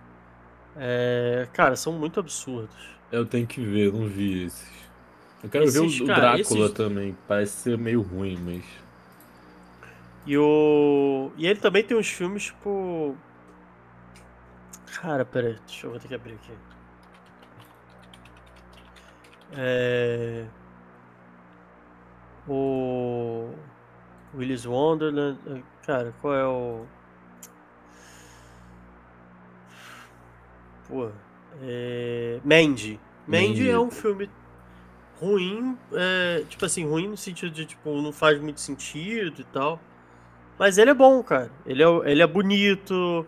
É, 0.76 1.48
cara, 1.52 1.76
são 1.76 1.92
muito 1.92 2.18
absurdos. 2.18 2.74
Eu 3.10 3.24
tenho 3.24 3.46
que 3.46 3.60
ver, 3.60 3.92
não 3.92 4.06
vi 4.08 4.44
esses. 4.44 4.68
Eu 5.42 5.50
quero 5.50 5.70
ver 5.70 5.78
Esses, 5.78 6.00
o, 6.00 6.04
o 6.04 6.06
cara, 6.06 6.16
Drácula 6.16 6.68
esses- 6.68 6.74
também, 6.74 7.14
parece 7.28 7.52
ser 7.62 7.78
meio 7.78 8.00
ruim, 8.02 8.38
mas. 8.38 8.64
E 10.26 10.36
o 10.38 11.30
e 11.36 11.46
ele 11.46 11.60
também 11.60 11.82
tem 11.84 11.96
uns 11.96 12.08
filmes 12.08 12.44
tipo 12.44 13.14
Cara, 15.00 15.24
peraí, 15.24 15.58
deixa 15.66 15.86
eu 15.86 15.90
vou 15.90 16.00
ter 16.00 16.08
que 16.08 16.14
abrir 16.14 16.34
aqui. 16.34 16.52
É... 19.56 20.44
O 22.48 23.48
Willis 24.36 24.66
Wonderland, 24.66 25.38
cara, 25.86 26.12
qual 26.20 26.34
é 26.34 26.46
o 26.46 26.86
Pô, 30.95 31.11
é... 31.61 32.38
Mandy. 32.45 33.01
Mandy 33.26 33.49
Mandy. 33.49 33.68
é 33.68 33.78
um 33.78 33.90
filme 33.90 34.30
ruim, 35.20 35.76
é, 35.92 36.45
tipo 36.49 36.64
assim, 36.64 36.86
ruim 36.86 37.09
no 37.09 37.16
sentido 37.16 37.53
de 37.53 37.66
tipo 37.66 38.01
não 38.01 38.12
faz 38.12 38.40
muito 38.40 38.61
sentido 38.61 39.40
e 39.40 39.45
tal. 39.45 39.80
Mas 40.57 40.78
ele 40.78 40.90
é 40.90 40.95
bom, 40.95 41.20
cara. 41.22 41.51
Ele 41.66 41.82
é, 41.82 41.86
ele 42.05 42.22
é 42.22 42.26
bonito. 42.26 43.26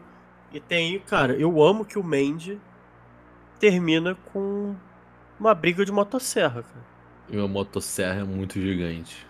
E 0.52 0.60
tem, 0.60 1.00
cara, 1.00 1.32
eu 1.34 1.60
amo 1.60 1.84
que 1.84 1.98
o 1.98 2.04
Mandy 2.04 2.60
termina 3.58 4.16
com 4.32 4.76
uma 5.40 5.52
briga 5.52 5.84
de 5.84 5.90
motosserra, 5.90 6.62
cara. 6.62 6.86
E 7.28 7.36
uma 7.36 7.48
motosserra 7.48 8.20
é 8.20 8.24
muito 8.24 8.60
gigante. 8.60 9.26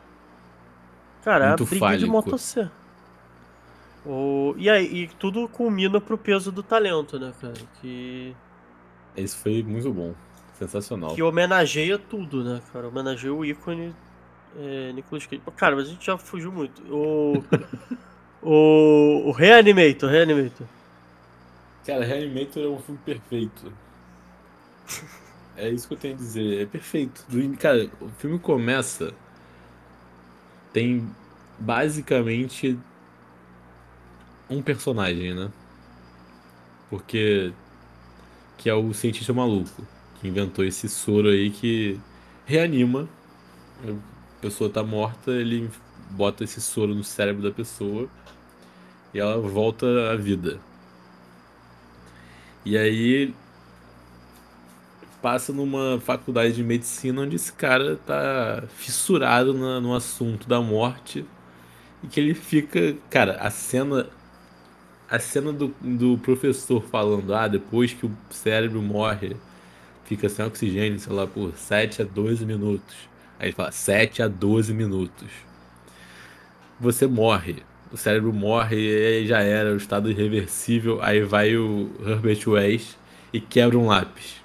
Cara, 1.25 1.49
Muito 1.49 1.63
a 1.63 1.67
briga 1.67 1.77
de 1.77 1.81
fálico. 1.81 2.13
motosserra. 2.13 2.73
O... 4.07 4.55
E 4.57 4.71
aí, 4.71 5.03
e 5.03 5.09
tudo 5.09 5.49
culmina 5.49 6.01
pro 6.01 6.17
peso 6.17 6.53
do 6.53 6.63
talento, 6.63 7.19
né, 7.19 7.33
cara? 7.41 7.55
Que, 7.81 8.35
Esse 9.17 9.37
foi 9.37 9.63
muito 9.63 9.93
bom. 9.93 10.15
Sensacional. 10.55 11.15
que 11.15 11.23
homenageia 11.23 11.99
tudo, 11.99 12.43
né, 12.43 12.63
cara? 12.73 12.89
Homenageia 12.89 13.35
o 13.35 13.45
ícone 13.45 13.95
é, 14.59 14.93
Nicolas 14.93 15.27
Cage. 15.27 15.43
Cara, 15.57 15.77
mas 15.77 15.89
a 15.89 15.91
gente 15.91 16.07
já 16.07 16.17
fugiu 16.17 16.51
muito. 16.51 16.83
O. 16.91 17.45
o, 18.43 19.29
o 19.29 19.33
Reanimator, 19.33 20.09
Reanimator. 20.09 20.67
Cara, 21.85 22.05
Reanimator 22.05 22.63
é 22.63 22.69
um 22.69 22.79
filme 22.79 23.01
perfeito. 23.05 23.73
É 25.57 25.69
isso 25.69 25.89
que 25.89 25.95
eu 25.95 25.99
tenho 25.99 26.15
a 26.15 26.17
dizer. 26.17 26.63
É 26.63 26.67
perfeito. 26.67 27.25
Cara, 27.59 27.91
o 28.01 28.09
filme 28.09 28.39
começa. 28.39 29.13
Tem 30.73 31.07
basicamente 31.59 32.79
um 34.49 34.63
personagem, 34.63 35.35
né? 35.35 35.51
Porque 36.91 37.53
que 38.57 38.71
é 38.71 38.75
o 38.75 38.93
cientista 38.95 39.33
maluco, 39.33 39.87
que 40.21 40.29
inventou 40.29 40.65
esse 40.65 40.89
soro 40.89 41.29
aí 41.29 41.51
que 41.51 42.01
reanima. 42.47 43.09
A 43.85 44.41
pessoa 44.41 44.71
tá 44.71 44.83
morta, 44.83 45.31
ele 45.33 45.71
bota 46.11 46.45
esse 46.45 46.61
soro 46.61 46.95
no 46.95 47.05
cérebro 47.05 47.43
da 47.43 47.51
pessoa 47.51 48.09
e 49.13 49.19
ela 49.19 49.39
volta 49.39 49.87
à 50.11 50.17
vida. 50.17 50.61
E 52.65 52.77
aí 52.77 53.35
passa 55.23 55.53
numa 55.53 56.01
faculdade 56.01 56.55
de 56.55 56.63
medicina 56.63 57.23
onde 57.23 57.37
esse 57.37 57.53
cara 57.53 57.97
tá 57.97 58.65
fissurado 58.69 59.55
na, 59.55 59.81
no 59.81 59.95
assunto 59.95 60.49
da 60.49 60.61
morte 60.61 61.25
e 62.03 62.07
que 62.07 62.21
ele 62.21 62.35
fica, 62.35 62.97
cara, 63.11 63.37
a 63.41 63.51
cena 63.51 64.09
a 65.09 65.19
cena 65.19 65.53
do, 65.53 65.75
do 65.81 66.19
professor 66.19 66.83
falando, 66.83 67.35
ah, 67.35 67.47
depois 67.49 67.93
que 67.93 68.07
o 68.07 68.17
cérebro 68.31 68.83
morre, 68.83 69.37
fica 70.05 70.29
sem 70.29 70.45
oxigênio, 70.45 70.99
sei 70.99 71.13
lá, 71.13 71.27
por 71.27 71.57
7 71.57 72.03
a 72.03 72.05
12 72.05 72.45
minutos. 72.45 72.97
Aí 73.39 73.49
ele 73.49 73.55
fala, 73.55 73.71
7 73.71 74.23
a 74.23 74.29
12 74.29 74.73
minutos. 74.73 75.29
Você 76.81 77.07
morre. 77.07 77.63
O 77.93 77.97
cérebro 77.97 78.33
morre 78.33 78.77
e 78.77 79.27
já 79.27 79.41
era, 79.41 79.73
o 79.73 79.77
estado 79.77 80.11
irreversível. 80.11 81.01
Aí 81.03 81.23
vai 81.23 81.57
o 81.57 81.91
Herbert 82.05 82.49
West 82.49 82.95
e 83.33 83.41
quebra 83.41 83.79
um 83.79 83.87
lápis. 83.87 84.43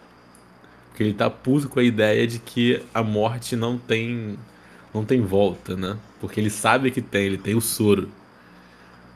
Porque 0.89 1.03
ele 1.03 1.13
tá 1.13 1.29
puto 1.29 1.67
com 1.67 1.79
a 1.79 1.83
ideia 1.83 2.27
de 2.27 2.39
que 2.39 2.81
a 2.93 3.01
morte 3.01 3.55
não 3.55 3.77
tem 3.77 4.37
não 4.93 5.05
tem 5.05 5.21
volta, 5.21 5.75
né? 5.75 5.97
Porque 6.19 6.39
ele 6.39 6.49
sabe 6.49 6.91
que 6.91 7.01
tem, 7.01 7.25
ele 7.25 7.37
tem 7.37 7.55
o 7.55 7.61
soro. 7.61 8.09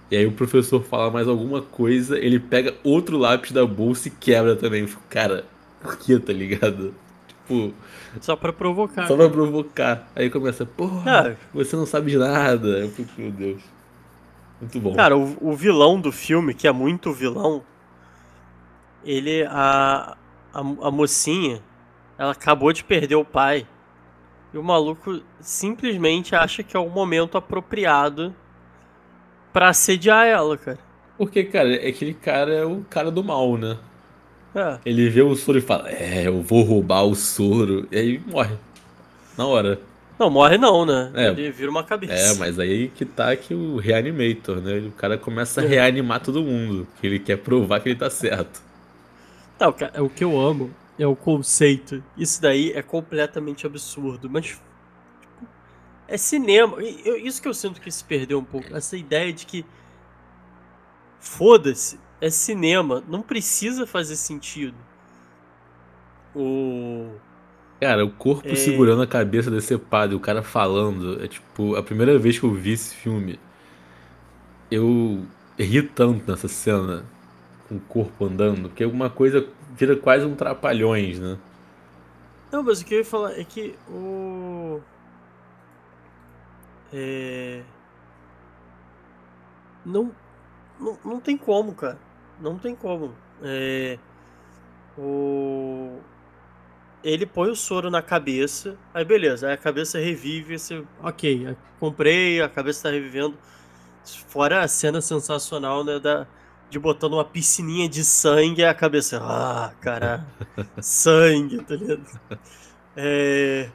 E 0.09 0.15
aí 0.15 0.25
o 0.25 0.31
professor 0.31 0.83
fala 0.83 1.09
mais 1.09 1.27
alguma 1.27 1.61
coisa, 1.61 2.17
ele 2.17 2.39
pega 2.39 2.75
outro 2.83 3.17
lápis 3.17 3.51
da 3.51 3.65
bolsa 3.65 4.07
e 4.07 4.11
quebra 4.11 4.55
também. 4.55 4.81
Eu 4.81 4.87
fico, 4.87 5.01
cara, 5.09 5.45
por 5.81 5.97
que, 5.97 6.17
tá 6.19 6.31
ligado? 6.31 6.93
Tipo. 7.27 7.73
Só 8.21 8.35
pra 8.35 8.53
provocar. 8.53 9.07
Só 9.07 9.15
pra 9.15 9.29
provocar. 9.29 10.07
Aí 10.15 10.29
começa, 10.29 10.65
porra, 10.65 11.37
você 11.53 11.75
não 11.75 11.85
sabe 11.85 12.11
de 12.11 12.17
nada. 12.17 12.67
Eu 12.79 12.89
fico, 12.89 13.09
meu 13.17 13.31
Deus. 13.31 13.61
Muito 14.61 14.79
bom. 14.79 14.95
Cara, 14.95 15.17
o, 15.17 15.37
o 15.41 15.55
vilão 15.55 15.99
do 15.99 16.11
filme, 16.11 16.53
que 16.53 16.67
é 16.67 16.71
muito 16.71 17.11
vilão, 17.11 17.63
ele. 19.03 19.43
A, 19.45 20.15
a, 20.53 20.59
a 20.59 20.91
mocinha, 20.91 21.61
ela 22.17 22.31
acabou 22.31 22.71
de 22.71 22.83
perder 22.83 23.15
o 23.15 23.25
pai. 23.25 23.67
E 24.53 24.57
o 24.57 24.63
maluco 24.63 25.21
simplesmente 25.41 26.35
acha 26.35 26.63
que 26.63 26.77
é 26.77 26.79
o 26.79 26.89
momento 26.89 27.37
apropriado 27.37 28.33
pra 29.55 29.69
assediar 29.69 30.27
ela, 30.27 30.57
cara. 30.57 30.77
Porque, 31.17 31.45
cara, 31.45 31.73
aquele 31.75 32.13
cara 32.13 32.53
é 32.53 32.65
o 32.65 32.81
cara 32.89 33.09
do 33.09 33.23
mal, 33.23 33.57
né? 33.57 33.77
É. 34.53 34.79
Ele 34.85 35.09
vê 35.09 35.21
o 35.21 35.33
soro 35.33 35.57
e 35.57 35.61
fala, 35.61 35.89
é, 35.89 36.27
eu 36.27 36.41
vou 36.41 36.61
roubar 36.61 37.03
o 37.05 37.15
soro. 37.15 37.87
E 37.89 37.97
aí 37.97 38.21
morre. 38.27 38.57
Na 39.37 39.45
hora. 39.47 39.79
Não, 40.19 40.29
morre 40.29 40.57
não, 40.57 40.85
né? 40.85 41.09
É. 41.13 41.27
Ele 41.29 41.51
vira 41.51 41.71
uma 41.71 41.85
cabeça. 41.85 42.13
É, 42.13 42.33
mas 42.35 42.59
aí 42.59 42.89
que 42.89 43.05
tá 43.05 43.33
que 43.33 43.53
o 43.53 43.77
Reanimator, 43.77 44.57
né? 44.59 44.79
O 44.79 44.91
cara 44.91 45.17
começa 45.17 45.61
a 45.61 45.63
É. 45.63 45.67
reanimar 45.67 46.19
todo 46.21 46.43
mundo. 46.43 46.85
Que 46.99 47.07
ele 47.07 47.19
quer 47.19 47.37
provar 47.37 47.79
que 47.79 47.87
ele 47.87 47.95
tá 47.99 48.09
certo. 48.09 48.61
Não, 49.57 49.71
cara, 49.71 50.03
o 50.03 50.09
que 50.09 50.23
eu 50.23 50.37
amo 50.37 50.69
é 50.99 51.07
o 51.07 51.15
conceito. 51.15 52.03
Isso 52.17 52.41
daí 52.41 52.73
é 52.73 52.81
completamente 52.81 53.65
absurdo, 53.65 54.29
mas 54.29 54.59
é 56.07 56.17
cinema. 56.17 56.77
Eu- 56.81 57.17
isso 57.17 57.41
que 57.41 57.47
eu 57.47 57.53
sinto 57.53 57.81
que 57.81 57.91
se 57.91 58.03
perdeu 58.03 58.39
um 58.39 58.43
pouco. 58.43 58.75
Essa 58.75 58.95
ideia 58.97 59.31
de 59.33 59.45
que 59.45 59.65
foda-se, 61.19 61.99
é 62.21 62.29
cinema, 62.29 63.03
não 63.07 63.21
precisa 63.21 63.85
fazer 63.85 64.15
sentido. 64.15 64.75
O 66.35 67.09
Cara, 67.79 68.05
o 68.05 68.09
corpo 68.11 68.47
É. 68.47 68.55
segurando 68.55 69.01
a 69.01 69.07
cabeça 69.07 69.51
decepado 69.51 70.13
e 70.13 70.15
o 70.15 70.19
cara 70.19 70.41
falando. 70.41 71.21
É 71.23 71.27
tipo, 71.27 71.75
a 71.75 71.83
primeira 71.83 72.17
vez 72.17 72.39
que 72.39 72.45
eu 72.45 72.53
vi 72.53 72.71
esse 72.71 72.95
filme, 72.95 73.37
eu 74.71 75.25
ri 75.59 75.81
tanto 75.83 76.29
nessa 76.29 76.47
cena, 76.47 77.05
com 77.67 77.75
o 77.75 77.79
corpo 77.79 78.25
andando, 78.25 78.69
que 78.69 78.83
alguma 78.83 79.09
coisa 79.09 79.45
vira 79.75 79.95
quase 79.95 80.25
um 80.25 80.35
trapalhões, 80.35 81.19
né? 81.19 81.37
Não, 82.51 82.63
mas 82.63 82.79
o 82.81 82.85
que 82.85 82.93
eu 82.93 82.99
ia 82.99 83.05
falar 83.05 83.37
é 83.39 83.43
que 83.43 83.75
o. 83.89 84.79
É. 86.97 87.61
Não, 89.85 90.15
não, 90.79 90.97
não 91.03 91.19
tem 91.19 91.37
como, 91.37 91.75
cara. 91.75 91.99
Não 92.39 92.57
tem 92.57 92.73
como. 92.73 93.13
É. 93.43 93.99
O. 94.97 95.99
Ele 97.03 97.25
põe 97.25 97.51
o 97.51 97.55
soro 97.55 97.91
na 97.91 98.01
cabeça, 98.01 98.77
aí 98.93 99.05
beleza, 99.05 99.47
aí 99.47 99.53
a 99.53 99.57
cabeça 99.57 99.99
revive, 99.99 100.57
você. 100.57 100.83
Ok, 101.03 101.55
comprei, 101.79 102.41
a 102.41 102.47
cabeça 102.47 102.83
tá 102.83 102.91
revivendo. 102.91 103.37
Fora 104.27 104.63
a 104.63 104.67
cena 104.67 105.01
sensacional, 105.01 105.83
né? 105.83 105.99
Da, 105.99 106.25
de 106.69 106.79
botando 106.79 107.13
uma 107.13 107.25
piscininha 107.25 107.89
de 107.89 108.03
sangue 108.05 108.61
e 108.61 108.65
a 108.65 108.73
cabeça. 108.73 109.19
Ah, 109.21 109.73
caralho. 109.81 110.25
sangue, 110.81 111.61
tá 111.63 111.75
ligado? 111.75 112.05
É... 112.95 113.69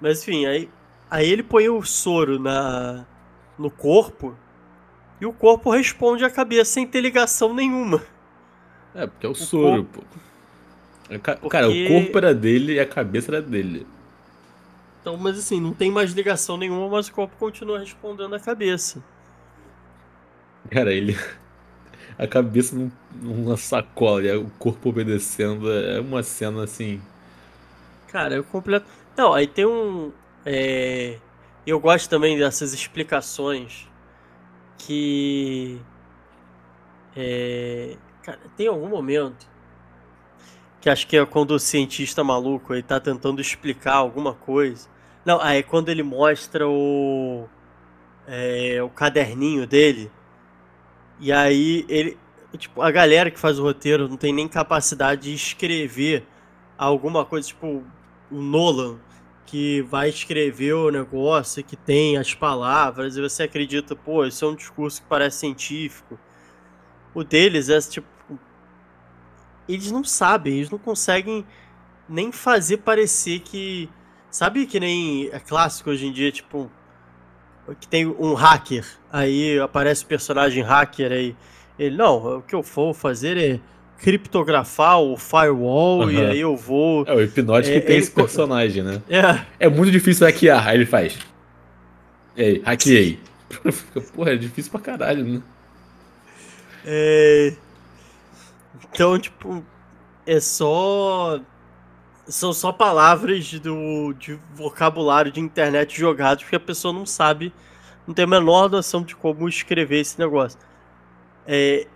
Mas 0.00 0.22
enfim, 0.22 0.46
aí, 0.46 0.68
aí 1.10 1.28
ele 1.30 1.42
põe 1.42 1.68
o 1.68 1.82
soro 1.82 2.38
na, 2.38 3.04
no 3.58 3.70
corpo 3.70 4.36
e 5.20 5.26
o 5.26 5.32
corpo 5.32 5.70
responde 5.70 6.24
à 6.24 6.30
cabeça 6.30 6.72
sem 6.72 6.86
ter 6.86 7.00
ligação 7.00 7.54
nenhuma. 7.54 8.02
É, 8.94 9.06
porque 9.06 9.26
é 9.26 9.28
o, 9.28 9.34
soro, 9.34 9.84
pô. 9.84 10.02
É 11.08 11.18
ca- 11.18 11.36
Cara, 11.36 11.68
o 11.68 11.70
Porque- 11.72 11.88
corpo 11.88 12.18
era 12.18 12.34
dele 12.34 12.74
e 12.74 12.80
a 12.80 12.86
cabeça 12.86 13.30
era 13.30 13.40
dele. 13.42 13.86
Então, 15.00 15.16
mas 15.16 15.38
assim, 15.38 15.60
não 15.60 15.72
tem 15.72 15.90
mais 15.90 16.12
ligação 16.12 16.56
nenhuma, 16.56 16.88
mas 16.88 17.06
o 17.08 17.12
corpo 17.12 17.36
continua 17.38 17.78
respondendo 17.78 18.34
à 18.34 18.40
cabeça. 18.40 19.02
Cara, 20.70 20.92
ele. 20.92 21.16
A 22.18 22.26
cabeça 22.26 22.74
num- 22.74 22.90
numa 23.20 23.58
sacola 23.58 24.22
e 24.22 24.34
o 24.34 24.50
corpo 24.58 24.88
obedecendo 24.88 25.70
é 25.70 26.00
uma 26.00 26.22
cena 26.22 26.64
assim. 26.64 26.98
Cara, 28.08 28.36
eu 28.36 28.42
completo. 28.44 28.86
Não, 29.16 29.34
aí 29.34 29.46
tem 29.46 29.66
um. 29.66 30.10
É... 30.46 31.18
Eu 31.66 31.80
gosto 31.80 32.08
também 32.08 32.38
dessas 32.38 32.72
explicações 32.72 33.88
que. 34.78 35.80
É... 37.16 37.96
Cara, 38.22 38.38
tem 38.56 38.68
algum 38.68 38.88
momento 38.88 39.48
que 40.80 40.88
acho 40.88 41.06
que 41.08 41.16
é 41.16 41.26
quando 41.26 41.50
o 41.50 41.58
cientista 41.58 42.22
maluco 42.22 42.72
ele 42.72 42.82
tá 42.84 43.00
tentando 43.00 43.40
explicar 43.40 43.94
alguma 43.94 44.34
coisa. 44.34 44.88
Não, 45.24 45.40
aí 45.40 45.58
é 45.58 45.62
quando 45.64 45.88
ele 45.88 46.04
mostra 46.04 46.68
o. 46.68 47.48
é, 48.28 48.80
o 48.80 48.88
caderninho 48.88 49.66
dele. 49.66 50.10
E 51.18 51.32
aí 51.32 51.84
ele. 51.88 52.16
Tipo, 52.56 52.80
a 52.80 52.90
galera 52.92 53.30
que 53.30 53.38
faz 53.38 53.58
o 53.58 53.64
roteiro 53.64 54.08
não 54.08 54.16
tem 54.16 54.32
nem 54.32 54.46
capacidade 54.46 55.22
de 55.22 55.34
escrever 55.34 56.24
alguma 56.78 57.24
coisa, 57.24 57.48
tipo, 57.48 57.82
o 58.30 58.40
Nolan, 58.40 58.98
que 59.46 59.80
vai 59.82 60.08
escrever 60.08 60.74
o 60.74 60.90
negócio, 60.90 61.62
que 61.62 61.76
tem 61.76 62.16
as 62.16 62.34
palavras, 62.34 63.16
e 63.16 63.22
você 63.22 63.44
acredita, 63.44 63.94
pô, 63.94 64.24
isso 64.24 64.44
é 64.44 64.48
um 64.48 64.56
discurso 64.56 65.00
que 65.00 65.08
parece 65.08 65.38
científico. 65.38 66.18
O 67.14 67.22
deles 67.22 67.68
é 67.68 67.80
tipo. 67.80 68.06
Eles 69.68 69.90
não 69.90 70.04
sabem, 70.04 70.56
eles 70.56 70.70
não 70.70 70.78
conseguem 70.78 71.46
nem 72.08 72.32
fazer 72.32 72.78
parecer 72.78 73.40
que. 73.40 73.88
Sabe 74.30 74.66
que 74.66 74.78
nem 74.78 75.28
é 75.32 75.38
clássico 75.38 75.90
hoje 75.90 76.06
em 76.06 76.12
dia, 76.12 76.30
tipo. 76.30 76.70
Que 77.80 77.88
tem 77.88 78.06
um 78.06 78.34
hacker, 78.34 78.86
aí 79.10 79.58
aparece 79.58 80.04
o 80.04 80.06
personagem 80.06 80.62
hacker 80.62 81.10
aí. 81.10 81.36
Ele, 81.78 81.96
não, 81.96 82.38
o 82.38 82.42
que 82.42 82.54
eu 82.54 82.62
vou 82.62 82.94
fazer 82.94 83.36
é 83.36 83.60
criptografar 83.98 85.00
o 85.00 85.16
firewall 85.16 86.10
e 86.10 86.16
Aham. 86.16 86.28
aí 86.30 86.40
eu 86.40 86.56
vou. 86.56 87.04
É 87.06 87.12
o 87.14 87.20
hipnótico 87.22 87.76
É, 87.76 87.80
que 87.80 87.86
tem 87.86 87.96
esse 87.98 88.10
co- 88.10 88.22
personagem, 88.22 88.82
né? 88.82 89.02
É, 89.08 89.66
É 89.66 89.68
muito 89.68 89.90
difícil 89.90 90.26
hackear. 90.26 90.66
Aí 90.68 90.76
ele 90.76 90.86
faz. 90.86 91.18
E 92.36 92.42
aí, 92.42 92.62
hackeei. 92.64 93.18
Porra, 94.14 94.32
é 94.32 94.36
difícil 94.36 94.70
pra 94.70 94.80
caralho, 94.80 95.24
né? 95.24 95.42
É... 96.84 97.54
Então, 98.92 99.18
tipo, 99.18 99.64
é 100.26 100.40
só. 100.40 101.40
São 102.28 102.52
só 102.52 102.72
palavras 102.72 103.52
do, 103.60 104.12
de 104.14 104.36
vocabulário 104.52 105.30
de 105.30 105.38
internet 105.40 105.96
jogados, 105.98 106.42
porque 106.42 106.56
a 106.56 106.60
pessoa 106.60 106.92
não 106.92 107.06
sabe, 107.06 107.52
não 108.04 108.12
tem 108.12 108.24
a 108.24 108.28
menor 108.28 108.68
noção 108.68 109.02
de 109.02 109.14
como 109.14 109.48
escrever 109.48 110.00
esse 110.00 110.18
negócio. 110.18 110.58
É, 111.46 111.86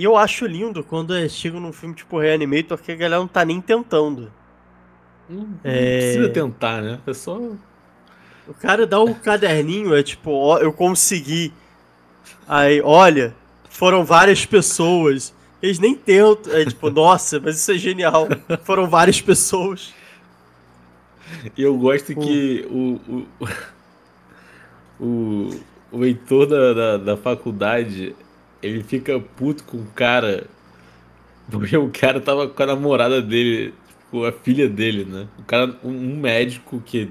e 0.00 0.04
eu 0.04 0.16
acho 0.16 0.46
lindo 0.46 0.82
quando 0.84 1.14
é, 1.14 1.28
chega 1.28 1.58
num 1.60 1.72
filme 1.72 1.94
tipo 1.94 2.18
Reanimator 2.18 2.78
que 2.78 2.92
a 2.92 2.96
galera 2.96 3.20
não 3.20 3.28
tá 3.28 3.44
nem 3.44 3.60
tentando. 3.60 4.32
Não, 5.28 5.42
não 5.42 5.58
É. 5.64 5.98
precisa 5.98 6.28
tentar, 6.30 6.80
né? 6.82 7.00
É 7.06 7.12
só. 7.12 7.36
O 8.46 8.54
cara 8.60 8.86
dá 8.86 8.98
o 9.00 9.14
caderninho, 9.14 9.94
é 9.94 10.02
tipo, 10.02 10.30
ó, 10.30 10.58
eu 10.58 10.72
consegui. 10.72 11.52
Aí, 12.46 12.80
olha, 12.82 13.34
foram 13.68 14.04
várias 14.04 14.46
pessoas 14.46 15.34
Eles 15.60 15.78
nem 15.80 15.94
tentam. 15.94 16.52
É 16.54 16.64
tipo, 16.64 16.88
nossa, 16.90 17.40
mas 17.40 17.56
isso 17.58 17.72
é 17.72 17.76
genial. 17.78 18.28
Foram 18.64 18.88
várias 18.88 19.20
pessoas. 19.20 19.92
E 21.56 21.62
eu 21.62 21.76
gosto 21.76 22.14
que 22.14 22.64
o, 22.70 23.26
o, 23.40 23.48
o, 25.04 25.50
o 25.92 26.04
Heitor 26.04 26.46
da, 26.46 26.72
da, 26.72 26.96
da 26.96 27.16
faculdade, 27.16 28.14
ele 28.62 28.82
fica 28.82 29.18
puto 29.18 29.64
com 29.64 29.78
o 29.78 29.86
cara. 29.94 30.46
Porque 31.50 31.76
o 31.76 31.90
cara 31.90 32.20
tava 32.20 32.48
com 32.48 32.62
a 32.62 32.66
namorada 32.66 33.22
dele, 33.22 33.72
com 34.10 34.24
a 34.24 34.32
filha 34.32 34.68
dele, 34.68 35.04
né? 35.04 35.26
O 35.38 35.42
cara, 35.44 35.74
um, 35.82 36.16
médico 36.16 36.82
que, 36.84 37.10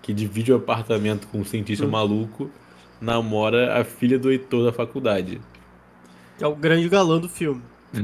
que 0.00 0.12
divide 0.12 0.52
o 0.52 0.56
apartamento 0.56 1.26
com 1.28 1.40
um 1.40 1.44
cientista 1.44 1.84
Hum. 1.84 1.90
maluco, 1.90 2.50
namora 3.00 3.80
a 3.80 3.84
filha 3.84 4.18
do 4.18 4.30
Heitor 4.30 4.64
da 4.64 4.72
faculdade. 4.72 5.40
É 6.40 6.46
o 6.46 6.54
grande 6.54 6.88
galã 6.88 7.18
do 7.18 7.28
filme. 7.28 7.62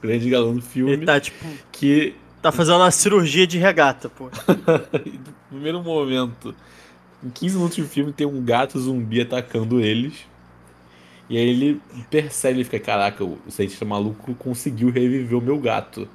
Grande 0.00 0.28
galão 0.28 0.54
do 0.54 0.62
filme. 0.62 0.92
Ele 0.92 1.06
tá, 1.06 1.18
tipo, 1.18 1.44
Que 1.72 2.14
tá 2.40 2.52
fazendo 2.52 2.76
uma 2.76 2.90
cirurgia 2.90 3.46
de 3.46 3.58
regata, 3.58 4.08
pô. 4.08 4.30
no 4.46 5.32
primeiro 5.48 5.82
momento, 5.82 6.54
em 7.24 7.30
15 7.30 7.56
minutos 7.56 7.76
de 7.76 7.82
filme, 7.84 8.12
tem 8.12 8.26
um 8.26 8.44
gato 8.44 8.78
zumbi 8.78 9.22
atacando 9.22 9.80
eles. 9.80 10.26
E 11.28 11.36
aí 11.36 11.48
ele 11.48 11.80
percebe, 12.10 12.58
ele 12.58 12.64
fica, 12.64 12.78
caraca, 12.78 13.24
o 13.24 13.38
cientista 13.48 13.84
maluco 13.84 14.34
conseguiu 14.36 14.90
reviver 14.90 15.36
o 15.38 15.42
meu 15.42 15.58
gato. 15.58 16.08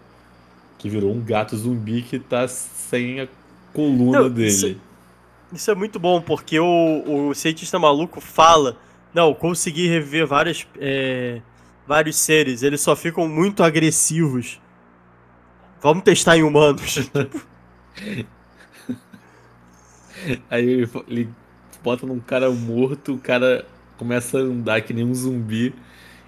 Que 0.77 0.89
virou 0.89 1.11
um 1.13 1.21
gato 1.21 1.55
zumbi 1.57 2.01
que 2.01 2.17
tá 2.17 2.47
sem 2.47 3.19
a 3.21 3.27
coluna 3.73 4.21
Não, 4.21 4.29
dele. 4.29 4.47
isso- 4.49 4.75
Isso 5.53 5.69
é 5.71 5.75
muito 5.75 5.99
bom, 5.99 6.21
porque 6.21 6.59
o, 6.59 7.27
o 7.29 7.33
cientista 7.35 7.77
maluco 7.77 8.19
fala: 8.21 8.77
Não, 9.13 9.33
consegui 9.33 9.87
reviver 9.87 10.25
várias, 10.25 10.65
é, 10.79 11.41
vários 11.85 12.15
seres, 12.15 12.63
eles 12.63 12.79
só 12.81 12.95
ficam 12.95 13.27
muito 13.27 13.61
agressivos. 13.63 14.59
Vamos 15.81 16.03
testar 16.03 16.37
em 16.37 16.43
humanos. 16.43 17.09
Aí 20.49 20.67
ele, 20.69 20.89
ele 21.07 21.29
bota 21.83 22.05
num 22.05 22.19
cara 22.19 22.49
morto, 22.51 23.13
o 23.15 23.17
cara 23.17 23.65
começa 24.01 24.39
a 24.39 24.41
andar 24.41 24.81
que 24.81 24.95
nem 24.95 25.05
um 25.05 25.13
zumbi. 25.13 25.75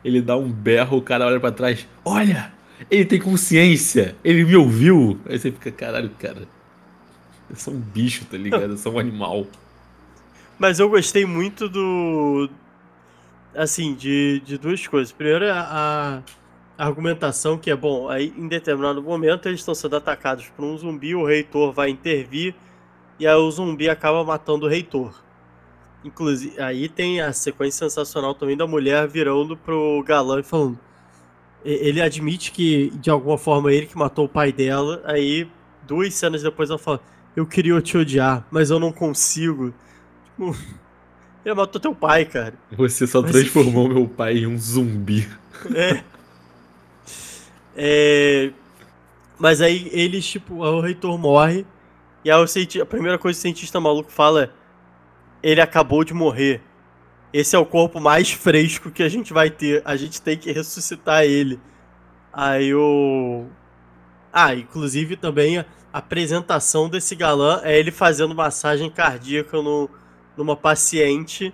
Ele 0.06 0.22
dá 0.22 0.38
um 0.38 0.48
berro, 0.52 0.98
o 0.98 1.02
cara 1.02 1.26
olha 1.26 1.40
pra 1.40 1.52
trás. 1.52 1.88
Olha! 2.06 2.54
Ele 2.92 3.04
tem 3.04 3.20
consciência! 3.20 4.16
Ele 4.24 4.46
me 4.46 4.56
ouviu! 4.56 5.20
Aí 5.26 5.40
você 5.40 5.52
fica, 5.52 5.72
caralho, 5.72 6.12
cara. 6.20 6.48
Eu 7.50 7.56
sou 7.56 7.74
um 7.74 7.80
bicho, 7.80 8.26
tá 8.26 8.38
ligado? 8.38 8.74
Eu 8.74 8.78
sou 8.78 8.94
um 8.94 9.00
animal. 9.00 9.48
Mas 10.60 10.80
eu 10.80 10.88
gostei 10.88 11.26
muito 11.26 11.68
do. 11.68 12.48
Assim, 13.56 13.96
de, 13.96 14.40
de 14.46 14.60
duas 14.60 14.86
coisas. 14.86 15.12
Primeiro, 15.12 15.52
a, 15.52 16.22
a 16.78 16.86
argumentação 16.86 17.58
que 17.58 17.72
é 17.72 17.76
bom. 17.76 18.08
Aí, 18.08 18.32
em 18.38 18.48
determinado 18.48 19.02
momento, 19.02 19.48
eles 19.48 19.62
estão 19.62 19.74
sendo 19.74 19.96
atacados 19.96 20.48
por 20.56 20.64
um 20.64 20.78
zumbi, 20.78 21.16
o 21.16 21.26
reitor 21.26 21.72
vai 21.74 21.90
intervir, 21.90 22.54
e 23.20 23.26
aí 23.26 23.36
o 23.36 23.50
zumbi 23.50 23.90
acaba 23.90 24.24
matando 24.24 24.68
o 24.68 24.70
reitor. 24.70 25.23
Inclusive, 26.04 26.60
aí 26.62 26.90
tem 26.90 27.22
a 27.22 27.32
sequência 27.32 27.88
sensacional 27.90 28.36
também 28.36 28.58
da 28.58 28.68
mulher 28.68 29.08
virando 29.08 29.56
pro 29.56 30.04
galã 30.06 30.40
e 30.40 30.44
falando. 30.44 30.78
Ele 31.64 32.02
admite 32.02 32.52
que, 32.52 32.90
de 32.96 33.10
alguma 33.10 33.38
forma, 33.38 33.72
ele 33.72 33.86
que 33.86 33.98
matou 33.98 34.26
o 34.26 34.30
pai 34.30 34.52
dela. 34.52 35.02
Aí, 35.06 35.48
duas 35.88 36.14
cenas 36.14 36.44
depois, 36.44 36.70
ela 36.70 36.78
fala: 36.78 37.00
Eu 37.38 37.46
queria 37.46 37.82
te 37.82 37.98
odiar, 37.98 38.46
mas 38.52 38.70
eu 38.70 38.80
não 38.80 38.92
consigo. 38.92 39.74
Tipo, 40.26 40.54
ele 41.46 41.56
matou 41.56 41.80
teu 41.80 41.96
pai, 41.96 42.26
cara. 42.26 42.56
Você 42.72 43.08
só 43.08 43.22
Mas 43.22 43.32
transformou 43.32 43.88
meu 43.88 44.08
pai 44.10 44.40
em 44.40 44.48
um 44.48 44.58
zumbi. 44.58 45.26
É. 45.74 46.04
É, 47.76 48.52
Mas 49.40 49.62
aí 49.62 49.90
eles, 49.92 50.26
tipo, 50.26 50.56
o 50.64 50.82
reitor 50.82 51.18
morre. 51.18 51.66
E 52.24 52.32
aí 52.32 52.42
o 52.42 52.48
cienti- 52.48 52.82
a 52.82 52.86
primeira 52.86 53.18
coisa 53.18 53.36
que 53.38 53.40
o 53.40 53.42
cientista 53.42 53.80
maluco 53.80 54.12
fala 54.12 54.44
é: 54.44 54.50
Ele 55.44 55.62
acabou 55.62 56.04
de 56.04 56.14
morrer. 56.14 56.62
Esse 57.34 57.56
é 57.56 57.60
o 57.60 57.66
corpo 57.66 58.00
mais 58.00 58.32
fresco 58.32 58.90
que 58.90 59.04
a 59.04 59.10
gente 59.10 59.34
vai 59.34 59.50
ter. 59.50 59.82
A 59.86 59.96
gente 59.96 60.22
tem 60.22 60.38
que 60.38 60.52
ressuscitar 60.52 61.24
ele. 61.24 61.60
Aí 62.32 62.74
o. 62.74 63.46
Ah, 64.32 64.56
inclusive 64.56 65.16
também 65.16 65.60
a 65.60 65.66
apresentação 65.92 66.90
desse 66.90 67.16
galã 67.16 67.62
é 67.64 67.78
ele 67.78 67.92
fazendo 67.92 68.34
massagem 68.34 68.90
cardíaca 68.90 69.62
no, 69.62 69.90
numa 70.36 70.56
paciente. 70.56 71.54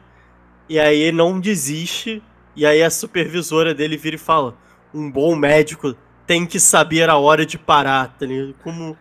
E 0.70 0.80
aí 0.80 1.00
ele 1.00 1.18
não 1.18 1.40
desiste. 1.40 2.24
E 2.56 2.66
aí 2.66 2.84
a 2.84 2.90
supervisora 2.90 3.74
dele 3.74 3.98
vira 3.98 4.16
e 4.16 4.20
fala: 4.20 4.58
Um 4.94 5.10
bom 5.12 5.36
médico 5.36 5.96
tem 6.28 6.46
que 6.46 6.60
saber 6.60 7.10
a 7.10 7.18
hora 7.18 7.46
de 7.46 7.58
parar, 7.58 8.16
tá? 8.20 8.26
Como. 8.64 8.98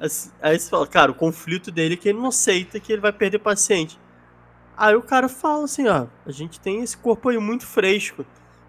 assim, 0.00 0.30
aí 0.42 0.58
você 0.58 0.68
fala, 0.68 0.86
cara, 0.86 1.12
o 1.12 1.14
conflito 1.14 1.70
dele 1.70 1.94
é 1.94 1.96
que 1.96 2.08
ele 2.08 2.18
não 2.18 2.28
aceita 2.28 2.80
que 2.80 2.92
ele 2.92 3.00
vai 3.00 3.12
perder 3.12 3.38
paciente. 3.38 3.96
Aí 4.76 4.94
o 4.94 5.02
cara 5.02 5.28
fala 5.28 5.64
assim: 5.64 5.86
ó, 5.88 6.06
a 6.26 6.32
gente 6.32 6.58
tem 6.60 6.82
esse 6.82 6.96
corpo 6.96 7.28
aí 7.28 7.38
muito 7.38 7.66
fresco. 7.66 8.24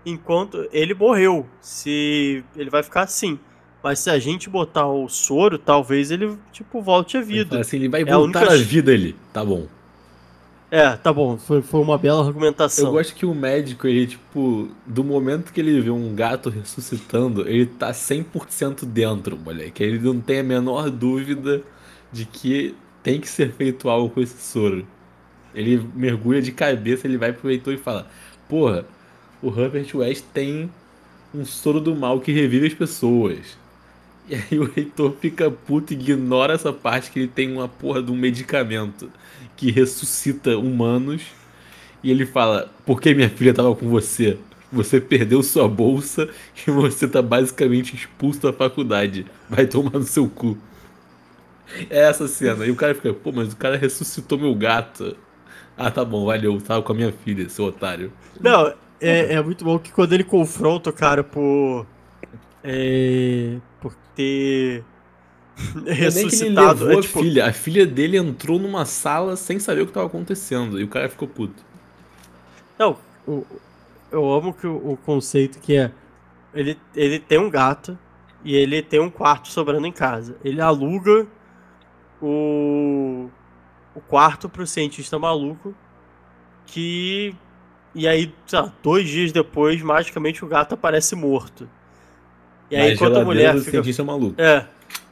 Enquanto 0.06 0.68
ele 0.72 0.94
morreu. 0.94 1.48
Se 1.60 2.44
ele 2.56 2.70
vai 2.70 2.84
ficar 2.84 3.02
assim. 3.04 3.40
Mas 3.84 4.00
se 4.00 4.10
a 4.10 4.18
gente 4.18 4.50
botar 4.50 4.88
o 4.88 5.08
soro, 5.08 5.60
talvez 5.60 6.10
ele, 6.10 6.38
tipo, 6.52 6.82
volte 6.82 7.18
à 7.18 7.22
Ele 7.22 7.28
vida. 7.28 7.50
fala 7.50 7.62
assim, 7.62 7.78
ele 7.78 7.90
vai 7.90 8.02
É 8.02 8.06
voltar 8.06 8.52
à 8.52 8.56
vida 8.56 8.92
ele. 8.92 9.16
Tá 9.32 9.46
bom. 9.46 9.68
É, 10.72 10.96
tá 10.98 11.14
bom. 11.14 11.38
Foi, 11.38 11.62
foi 11.62 11.80
uma 11.80 11.98
bela 11.98 12.26
argumentação. 12.26 12.88
Eu 12.88 12.92
gosto 12.94 13.14
que 13.14 13.26
o 13.26 13.34
médico, 13.36 13.88
ele, 13.88 14.08
tipo, 14.08 14.70
do 14.86 15.04
momento 15.04 15.54
que 15.54 15.60
ele 15.62 15.80
vê 15.80 15.92
um 15.92 16.14
gato 16.16 16.50
ressuscitando, 16.50 17.48
ele 17.48 17.68
tá 17.68 17.92
100% 17.92 18.86
dentro, 18.86 19.38
moleque. 19.38 19.84
Ele 19.84 20.00
não 20.00 20.20
tem 20.20 20.40
a 20.40 20.44
menor 20.44 20.90
dúvida 20.90 21.62
de 22.12 22.26
que 22.26 22.76
tem 23.04 23.22
que 23.22 23.28
ser 23.30 23.52
feito 23.54 23.88
algo 23.88 24.10
com 24.10 24.20
esse 24.22 24.42
soro. 24.42 24.86
Ele 25.56 25.88
mergulha 25.96 26.42
de 26.42 26.52
cabeça, 26.52 27.08
ele 27.08 27.18
vai 27.18 27.34
pro 27.34 27.50
Heitor 27.50 27.74
e 27.74 27.78
fala: 27.78 28.08
Porra, 28.48 28.86
o 29.42 29.50
Herbert 29.50 29.88
West 29.96 30.26
tem 30.34 30.70
um 31.34 31.46
soro 31.46 31.80
do 31.80 31.96
mal 31.96 32.20
que 32.20 32.32
revive 32.32 32.68
as 32.68 32.74
pessoas. 32.74 33.58
E 34.28 34.36
aí 34.36 34.60
o 34.60 34.72
Heitor 34.76 35.16
fica 35.20 35.52
puto 35.52 35.94
e 35.94 35.96
ignora 35.96 36.54
essa 36.54 36.74
parte 36.74 37.12
que 37.12 37.20
ele 37.20 37.28
tem 37.28 37.52
uma 37.52 37.68
porra 37.68 38.02
de 38.02 38.12
um 38.12 38.16
medicamento 38.16 39.10
que 39.56 39.72
ressuscita 39.72 40.58
humanos. 40.58 41.22
E 42.04 42.12
ele 42.12 42.26
fala: 42.26 42.72
Por 42.86 43.00
que 43.00 43.14
minha 43.14 43.30
filha 43.30 43.54
tava 43.54 43.76
com 43.76 43.88
você? 43.90 44.38
Você 44.72 45.00
perdeu 45.00 45.42
sua 45.44 45.68
bolsa 45.68 46.28
e 46.68 46.72
você 46.72 47.08
tá 47.08 47.22
basicamente 47.22 47.96
expulso 47.96 48.42
da 48.42 48.52
faculdade. 48.54 49.26
Vai 49.50 49.68
tomar 49.68 49.92
no 49.92 50.04
seu 50.04 50.28
cu. 50.28 50.58
É 51.90 52.04
essa 52.04 52.28
cena. 52.28 52.66
E 52.66 52.72
o 52.72 52.76
cara 52.76 52.96
fica: 52.96 53.14
Pô, 53.14 53.32
mas 53.32 53.54
o 53.54 53.58
cara 53.58 53.78
ressuscitou 53.78 54.38
meu 54.38 54.54
gato. 54.56 55.16
Ah, 55.78 55.92
tá 55.92 56.04
bom, 56.06 56.26
valeu. 56.26 56.60
Tava 56.62 56.82
com 56.84 56.92
a 56.94 56.96
minha 56.96 57.12
filha, 57.12 57.50
seu 57.50 57.66
otário. 57.66 58.12
Não, 58.40 58.68
é, 59.00 59.34
é 59.34 59.42
muito 59.42 59.64
bom 59.64 59.80
que 59.80 59.92
quando 59.92 60.14
ele 60.14 60.24
confronta 60.24 60.90
o 60.90 60.94
cara 60.94 61.24
por. 61.24 61.86
É, 62.64 63.58
por 63.82 63.96
ter. 64.16 64.84
É 65.86 65.94
ressuscitado. 65.94 66.90
É, 66.92 66.96
a 66.96 67.02
tipo, 67.02 67.20
filha. 67.20 67.46
A 67.46 67.54
filha 67.54 67.86
dele 67.86 68.18
entrou 68.18 68.60
numa 68.60 68.86
sala 68.86 69.36
sem 69.36 69.60
saber 69.60 69.82
o 69.82 69.88
que 69.88 69.94
tava 69.94 70.08
acontecendo. 70.08 70.80
E 70.80 70.84
o 70.84 70.88
cara 70.88 71.10
ficou 71.10 71.28
puto. 71.28 71.64
Não, 72.78 72.98
o- 73.28 73.46
eu 74.12 74.32
amo 74.34 74.54
que 74.54 74.68
o, 74.68 74.92
o 74.94 74.98
conceito 74.98 75.60
que 75.60 75.76
é. 75.76 75.92
Ele, 76.54 76.78
ele 76.96 77.20
tem 77.20 77.38
um 77.38 77.50
gato 77.50 77.98
e 78.44 78.56
ele 78.56 78.82
tem 78.82 79.00
um 79.00 79.10
quarto 79.10 79.50
sobrando 79.50 79.88
em 79.88 79.92
casa. 79.92 80.38
Ele 80.44 80.62
aluga 80.62 81.28
o, 82.22 83.30
o 83.96 84.02
quarto 84.02 84.48
pro 84.50 84.68
cientista 84.68 85.18
maluco. 85.18 85.74
Que. 86.68 87.34
E 87.94 88.08
aí, 88.08 88.34
sei 88.46 88.60
lá, 88.60 88.74
dois 88.84 89.08
dias 89.08 89.32
depois, 89.32 89.82
magicamente 89.82 90.44
o 90.44 90.48
gato 90.48 90.74
aparece 90.74 91.16
morto. 91.16 91.70
E 92.70 92.76
aí, 92.76 92.88
Na 92.90 92.94
enquanto 92.94 93.18
a 93.18 93.24
mulher 93.24 93.54
do 93.54 93.60
fica. 93.60 93.72
cientista 93.72 94.04
maluco. 94.04 94.40
É, 94.42 94.66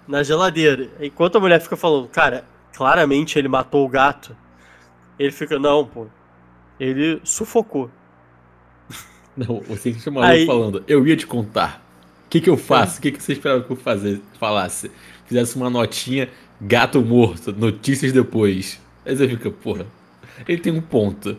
na 0.07 0.21
geladeira. 0.23 0.89
Enquanto 0.99 1.37
a 1.37 1.39
mulher 1.39 1.61
fica 1.61 1.77
falando, 1.77 2.07
cara, 2.09 2.43
claramente 2.73 3.39
ele 3.39 3.47
matou 3.47 3.85
o 3.85 3.89
gato. 3.89 4.35
Ele 5.17 5.31
fica, 5.31 5.57
não, 5.57 5.85
pô. 5.85 6.07
Ele 6.79 7.21
sufocou. 7.23 7.89
Não, 9.37 9.63
o 9.69 9.77
cientista 9.77 10.11
maluco 10.11 10.31
Aí- 10.31 10.45
falando, 10.45 10.83
eu 10.87 11.07
ia 11.07 11.15
te 11.15 11.25
contar. 11.25 11.81
O 12.25 12.29
que, 12.29 12.41
que 12.41 12.49
eu 12.49 12.57
faço? 12.57 12.97
O 12.99 13.01
que, 13.01 13.11
que 13.11 13.21
você 13.21 13.33
esperava 13.33 13.61
que 13.63 13.69
eu 13.71 13.75
fazer, 13.75 14.19
falasse? 14.39 14.91
Fizesse 15.25 15.55
uma 15.55 15.69
notinha, 15.69 16.29
gato 16.63 17.01
morto, 17.01 17.51
notícias 17.51 18.11
depois. 18.11 18.79
Aí 19.05 19.15
você 19.15 19.27
fica, 19.27 19.51
porra, 19.51 19.85
ele 20.47 20.61
tem 20.61 20.71
um 20.73 20.81
ponto. 20.81 21.37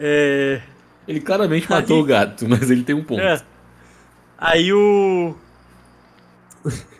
É. 0.00 0.60
Ele 1.06 1.20
claramente 1.20 1.70
matou 1.70 1.96
Aí- 1.96 2.02
o 2.02 2.06
gato, 2.06 2.48
mas 2.48 2.70
ele 2.70 2.82
tem 2.82 2.94
um 2.94 3.02
ponto. 3.04 3.20
É. 3.20 3.40
Aí 4.36 4.72
o. 4.72 5.34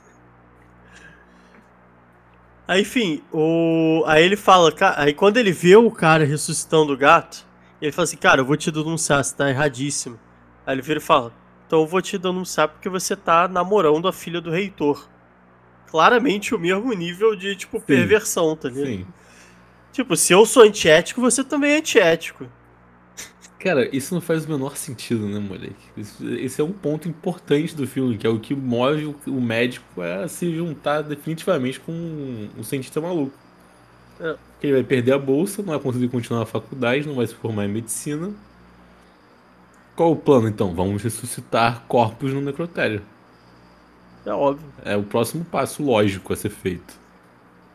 Aí, 2.66 2.82
enfim, 2.82 3.22
o. 3.32 4.02
Aí 4.06 4.22
ele 4.24 4.36
fala, 4.36 4.72
aí 4.96 5.14
quando 5.14 5.38
ele 5.38 5.52
vê 5.52 5.74
o 5.76 5.90
cara 5.90 6.24
ressuscitando 6.24 6.92
o 6.92 6.96
gato, 6.96 7.46
ele 7.80 7.92
fala 7.92 8.04
assim, 8.04 8.16
cara, 8.18 8.40
eu 8.42 8.44
vou 8.44 8.56
te 8.56 8.70
denunciar, 8.70 9.24
você 9.24 9.34
tá 9.34 9.48
erradíssimo. 9.48 10.18
Aí 10.66 10.74
ele 10.74 10.82
vira 10.82 10.98
e 10.98 11.02
fala: 11.02 11.32
Então 11.66 11.80
eu 11.80 11.86
vou 11.86 12.02
te 12.02 12.18
denunciar 12.18 12.68
porque 12.68 12.88
você 12.90 13.16
tá 13.16 13.48
namorando 13.48 14.06
a 14.06 14.12
filha 14.12 14.40
do 14.40 14.50
reitor. 14.50 15.08
Claramente 15.90 16.54
o 16.54 16.58
mesmo 16.58 16.92
nível 16.92 17.34
de, 17.34 17.56
tipo, 17.56 17.78
Sim. 17.78 17.84
perversão, 17.86 18.54
tá 18.56 18.68
ligado? 18.68 18.86
Sim. 18.86 19.06
Tipo, 19.92 20.16
se 20.16 20.32
eu 20.32 20.44
sou 20.46 20.62
antiético, 20.62 21.20
você 21.20 21.42
também 21.42 21.72
é 21.72 21.78
antiético. 21.78 22.46
Cara, 23.58 23.88
isso 23.94 24.14
não 24.14 24.20
faz 24.20 24.44
o 24.44 24.48
menor 24.48 24.76
sentido, 24.76 25.26
né, 25.28 25.40
moleque? 25.40 25.74
Isso- 25.96 26.24
esse 26.34 26.60
é 26.60 26.64
um 26.64 26.72
ponto 26.72 27.08
importante 27.08 27.74
do 27.74 27.86
filme, 27.88 28.16
que 28.16 28.26
é 28.26 28.30
o 28.30 28.38
que 28.38 28.54
move 28.54 29.06
o, 29.06 29.16
o 29.26 29.40
médico 29.40 30.00
a 30.00 30.28
se 30.28 30.54
juntar 30.54 31.02
definitivamente 31.02 31.80
com 31.80 31.90
um, 31.90 32.48
um 32.58 32.62
cientista 32.62 33.00
maluco. 33.00 33.32
É. 34.20 34.36
Porque 34.52 34.66
ele 34.66 34.74
vai 34.74 34.84
perder 34.84 35.12
a 35.12 35.18
bolsa, 35.18 35.62
não 35.62 35.70
vai 35.70 35.78
conseguir 35.80 36.08
continuar 36.08 36.42
a 36.42 36.46
faculdade, 36.46 37.06
não 37.06 37.14
vai 37.14 37.26
se 37.26 37.34
formar 37.34 37.64
em 37.64 37.68
medicina. 37.68 38.32
Qual 39.96 40.12
o 40.12 40.16
plano, 40.16 40.46
então? 40.48 40.72
Vamos 40.74 41.02
ressuscitar 41.02 41.82
corpos 41.88 42.32
no 42.32 42.40
necrotério. 42.40 43.02
É 44.28 44.32
óbvio. 44.32 44.70
É 44.84 44.94
o 44.94 45.02
próximo 45.02 45.42
passo 45.42 45.82
lógico 45.82 46.34
a 46.34 46.36
ser 46.36 46.50
feito. 46.50 47.00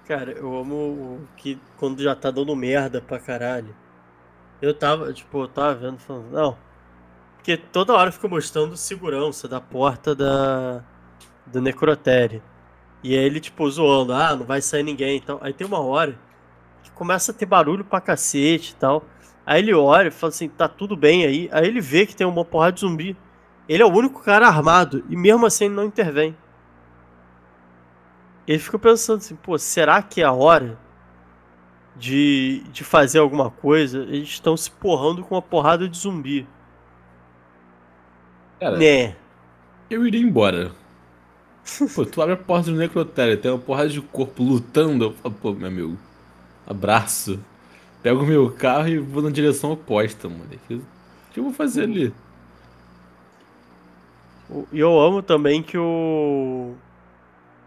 Cara, 0.06 0.32
eu 0.34 0.56
amo 0.56 1.28
que 1.36 1.58
quando 1.78 2.04
já 2.04 2.16
tá 2.16 2.30
dando 2.30 2.56
merda 2.56 3.02
pra 3.02 3.18
caralho. 3.18 3.76
Eu 4.62 4.72
tava, 4.72 5.12
tipo, 5.12 5.42
eu 5.42 5.48
tava 5.48 5.74
vendo 5.74 5.98
falando, 5.98 6.32
não. 6.32 6.56
Porque 7.38 7.58
toda 7.58 7.94
hora 7.94 8.12
fica 8.12 8.28
mostrando 8.28 8.78
segurança 8.78 9.48
da 9.48 9.60
porta 9.60 10.14
da 10.14 10.84
do 11.48 11.60
necrotério. 11.60 12.42
E 13.04 13.18
aí 13.18 13.24
ele, 13.26 13.40
tipo, 13.40 13.70
zoando, 13.70 14.14
ah, 14.14 14.36
não 14.36 14.46
vai 14.46 14.62
sair 14.62 14.84
ninguém 14.84 15.18
e 15.18 15.22
tal. 15.22 15.40
Aí 15.42 15.54
tem 15.54 15.66
uma 15.66 15.80
hora 15.80 16.20
que 16.84 16.92
começa 16.92 17.32
a 17.32 17.36
ter 17.36 17.48
barulho 17.48 17.84
pra 17.84 18.00
cacete 18.00 18.74
e 18.74 18.76
tal. 18.76 19.04
Aí 19.44 19.60
ele 19.60 19.74
olha 19.74 20.10
e 20.10 20.12
fala 20.12 20.30
assim, 20.30 20.48
tá 20.48 20.68
tudo 20.68 20.96
bem 20.96 21.26
aí. 21.26 21.50
Aí 21.52 21.68
ele 21.68 21.82
vê 21.82 22.06
que 22.06 22.16
tem 22.16 22.28
uma 22.28 22.46
porrada 22.46 22.74
de 22.74 22.82
zumbi. 22.82 23.18
Ele 23.68 23.82
é 23.82 23.86
o 23.86 23.92
único 23.92 24.22
cara 24.22 24.48
armado 24.48 25.04
e 25.10 25.18
mesmo 25.18 25.46
assim 25.46 25.66
ele 25.66 25.74
não 25.74 25.86
intervém. 25.86 26.36
Ele 28.48 28.60
fica 28.60 28.80
pensando 28.80 29.18
assim, 29.20 29.36
pô, 29.36 29.58
será 29.58 30.02
que 30.02 30.22
é 30.22 30.26
a 30.26 30.32
hora 30.34 30.80
de, 31.96 32.64
de 32.72 32.84
fazer 32.84 33.20
alguma 33.20 33.50
coisa? 33.52 34.00
Eles 34.04 34.30
estão 34.30 34.56
se 34.58 34.70
porrando 34.72 35.24
com 35.24 35.36
uma 35.36 35.42
porrada 35.42 35.88
de 35.88 35.98
zumbi. 35.98 36.48
Cara, 38.60 38.80
Né? 38.80 39.16
eu 39.90 40.06
iria 40.08 40.22
embora. 40.22 40.72
Pô, 41.94 42.06
tu 42.06 42.22
abre 42.22 42.34
a 42.34 42.38
porta 42.38 42.72
do 42.72 42.78
necrotério, 42.78 43.40
tem 43.40 43.52
uma 43.52 43.60
porrada 43.60 43.90
de 43.90 44.02
corpo 44.02 44.44
lutando. 44.44 45.06
Eu 45.06 45.14
falo, 45.14 45.36
pô, 45.36 45.54
meu 45.54 45.68
amigo, 45.68 46.00
abraço. 46.66 47.46
Pego 48.02 48.24
o 48.24 48.28
meu 48.28 48.52
carro 48.54 48.90
e 48.90 49.00
vou 49.00 49.24
na 49.24 49.32
direção 49.32 49.72
oposta, 49.74 50.30
moleque. 50.30 50.76
O 50.76 50.88
que 51.32 51.40
eu 51.40 51.46
vou 51.46 51.54
fazer 51.54 51.84
ali? 51.84 52.14
E 54.72 54.80
eu 54.80 55.00
amo 55.00 55.22
também 55.24 55.64
que 55.64 55.78
o. 55.78 56.82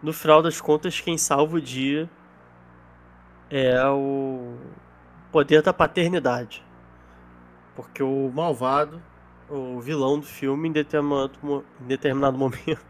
No 0.01 0.13
final 0.13 0.41
das 0.41 0.61
contas, 0.61 1.01
quem 1.01 1.17
salva 1.17 1.57
o 1.57 1.61
dia 1.61 2.09
é 3.49 3.83
o 3.89 4.57
poder 5.31 5.61
da 5.61 5.73
paternidade. 5.73 6.63
Porque 7.75 8.03
o 8.03 8.31
malvado, 8.33 9.01
o 9.49 9.79
vilão 9.79 10.19
do 10.19 10.25
filme, 10.25 10.69
em 10.69 10.71
determinado, 10.71 11.63
em 11.81 11.85
determinado 11.85 12.37
momento. 12.37 12.85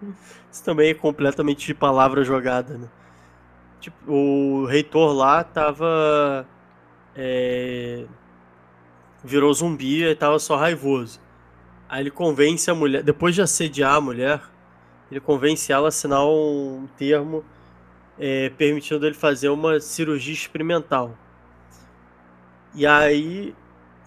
Isso 0.50 0.64
também 0.64 0.90
é 0.90 0.94
completamente 0.94 1.66
de 1.66 1.74
palavra 1.74 2.24
jogada, 2.24 2.76
né? 2.76 2.88
Tipo, 3.80 4.12
o 4.12 4.64
reitor 4.66 5.12
lá 5.12 5.42
tava. 5.42 6.46
é, 7.16 8.06
virou 9.24 9.52
zumbi 9.52 10.04
e 10.04 10.14
tava 10.14 10.38
só 10.38 10.56
raivoso. 10.56 11.20
Aí 11.88 12.02
ele 12.02 12.10
convence 12.10 12.70
a 12.70 12.74
mulher, 12.74 13.02
depois 13.02 13.34
de 13.34 13.42
assediar 13.42 13.94
a 13.94 14.00
mulher, 14.00 14.40
ele 15.12 15.20
convence 15.20 15.72
ela 15.72 15.88
a 15.88 15.90
assinar 15.90 16.26
um 16.26 16.88
termo 16.96 17.44
é, 18.18 18.50
permitindo 18.50 19.06
ele 19.06 19.14
fazer 19.14 19.50
uma 19.50 19.80
cirurgia 19.80 20.34
experimental. 20.34 21.16
E 22.74 22.86
aí, 22.86 23.54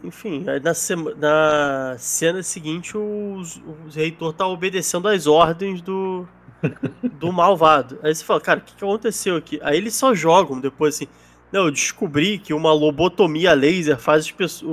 enfim, 0.03 0.45
aí 0.49 0.59
na, 0.59 0.73
sema- 0.73 1.13
na 1.15 1.95
cena 1.99 2.41
seguinte, 2.43 2.97
o, 2.97 3.41
o 3.41 3.89
reitor 3.93 4.33
tá 4.33 4.47
obedecendo 4.47 5.07
às 5.07 5.27
ordens 5.27 5.81
do, 5.81 6.27
do 7.19 7.31
malvado. 7.31 7.99
Aí 8.03 8.13
você 8.13 8.23
fala, 8.23 8.41
cara, 8.41 8.59
o 8.59 8.63
que, 8.63 8.75
que 8.75 8.83
aconteceu 8.83 9.35
aqui? 9.35 9.59
Aí 9.61 9.77
eles 9.77 9.95
só 9.95 10.13
jogam 10.15 10.59
depois 10.59 10.95
assim. 10.95 11.07
Não, 11.51 11.65
eu 11.65 11.71
descobri 11.71 12.37
que 12.39 12.53
uma 12.53 12.73
lobotomia 12.73 13.53
laser 13.53 13.97
faz 13.97 14.29
pessoas, 14.31 14.71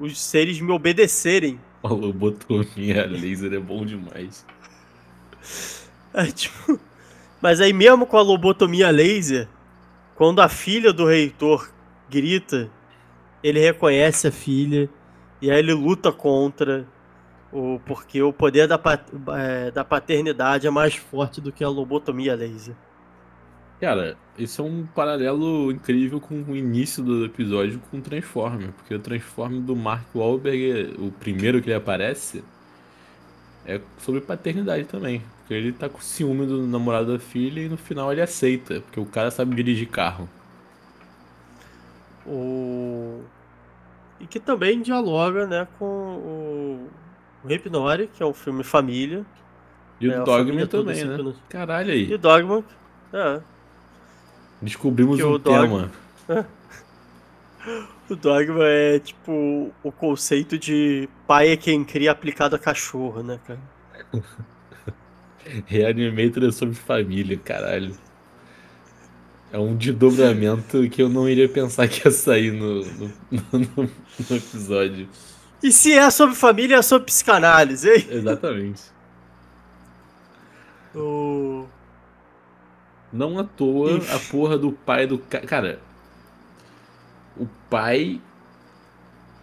os, 0.00 0.10
os 0.10 0.20
seres 0.20 0.60
me 0.60 0.70
obedecerem. 0.72 1.58
A 1.82 1.88
lobotomia 1.88 3.06
laser 3.06 3.52
é 3.52 3.58
bom 3.58 3.84
demais. 3.84 4.46
Aí, 6.12 6.30
tipo, 6.30 6.78
mas 7.42 7.60
aí 7.60 7.72
mesmo 7.72 8.06
com 8.06 8.16
a 8.16 8.22
lobotomia 8.22 8.90
laser, 8.90 9.48
quando 10.14 10.40
a 10.40 10.48
filha 10.48 10.92
do 10.92 11.04
reitor 11.04 11.68
grita, 12.08 12.70
ele 13.42 13.58
reconhece 13.58 14.28
a 14.28 14.32
filha 14.32 14.88
e 15.42 15.50
aí 15.50 15.58
ele 15.58 15.74
luta 15.74 16.12
contra 16.12 16.86
o 17.52 17.78
porque 17.84 18.22
o 18.22 18.32
poder 18.32 18.66
da, 18.66 18.80
é, 19.36 19.70
da 19.70 19.84
paternidade 19.84 20.66
é 20.66 20.70
mais 20.70 20.94
forte 20.94 21.40
do 21.40 21.52
que 21.52 21.62
a 21.62 21.68
lobotomia 21.68 22.34
laser. 22.34 22.74
Cara, 23.80 24.16
isso 24.38 24.62
é 24.62 24.64
um 24.64 24.86
paralelo 24.86 25.70
incrível 25.70 26.20
com 26.20 26.42
o 26.42 26.56
início 26.56 27.02
do 27.02 27.24
episódio 27.26 27.80
com 27.90 27.98
o 27.98 28.00
Transformer, 28.00 28.72
porque 28.72 28.94
o 28.94 28.98
Transformer 28.98 29.60
do 29.60 29.76
Mark 29.76 30.06
Wahlberg, 30.14 30.94
o 30.98 31.10
primeiro 31.10 31.60
que 31.60 31.68
ele 31.68 31.76
aparece, 31.76 32.42
é 33.66 33.80
sobre 33.98 34.20
paternidade 34.20 34.84
também. 34.84 35.22
Porque 35.40 35.54
ele 35.54 35.72
tá 35.72 35.88
com 35.88 36.00
ciúme 36.00 36.46
do 36.46 36.66
namorado 36.66 37.12
da 37.12 37.18
filha 37.18 37.60
e 37.60 37.68
no 37.68 37.76
final 37.76 38.10
ele 38.10 38.22
aceita, 38.22 38.80
porque 38.80 38.98
o 38.98 39.06
cara 39.06 39.30
sabe 39.30 39.54
dirigir 39.54 39.88
carro. 39.88 40.28
O... 42.26 43.20
E 44.18 44.26
que 44.26 44.40
também 44.40 44.80
dialoga 44.80 45.46
né, 45.46 45.68
com 45.78 45.84
o, 45.84 46.88
o 47.44 47.48
que 48.08 48.22
é 48.22 48.26
um 48.26 48.32
filme 48.32 48.64
família. 48.64 49.24
E 50.00 50.08
É, 50.10 50.20
o 50.20 50.24
Dogman 50.24 50.46
família 50.46 50.66
toda 50.66 50.94
também, 50.94 51.16
se 51.16 51.22
né? 51.22 51.34
Caralho 51.48 51.90
E 51.90 51.92
aí. 51.92 52.18
Dogma. 52.18 52.64
É, 53.12 53.40
Descobrimos 54.62 55.18
que 55.18 55.24
um 55.24 55.32
o 55.32 55.38
tema. 55.38 55.90
O 58.08 58.14
Dogma 58.16 58.64
é 58.64 58.98
tipo 58.98 59.72
o 59.82 59.90
conceito 59.92 60.58
de 60.58 61.08
pai 61.26 61.50
é 61.50 61.56
quem 61.56 61.82
cria 61.84 62.10
aplicado 62.12 62.54
a 62.54 62.58
cachorro, 62.58 63.22
né, 63.22 63.40
cara? 63.46 63.60
Reanimator 65.66 66.44
é 66.44 66.52
sobre 66.52 66.74
família, 66.74 67.38
caralho. 67.38 67.94
É 69.52 69.58
um 69.58 69.76
desdobramento 69.76 70.88
que 70.90 71.00
eu 71.02 71.08
não 71.08 71.28
iria 71.28 71.48
pensar 71.48 71.86
que 71.88 72.06
ia 72.06 72.10
sair 72.10 72.50
no, 72.50 72.84
no, 72.84 73.12
no- 73.30 73.90
no 74.30 74.36
episódio. 74.36 75.08
E 75.62 75.70
se 75.72 75.92
é 75.92 76.10
sobre 76.10 76.34
família, 76.34 76.76
é 76.76 76.82
sobre 76.82 77.06
psicanálise, 77.06 77.88
hein? 77.88 78.06
Exatamente. 78.10 78.82
O... 80.94 81.66
Não 83.12 83.38
à 83.38 83.44
toa 83.44 83.92
Ixi. 83.98 84.12
a 84.12 84.18
porra 84.30 84.58
do 84.58 84.72
pai 84.72 85.06
do 85.06 85.18
cara. 85.18 85.78
O 87.36 87.46
pai 87.68 88.20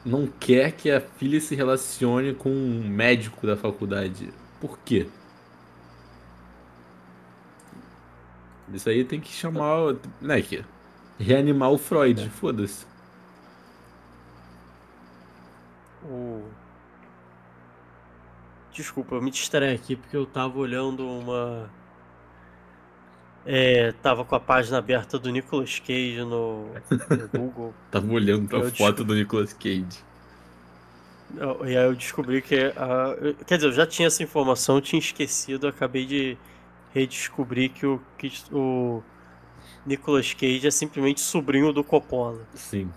não 0.05 0.27
quer 0.27 0.71
que 0.71 0.89
a 0.89 1.01
filha 1.01 1.39
se 1.39 1.55
relacione 1.55 2.33
com 2.33 2.49
um 2.49 2.87
médico 2.87 3.45
da 3.45 3.55
faculdade. 3.55 4.33
Por 4.59 4.79
quê? 4.79 5.07
Isso 8.73 8.89
aí 8.89 9.03
tem 9.03 9.19
que 9.19 9.31
chamar. 9.31 9.95
Né, 10.21 10.41
que 10.41 10.63
reanimar 11.19 11.71
o 11.71 11.77
Freud, 11.77 12.29
foda-se. 12.29 12.85
o... 16.03 16.43
Desculpa, 18.73 19.15
eu 19.15 19.21
me 19.21 19.31
distraí 19.31 19.75
aqui 19.75 19.95
porque 19.95 20.15
eu 20.15 20.25
tava 20.25 20.57
olhando 20.57 21.07
uma. 21.07 21.69
É, 23.45 23.91
tava 24.03 24.23
com 24.23 24.35
a 24.35 24.39
página 24.39 24.77
aberta 24.77 25.17
do 25.17 25.31
Nicolas 25.31 25.79
Cage 25.79 26.19
no, 26.19 26.67
no 26.67 27.27
Google. 27.39 27.73
Tava 27.89 28.11
olhando 28.11 28.47
pra 28.47 28.69
foto 28.69 29.03
do 29.03 29.15
Nicolas 29.15 29.51
Cage. 29.53 29.83
E 31.65 31.75
aí 31.75 31.85
eu 31.85 31.95
descobri 31.95 32.41
que. 32.41 32.55
a- 32.75 33.15
quer 33.47 33.55
dizer, 33.55 33.69
eu 33.69 33.73
já 33.73 33.87
tinha 33.87 34.07
essa 34.07 34.21
informação, 34.21 34.79
tinha 34.79 34.99
esquecido, 34.99 35.67
acabei 35.67 36.05
de 36.05 36.37
redescobrir 36.93 37.71
que 37.71 37.85
o, 37.85 37.99
que 38.17 38.31
o 38.51 39.01
Nicolas 39.85 40.33
Cage 40.33 40.67
é 40.67 40.71
simplesmente 40.71 41.21
sobrinho 41.21 41.73
do 41.73 41.83
Coppola. 41.83 42.41
Sim. 42.53 42.91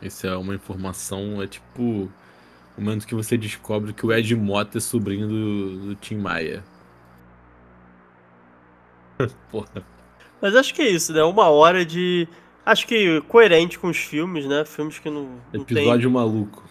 Isso 0.00 0.26
é 0.26 0.36
uma 0.36 0.54
informação, 0.54 1.42
é 1.42 1.46
tipo 1.46 1.82
o 1.82 2.80
momento 2.80 3.06
que 3.06 3.14
você 3.14 3.36
descobre 3.38 3.92
que 3.94 4.04
o 4.04 4.12
Ed 4.12 4.36
Mota 4.36 4.76
é 4.76 4.80
sobrinho 4.80 5.26
do, 5.26 5.78
do 5.86 5.94
Tim 5.96 6.16
Maia. 6.16 6.62
Porra. 9.50 9.84
Mas 10.40 10.54
acho 10.54 10.74
que 10.74 10.82
é 10.82 10.88
isso, 10.88 11.12
né? 11.12 11.22
Uma 11.22 11.48
hora 11.48 11.84
de. 11.84 12.28
Acho 12.64 12.86
que 12.86 13.20
coerente 13.22 13.78
com 13.78 13.88
os 13.88 13.96
filmes, 13.96 14.46
né? 14.46 14.64
Filmes 14.64 14.98
que 14.98 15.08
não, 15.08 15.28
não 15.52 15.64
tem. 15.64 15.78
Episódio 15.78 16.10
maluco. 16.10 16.62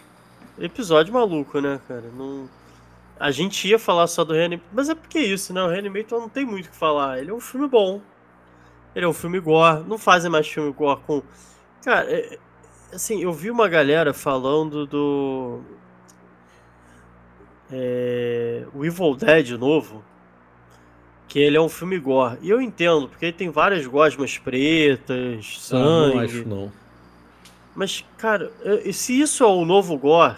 episódio 0.58 1.12
maluco, 1.12 1.60
né, 1.60 1.80
cara? 1.88 2.04
Não... 2.16 2.48
A 3.18 3.30
gente 3.30 3.66
ia 3.66 3.78
falar 3.78 4.06
só 4.06 4.24
do 4.24 4.34
Reanimator, 4.34 4.68
mas 4.74 4.90
é 4.90 4.94
porque 4.94 5.18
é 5.18 5.22
isso, 5.22 5.54
né? 5.54 5.62
O 5.62 5.68
Reanimator 5.68 6.20
não 6.20 6.28
tem 6.28 6.44
muito 6.44 6.66
o 6.66 6.70
que 6.70 6.76
falar. 6.76 7.18
Ele 7.18 7.30
é 7.30 7.34
um 7.34 7.40
filme 7.40 7.66
bom. 7.66 8.00
Ele 8.94 9.04
é 9.04 9.08
um 9.08 9.12
filme 9.12 9.40
gore. 9.40 9.84
Não 9.88 9.98
fazem 9.98 10.30
mais 10.30 10.46
filme 10.46 10.70
gore 10.72 11.00
com. 11.06 11.22
Cara, 11.82 12.10
é... 12.10 12.38
assim, 12.92 13.22
eu 13.22 13.32
vi 13.32 13.50
uma 13.50 13.68
galera 13.68 14.12
falando 14.12 14.86
do. 14.86 15.60
É... 17.70 18.66
O 18.74 18.84
Evil 18.84 19.16
Dead 19.16 19.50
novo. 19.58 20.04
Que 21.36 21.40
ele 21.40 21.58
é 21.58 21.60
um 21.60 21.68
filme 21.68 21.98
gore. 21.98 22.38
E 22.40 22.48
eu 22.48 22.62
entendo, 22.62 23.10
porque 23.10 23.26
ele 23.26 23.32
tem 23.34 23.50
várias 23.50 23.86
gosmas 23.86 24.38
pretas, 24.38 25.58
sangue. 25.60 25.84
Ah, 25.84 26.14
não 26.14 26.20
acho, 26.20 26.48
não. 26.48 26.72
Mas, 27.74 28.02
cara, 28.16 28.50
se 28.90 29.20
isso 29.20 29.44
é 29.44 29.46
o 29.46 29.66
novo 29.66 29.98
gore. 29.98 30.34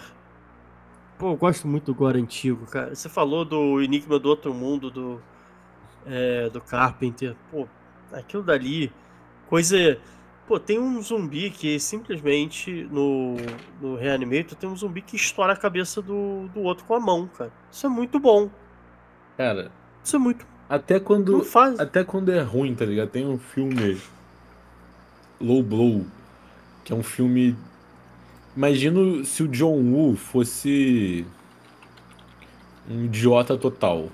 Pô, 1.17 1.29
eu 1.29 1.37
gosto 1.37 1.69
muito 1.69 1.85
do 1.85 1.95
gore 1.95 2.19
antigo, 2.19 2.65
cara. 2.65 2.93
Você 2.93 3.07
falou 3.07 3.45
do 3.45 3.81
Enigma 3.81 4.19
do 4.19 4.27
Outro 4.27 4.53
Mundo, 4.53 4.91
do. 4.91 5.21
É, 6.05 6.49
do 6.49 6.59
Carpenter. 6.59 7.33
Pô, 7.49 7.65
aquilo 8.11 8.43
dali. 8.43 8.91
Coisa. 9.47 9.97
Pô, 10.49 10.59
tem 10.59 10.77
um 10.79 11.01
zumbi 11.01 11.49
que 11.49 11.79
simplesmente 11.79 12.89
no, 12.91 13.37
no 13.79 13.95
Reanimator 13.95 14.53
tem 14.57 14.69
um 14.69 14.75
zumbi 14.75 15.01
que 15.01 15.15
estoura 15.15 15.53
a 15.53 15.55
cabeça 15.55 16.01
do, 16.01 16.49
do 16.53 16.59
outro 16.59 16.83
com 16.83 16.93
a 16.93 16.99
mão, 16.99 17.25
cara. 17.25 17.53
Isso 17.71 17.85
é 17.85 17.89
muito 17.89 18.19
bom. 18.19 18.49
Cara. 19.37 19.71
Isso 20.03 20.17
é 20.17 20.19
muito. 20.19 20.58
Até 20.69 20.99
quando. 20.99 21.43
Até 21.79 22.03
quando 22.03 22.31
é 22.31 22.41
ruim, 22.41 22.75
tá 22.75 22.85
ligado? 22.85 23.09
Tem 23.09 23.25
um 23.25 23.39
filme. 23.39 23.99
Low 25.41 25.63
Blow. 25.63 26.05
Que 26.83 26.93
é 26.93 26.95
um 26.95 27.01
filme. 27.01 27.55
Imagino 28.55 29.25
se 29.25 29.41
o 29.41 29.47
John 29.47 29.81
Woo 29.91 30.15
fosse. 30.15 31.25
Um 32.87 33.05
idiota 33.05 33.57
total. 33.57 34.09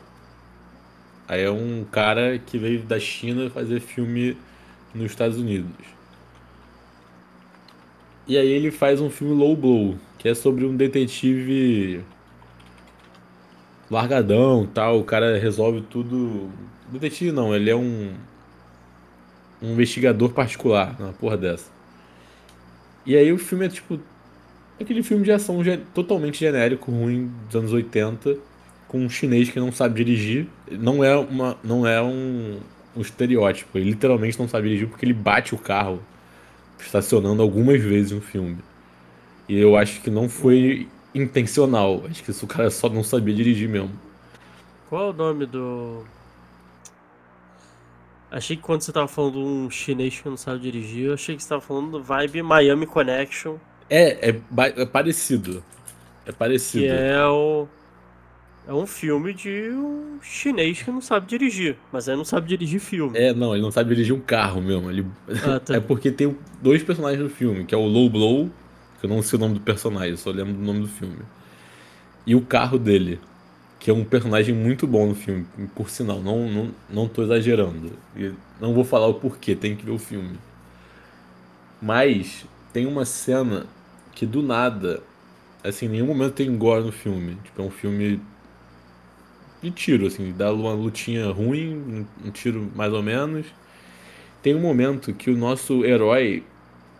Aí 1.27 1.41
é 1.41 1.51
um 1.51 1.83
cara 1.91 2.39
que 2.39 2.57
veio 2.57 2.83
da 2.83 2.99
China 2.99 3.49
fazer 3.49 3.81
filme 3.81 4.37
nos 4.93 5.11
Estados 5.11 5.37
Unidos. 5.37 5.71
E 8.27 8.37
aí 8.37 8.47
ele 8.47 8.71
faz 8.71 9.01
um 9.01 9.09
filme 9.09 9.33
Low 9.33 9.55
Blow, 9.55 9.95
que 10.17 10.29
é 10.29 10.33
sobre 10.33 10.65
um 10.65 10.75
detetive 10.75 12.03
largadão, 13.89 14.67
tal, 14.71 14.99
o 14.99 15.03
cara 15.03 15.37
resolve 15.37 15.81
tudo. 15.81 16.49
Detetive 16.91 17.31
não, 17.31 17.55
ele 17.55 17.69
é 17.69 17.75
um 17.75 18.13
um 19.61 19.71
investigador 19.71 20.31
particular, 20.31 20.95
uma 20.99 21.13
porra 21.13 21.37
dessa. 21.37 21.71
E 23.05 23.15
aí 23.15 23.31
o 23.31 23.37
filme 23.37 23.65
é 23.65 23.69
tipo 23.69 23.99
aquele 24.79 25.01
filme 25.01 25.23
de 25.23 25.31
ação 25.31 25.59
totalmente 25.93 26.39
genérico, 26.39 26.91
ruim 26.91 27.31
dos 27.47 27.55
anos 27.55 27.73
80 27.73 28.37
com 28.87 28.99
um 28.99 29.09
chinês 29.09 29.49
que 29.49 29.59
não 29.59 29.71
sabe 29.71 30.03
dirigir. 30.03 30.47
Não 30.71 31.03
é, 31.03 31.15
uma, 31.15 31.57
não 31.63 31.85
é 31.85 32.01
um, 32.01 32.59
um 32.95 33.01
estereótipo. 33.01 33.77
Ele 33.77 33.89
literalmente 33.91 34.39
não 34.39 34.47
sabe 34.47 34.67
dirigir 34.67 34.87
porque 34.87 35.05
ele 35.05 35.13
bate 35.13 35.55
o 35.55 35.57
carro 35.57 36.01
estacionando 36.79 37.41
algumas 37.41 37.81
vezes 37.81 38.11
no 38.11 38.21
filme. 38.21 38.57
E 39.49 39.57
eu 39.57 39.75
acho 39.75 40.01
que 40.01 40.09
não 40.09 40.29
foi 40.29 40.87
intencional. 41.15 42.03
Acho 42.09 42.23
que 42.23 42.31
isso 42.31 42.45
o 42.45 42.47
cara 42.47 42.69
só 42.69 42.89
não 42.89 43.03
sabia 43.03 43.33
dirigir 43.33 43.69
mesmo. 43.69 43.91
Qual 44.89 45.07
é 45.07 45.09
o 45.09 45.13
nome 45.13 45.45
do. 45.45 46.03
Achei 48.29 48.57
que 48.57 48.61
quando 48.61 48.81
você 48.81 48.91
tava 48.91 49.07
falando 49.07 49.33
de 49.33 49.39
um 49.39 49.69
chinês 49.69 50.19
que 50.19 50.27
não 50.27 50.35
sabe 50.35 50.59
dirigir, 50.59 51.05
eu 51.05 51.13
achei 51.13 51.35
que 51.35 51.41
você 51.41 51.49
tava 51.49 51.61
falando 51.61 51.91
do 51.91 52.03
Vibe 52.03 52.43
Miami 52.43 52.85
Connection. 52.85 53.55
É, 53.89 54.29
é, 54.29 54.41
é 54.57 54.85
parecido. 54.85 55.63
É 56.25 56.31
parecido. 56.31 56.83
Que 56.83 56.89
é 56.89 57.25
o. 57.25 57.67
É 58.67 58.73
um 58.73 58.87
filme 58.87 59.31
de 59.31 59.69
um 59.69 60.17
chinês 60.23 60.81
que 60.81 60.89
não 60.89 60.99
sabe 60.99 61.27
dirigir, 61.27 61.77
mas 61.91 62.07
ele 62.07 62.17
não 62.17 62.25
sabe 62.25 62.47
dirigir 62.47 62.79
filme. 62.79 63.15
É, 63.15 63.31
não, 63.31 63.53
ele 63.53 63.61
não 63.61 63.69
sabe 63.69 63.89
dirigir 63.89 64.13
um 64.13 64.19
carro 64.19 64.59
mesmo. 64.59 64.89
Ele... 64.89 65.05
Ah, 65.45 65.59
tá. 65.59 65.75
É 65.77 65.79
porque 65.79 66.11
tem 66.11 66.35
dois 66.63 66.81
personagens 66.81 67.21
no 67.21 67.29
filme, 67.29 67.63
que 67.63 67.75
é 67.75 67.77
o 67.77 67.85
Low 67.85 68.09
Blow, 68.09 68.49
que 69.05 69.11
eu 69.11 69.15
não 69.15 69.21
sei 69.21 69.37
o 69.37 69.39
nome 69.39 69.53
do 69.53 69.61
personagem, 69.61 70.11
eu 70.11 70.17
só 70.17 70.31
lembro 70.31 70.53
do 70.53 70.61
nome 70.61 70.81
do 70.81 70.87
filme. 70.87 71.19
E 72.25 72.35
o 72.35 72.41
carro 72.41 72.79
dele, 72.79 73.19
que 73.79 73.91
é 73.91 73.93
um 73.93 74.03
personagem 74.03 74.53
muito 74.53 74.87
bom 74.87 75.07
no 75.07 75.15
filme, 75.15 75.45
por 75.75 75.89
sinal, 75.89 76.19
não, 76.19 76.49
não, 76.49 76.71
não 76.89 77.07
tô 77.07 77.21
exagerando. 77.21 77.91
E 78.17 78.33
não 78.59 78.73
vou 78.73 78.83
falar 78.83 79.07
o 79.07 79.13
porquê, 79.13 79.55
tem 79.55 79.75
que 79.75 79.85
ver 79.85 79.91
o 79.91 79.99
filme. 79.99 80.37
Mas 81.79 82.45
tem 82.73 82.87
uma 82.87 83.05
cena 83.05 83.67
que 84.13 84.25
do 84.25 84.41
nada, 84.41 85.03
assim, 85.63 85.85
em 85.85 85.89
nenhum 85.89 86.07
momento 86.07 86.33
tem 86.33 86.57
gore 86.57 86.83
no 86.83 86.91
filme. 86.91 87.37
Tipo, 87.43 87.61
é 87.61 87.65
um 87.65 87.69
filme 87.69 88.19
de 89.61 89.69
tiro, 89.69 90.07
assim, 90.07 90.33
dá 90.35 90.51
uma 90.51 90.73
lutinha 90.73 91.29
ruim, 91.29 92.07
um 92.23 92.31
tiro 92.31 92.71
mais 92.75 92.91
ou 92.91 93.03
menos. 93.03 93.45
Tem 94.41 94.55
um 94.55 94.61
momento 94.61 95.13
que 95.13 95.29
o 95.29 95.37
nosso 95.37 95.85
herói 95.85 96.43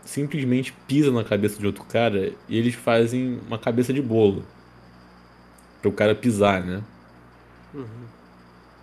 simplesmente 0.06 0.74
pisa 0.88 1.12
na 1.12 1.24
cabeça 1.24 1.60
de 1.60 1.66
outro 1.66 1.84
cara 1.84 2.32
e 2.47 2.58
eles 2.58 2.76
fazem 2.76 3.39
uma 3.47 3.58
cabeça 3.58 3.91
de 3.91 4.01
bolo. 4.01 4.45
Para 5.82 5.89
o 5.89 5.93
cara 5.93 6.16
pisar, 6.16 6.64
né? 6.64 6.82
Uhum. 7.74 8.06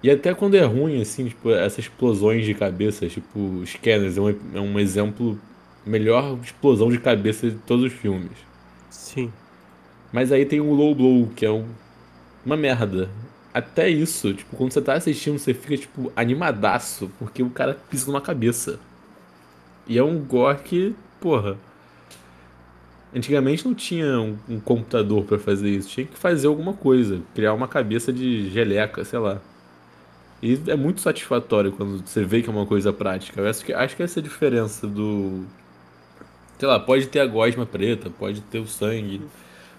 E 0.02 0.10
até 0.10 0.34
quando 0.34 0.56
é 0.56 0.64
ruim, 0.64 1.00
assim, 1.00 1.28
tipo, 1.28 1.50
essas 1.50 1.80
explosões 1.80 2.44
de 2.44 2.54
cabeça, 2.54 3.06
tipo, 3.08 3.62
Scanners 3.64 4.18
é 4.18 4.20
um, 4.20 4.28
é 4.54 4.60
um 4.60 4.78
exemplo 4.78 5.38
melhor 5.86 6.38
explosão 6.42 6.90
de 6.90 6.98
cabeça 6.98 7.48
de 7.50 7.56
todos 7.56 7.84
os 7.84 7.92
filmes. 7.92 8.32
Sim. 8.90 9.32
Mas 10.12 10.32
aí 10.32 10.44
tem 10.44 10.60
o 10.60 10.74
Low 10.74 10.94
Blow, 10.94 11.28
que 11.34 11.46
é 11.46 11.50
um, 11.50 11.66
uma 12.44 12.56
merda 12.56 13.08
até 13.52 13.88
isso, 13.88 14.32
tipo, 14.32 14.56
quando 14.56 14.72
você 14.72 14.80
tá 14.80 14.94
assistindo, 14.94 15.38
você 15.38 15.52
fica, 15.52 15.76
tipo, 15.76 16.10
animadaço, 16.16 17.10
porque 17.18 17.42
o 17.42 17.50
cara 17.50 17.74
pisa 17.90 18.06
numa 18.06 18.20
cabeça. 18.20 18.80
E 19.86 19.98
é 19.98 20.02
um 20.02 20.18
gore 20.18 20.62
que, 20.62 20.96
porra. 21.22 21.56
Antigamente 23.14 23.66
não 23.66 23.74
tinha 23.74 24.20
um, 24.20 24.36
um 24.48 24.60
computador 24.60 25.24
para 25.24 25.38
fazer 25.38 25.70
isso, 25.70 25.88
tinha 25.88 26.06
que 26.06 26.18
fazer 26.18 26.48
alguma 26.48 26.72
coisa, 26.72 27.20
criar 27.34 27.54
uma 27.54 27.68
cabeça 27.68 28.12
de 28.12 28.50
geleca, 28.50 29.04
sei 29.04 29.18
lá. 29.18 29.40
E 30.42 30.60
é 30.66 30.74
muito 30.74 31.00
satisfatório 31.00 31.70
quando 31.72 32.04
você 32.04 32.24
vê 32.24 32.42
que 32.42 32.48
é 32.48 32.52
uma 32.52 32.66
coisa 32.66 32.92
prática. 32.92 33.40
Eu 33.40 33.48
acho 33.48 33.64
que, 33.64 33.72
acho 33.72 33.96
que 33.96 34.02
essa 34.02 34.18
é 34.18 34.20
a 34.20 34.24
diferença 34.24 34.86
do. 34.88 35.44
Sei 36.58 36.68
lá, 36.68 36.80
pode 36.80 37.06
ter 37.06 37.20
a 37.20 37.26
gosma 37.26 37.64
preta, 37.64 38.10
pode 38.10 38.40
ter 38.42 38.58
o 38.58 38.66
sangue 38.66 39.20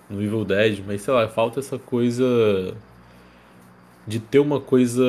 no 0.10 0.20
nível 0.20 0.46
10, 0.46 0.82
mas 0.86 1.02
sei 1.02 1.14
lá, 1.14 1.28
falta 1.28 1.60
essa 1.60 1.78
coisa 1.78 2.26
de 4.08 4.20
ter 4.20 4.40
uma 4.40 4.62
coisa. 4.62 5.04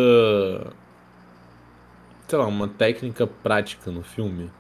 sei 2.26 2.38
lá, 2.38 2.46
uma 2.46 2.68
técnica 2.68 3.26
prática 3.26 3.90
no 3.90 4.02
filme. 4.02 4.50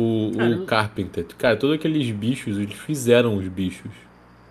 O, 0.00 0.30
cara, 0.36 0.56
o 0.56 0.64
Carpenter, 0.64 1.26
cara, 1.36 1.56
todos 1.56 1.74
aqueles 1.74 2.08
bichos, 2.12 2.56
eles 2.56 2.78
fizeram 2.78 3.36
os 3.36 3.48
bichos. 3.48 3.90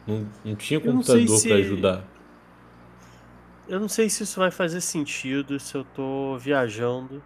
Não, 0.06 0.28
não 0.43 0.56
tinha 0.56 0.78
computador 0.78 1.38
se... 1.38 1.48
para 1.48 1.58
ajudar. 1.58 2.04
Eu 3.66 3.80
não 3.80 3.88
sei 3.88 4.10
se 4.10 4.24
isso 4.24 4.39
vai 4.39 4.52
fazer 4.52 4.82
sentido, 4.82 5.58
se 5.58 5.74
eu 5.76 5.86
tô 5.86 6.38
viajando. 6.38 7.24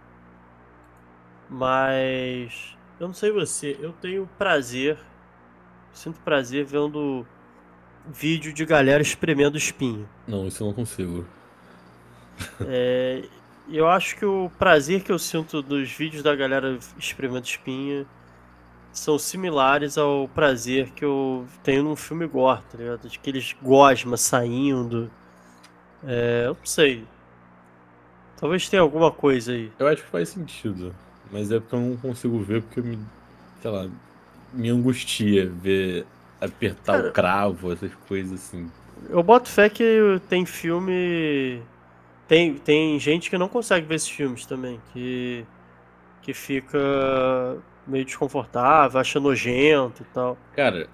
Mas. 1.50 2.76
Eu 3.00 3.08
não 3.08 3.14
sei 3.14 3.32
você, 3.32 3.76
eu 3.80 3.92
tenho 3.92 4.28
prazer. 4.38 4.96
Sinto 5.92 6.20
prazer 6.20 6.64
vendo 6.64 7.26
vídeo 8.06 8.52
de 8.52 8.64
galera 8.64 9.02
espremendo 9.02 9.58
espinho. 9.58 10.08
Não, 10.28 10.46
isso 10.46 10.62
eu 10.62 10.68
não 10.68 10.74
consigo. 10.74 11.26
É, 12.60 13.24
eu 13.70 13.88
acho 13.88 14.16
que 14.16 14.24
o 14.24 14.50
prazer 14.58 15.02
que 15.02 15.12
eu 15.12 15.18
sinto 15.18 15.62
dos 15.62 15.90
vídeos 15.90 16.22
da 16.22 16.34
galera 16.34 16.78
experimentando 16.98 17.46
espinha 17.46 18.06
são 18.92 19.18
similares 19.18 19.96
ao 19.96 20.28
prazer 20.28 20.90
que 20.90 21.04
eu 21.04 21.46
tenho 21.62 21.82
num 21.82 21.96
filme 21.96 22.26
gore, 22.26 22.62
tá 22.70 22.76
ligado? 22.76 23.08
De 23.08 23.18
aqueles 23.18 23.54
gosmas 23.62 24.20
saindo. 24.20 25.10
É, 26.04 26.44
eu 26.46 26.54
não 26.54 26.66
sei. 26.66 27.06
Talvez 28.38 28.68
tenha 28.68 28.82
alguma 28.82 29.10
coisa 29.10 29.52
aí. 29.52 29.72
Eu 29.78 29.86
acho 29.86 30.02
que 30.02 30.10
faz 30.10 30.28
sentido. 30.28 30.94
Mas 31.30 31.50
é 31.50 31.58
porque 31.58 31.74
eu 31.74 31.80
não 31.80 31.96
consigo 31.96 32.38
ver 32.40 32.62
porque 32.62 32.82
me. 32.82 32.98
sei 33.62 33.70
lá. 33.70 33.88
Me 34.52 34.68
angustia 34.68 35.48
ver 35.48 36.04
apertar 36.38 36.98
Cara, 36.98 37.08
o 37.08 37.12
cravo, 37.12 37.72
essas 37.72 37.94
coisas 38.06 38.34
assim. 38.34 38.70
Eu 39.08 39.22
boto 39.22 39.48
fé 39.48 39.70
que 39.70 40.20
tem 40.28 40.44
filme 40.44 41.62
tem, 42.32 42.54
tem 42.58 42.98
gente 42.98 43.28
que 43.30 43.36
não 43.38 43.48
consegue 43.48 43.86
ver 43.86 43.96
esses 43.96 44.08
filmes 44.08 44.46
também, 44.46 44.80
que, 44.92 45.46
que 46.22 46.34
fica 46.34 46.78
meio 47.86 48.04
desconfortável, 48.04 49.00
acha 49.00 49.20
nojento 49.20 50.02
e 50.02 50.06
tal. 50.06 50.38
Cara, 50.52 50.88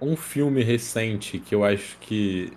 um 0.00 0.16
filme 0.16 0.62
recente 0.64 1.40
que 1.40 1.54
eu 1.54 1.64
acho 1.64 1.98
que 2.00 2.52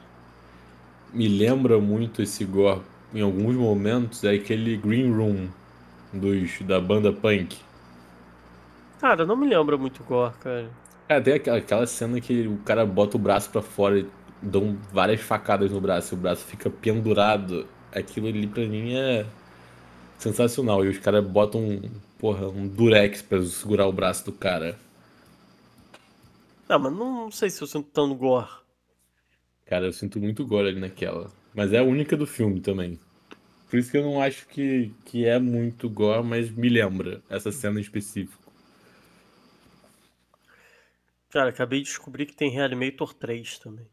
me 1.13 1.27
lembra 1.27 1.79
muito 1.79 2.21
esse 2.21 2.43
gore 2.43 2.81
em 3.13 3.21
alguns 3.21 3.55
momentos 3.55 4.23
é 4.23 4.31
aquele 4.33 4.75
Green 4.77 5.11
Room 5.15 5.49
dos, 6.13 6.61
da 6.61 6.81
banda 6.81 7.13
Punk. 7.13 7.57
Cara, 8.97 9.23
não 9.25 9.35
me 9.35 9.47
lembra 9.47 9.77
muito 9.77 10.03
gore, 10.03 10.35
cara. 10.39 10.75
Cara, 11.07 11.21
tem 11.23 11.33
aquela- 11.35 11.57
aquela 11.57 11.87
cena 11.87 12.19
que 12.21 12.47
o 12.47 12.57
cara 12.59 12.85
bota 12.85 13.17
o 13.17 13.19
braço 13.19 13.49
pra 13.51 13.61
fora 13.61 13.99
e 13.99 14.11
dão 14.41 14.77
várias 14.91 15.21
facadas 15.21 15.71
no 15.71 15.79
braço 15.81 16.13
e 16.13 16.17
o 16.17 16.21
braço 16.21 16.45
fica 16.45 16.69
pendurado. 16.69 17.67
Aquilo 17.93 18.27
ali 18.27 18.47
pra 18.47 18.65
mim 18.65 18.95
é 18.95 19.25
sensacional. 20.17 20.83
E 20.83 20.89
os 20.89 20.97
caras 20.97 21.25
botam, 21.25 21.81
porra, 22.17 22.47
um 22.47 22.67
durex 22.67 23.21
pra 23.21 23.43
segurar 23.45 23.87
o 23.87 23.93
braço 23.93 24.25
do 24.25 24.31
cara. 24.31 24.77
Ah, 26.67 26.79
mas 26.79 26.93
não, 26.93 27.25
não 27.25 27.31
sei 27.31 27.49
se 27.49 27.61
eu 27.61 27.67
sinto 27.67 27.89
tão 27.89 28.15
gore. 28.15 28.49
Cara, 29.65 29.85
eu 29.85 29.93
sinto 29.93 30.19
muito 30.19 30.45
gore 30.45 30.69
ali 30.69 30.79
naquela. 30.79 31.31
Mas 31.53 31.71
é 31.71 31.79
a 31.79 31.83
única 31.83 32.17
do 32.17 32.25
filme 32.25 32.59
também. 32.59 32.99
Por 33.69 33.79
isso 33.79 33.91
que 33.91 33.97
eu 33.97 34.03
não 34.03 34.21
acho 34.21 34.47
que, 34.47 34.91
que 35.05 35.25
é 35.25 35.39
muito 35.39 35.89
gore, 35.89 36.23
mas 36.23 36.49
me 36.51 36.69
lembra 36.69 37.21
essa 37.29 37.51
cena 37.51 37.79
em 37.79 37.81
específico. 37.81 38.51
Cara, 41.29 41.49
acabei 41.49 41.79
de 41.79 41.85
descobrir 41.85 42.27
que 42.27 42.35
tem 42.35 42.51
Reanimator 42.51 43.13
3 43.15 43.57
também. 43.57 43.87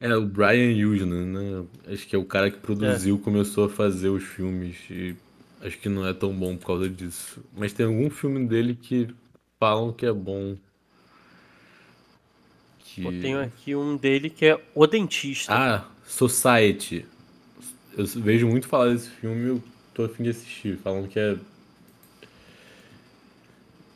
É, 0.00 0.14
o 0.16 0.26
Brian 0.26 0.86
Usna, 0.86 1.24
né? 1.24 1.64
Acho 1.88 2.06
que 2.06 2.14
é 2.14 2.18
o 2.18 2.24
cara 2.24 2.50
que 2.50 2.58
produziu, 2.58 3.18
começou 3.18 3.66
a 3.66 3.68
fazer 3.68 4.08
os 4.08 4.22
filmes 4.22 4.76
e 4.90 5.16
acho 5.62 5.78
que 5.78 5.88
não 5.88 6.06
é 6.06 6.12
tão 6.12 6.32
bom 6.34 6.56
por 6.56 6.66
causa 6.66 6.88
disso. 6.88 7.42
Mas 7.56 7.72
tem 7.72 7.86
algum 7.86 8.10
filme 8.10 8.46
dele 8.46 8.74
que 8.74 9.08
falam 9.58 9.92
que 9.92 10.04
é 10.04 10.12
bom. 10.12 10.56
Que... 12.80 13.04
Eu 13.04 13.20
tenho 13.20 13.40
aqui 13.40 13.74
um 13.74 13.96
dele 13.96 14.28
que 14.28 14.44
é 14.44 14.60
O 14.74 14.86
Dentista. 14.86 15.52
Ah, 15.54 15.84
Society. 16.06 17.06
Eu 17.96 18.04
vejo 18.06 18.46
muito 18.46 18.66
falar 18.66 18.92
desse 18.92 19.08
filme 19.08 19.44
e 19.44 19.48
eu 19.48 19.62
tô 19.94 20.04
a 20.04 20.08
fim 20.08 20.24
de 20.24 20.30
assistir. 20.30 20.76
Falam 20.78 21.06
que 21.06 21.18
é. 21.18 21.36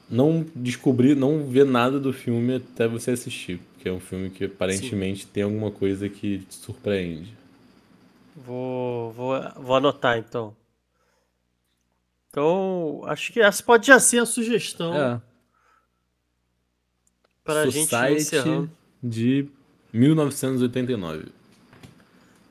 Não 0.08 0.46
descobrir, 0.56 1.14
não 1.14 1.46
ver 1.46 1.66
nada 1.66 2.00
do 2.00 2.14
filme 2.14 2.54
até 2.54 2.88
você 2.88 3.10
assistir. 3.10 3.60
Porque 3.78 3.88
é 3.88 3.92
um 3.92 4.00
filme 4.00 4.28
que 4.28 4.46
aparentemente 4.46 5.24
tem 5.24 5.44
alguma 5.44 5.70
coisa 5.70 6.08
que 6.08 6.40
te 6.40 6.54
surpreende. 6.56 7.32
Vou, 8.34 9.12
vou, 9.12 9.40
vou 9.54 9.76
anotar 9.76 10.18
então. 10.18 10.56
Então, 12.28 13.02
acho 13.06 13.32
que 13.32 13.40
essa 13.40 13.62
pode 13.62 13.86
já 13.86 14.00
ser 14.00 14.18
a 14.18 14.26
sugestão 14.26 14.92
É. 14.96 15.22
para 17.44 17.62
a 17.62 17.70
gente 17.70 17.94
encerrando. 17.94 18.68
de 19.00 19.48
1989. 19.92 21.26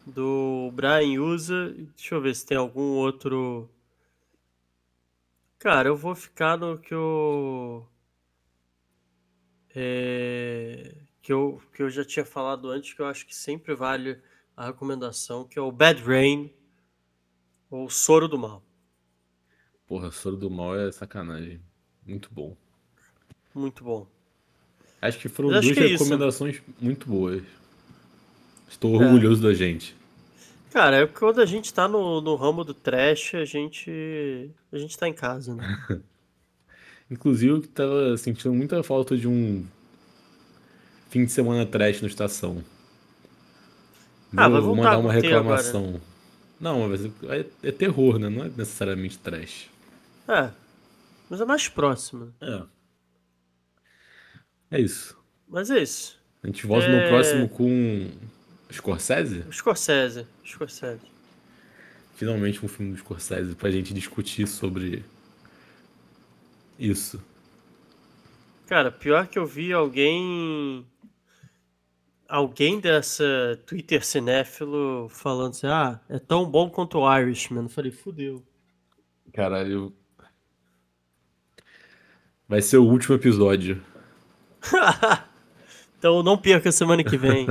Do 0.06 0.72
Brian 0.74 1.22
Usa. 1.22 1.76
Deixa 1.98 2.16
eu 2.16 2.22
ver 2.22 2.36
se 2.38 2.46
tem 2.46 2.56
algum 2.58 2.94
outro. 2.96 3.70
Cara, 5.60 5.90
eu 5.90 5.98
vou 5.98 6.16
ficar 6.16 6.58
no 6.58 6.78
que 6.78 6.94
eu. 6.94 7.86
É, 9.76 10.96
que 11.28 11.34
eu, 11.34 11.62
que 11.74 11.84
eu 11.84 11.90
já 11.90 12.06
tinha 12.06 12.24
falado 12.24 12.70
antes, 12.72 12.94
que 12.94 13.02
eu 13.02 13.06
acho 13.06 13.28
que 13.28 13.36
sempre 13.36 13.76
vale 13.76 14.18
a 14.56 14.68
recomendação, 14.68 15.44
que 15.44 15.60
é 15.60 15.62
o 15.62 15.74
Bad 15.74 16.02
Rain 16.02 16.50
ou 17.70 17.90
Soro 17.90 18.30
do 18.30 18.38
Mal. 18.38 18.64
Porra, 19.86 20.10
Soro 20.10 20.38
do 20.38 20.50
Mal 20.50 20.80
é 20.80 20.90
sacanagem. 20.90 21.60
Muito 22.06 22.30
bom. 22.32 22.56
Muito 23.54 23.84
bom. 23.84 24.08
Acho 25.02 25.20
que 25.20 25.28
foram 25.28 25.50
Mas 25.50 25.66
duas 25.66 25.78
que 25.78 25.84
é 25.84 25.88
recomendações 25.88 26.62
muito 26.80 27.10
boas. 27.10 27.44
Estou 28.70 28.96
É. 28.96 29.06
orgulhoso 29.06 29.42
da 29.42 29.54
gente. 29.54 29.98
Cara, 30.72 31.02
é 31.02 31.08
quando 31.08 31.42
a 31.42 31.46
gente 31.46 31.74
tá 31.74 31.90
no, 31.90 32.22
no 32.22 32.36
ramo 32.36 32.64
do 32.64 32.74
trash, 32.74 33.36
a 33.36 33.44
gente. 33.44 34.50
A 34.72 34.78
gente 34.78 34.98
tá 34.98 35.10
em 35.10 35.14
casa, 35.14 35.54
né? 35.54 35.78
Inclusive, 37.12 37.52
eu 37.52 37.68
tava 37.68 38.16
sentindo 38.16 38.54
muita 38.54 38.82
falta 38.82 39.18
de 39.18 39.28
um 39.28 39.68
fim 41.10 41.26
de 41.26 41.32
semana 41.32 41.66
trash 41.66 42.02
no 42.02 42.08
estação. 42.08 42.64
Ah, 44.36 44.48
Vou, 44.48 44.52
vai 44.52 44.62
vou 44.62 44.76
mandar 44.76 44.98
uma 44.98 45.12
reclamação. 45.12 46.02
Não, 46.60 46.88
mas 46.90 47.06
é, 47.06 47.46
é 47.64 47.72
terror, 47.72 48.18
né? 48.20 48.30
Não 48.30 48.44
é 48.46 48.50
necessariamente 48.50 49.18
trash. 49.20 49.70
É. 50.28 50.50
Mas 51.30 51.40
é 51.42 51.46
mais 51.46 51.68
próximo. 51.70 52.34
É. 52.42 52.64
É 54.72 54.82
isso. 54.82 55.18
Mas 55.48 55.70
é 55.70 55.82
isso. 55.82 56.20
A 56.44 56.48
gente 56.48 56.66
volta 56.68 56.88
É. 56.88 57.04
no 57.04 57.10
próximo 57.10 57.50
com 57.50 58.10
Scorsese? 58.72 59.46
Scorsese. 59.52 60.28
Scorsese. 60.46 61.02
Finalmente 62.16 62.66
um 62.66 62.68
filme 62.68 62.92
do 62.94 62.98
Scorsese 62.98 63.56
pra 63.56 63.70
gente 63.72 63.94
discutir 63.94 64.48
sobre 64.48 65.06
isso. 66.78 67.22
Cara, 68.68 68.92
pior 68.92 69.28
que 69.28 69.40
eu 69.40 69.46
vi 69.46 69.72
alguém. 69.72 70.86
Alguém 72.30 72.80
dessa 72.80 73.60
Twitter 73.66 74.06
cinéfilo 74.06 75.08
falando 75.10 75.52
assim: 75.52 75.68
ah, 75.68 76.00
é 76.10 76.20
tão 76.20 76.46
bom 76.50 76.70
quanto 76.70 77.00
o 77.00 77.18
Irishman. 77.18 77.64
Eu 77.64 77.70
falei, 77.70 77.92
fudeu. 77.92 78.44
Caralho. 79.34 79.94
Vai 82.48 82.62
ser 82.62 82.78
o 82.78 82.86
último 82.86 83.16
episódio. 83.16 83.82
Então 86.00 86.22
não 86.22 86.38
perca 86.38 86.72
semana 86.72 87.04
que 87.04 87.18
vem. 87.18 87.48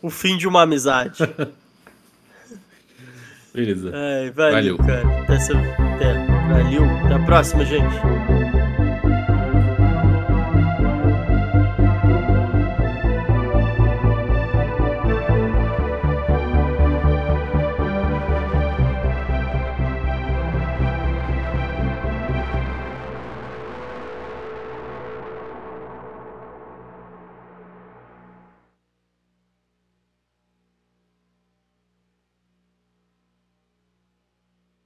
o 0.00 0.08
fim 0.08 0.38
de 0.38 0.48
uma 0.48 0.62
amizade. 0.62 1.18
Beleza. 3.52 3.92
Ai, 3.94 4.30
valeu, 4.30 4.52
Valeu. 4.52 4.76
cara. 4.78 5.22
Até. 5.22 5.36
Valeu. 6.48 6.84
Até 7.04 7.14
a 7.14 7.24
próxima, 7.26 7.62
gente. 7.64 7.94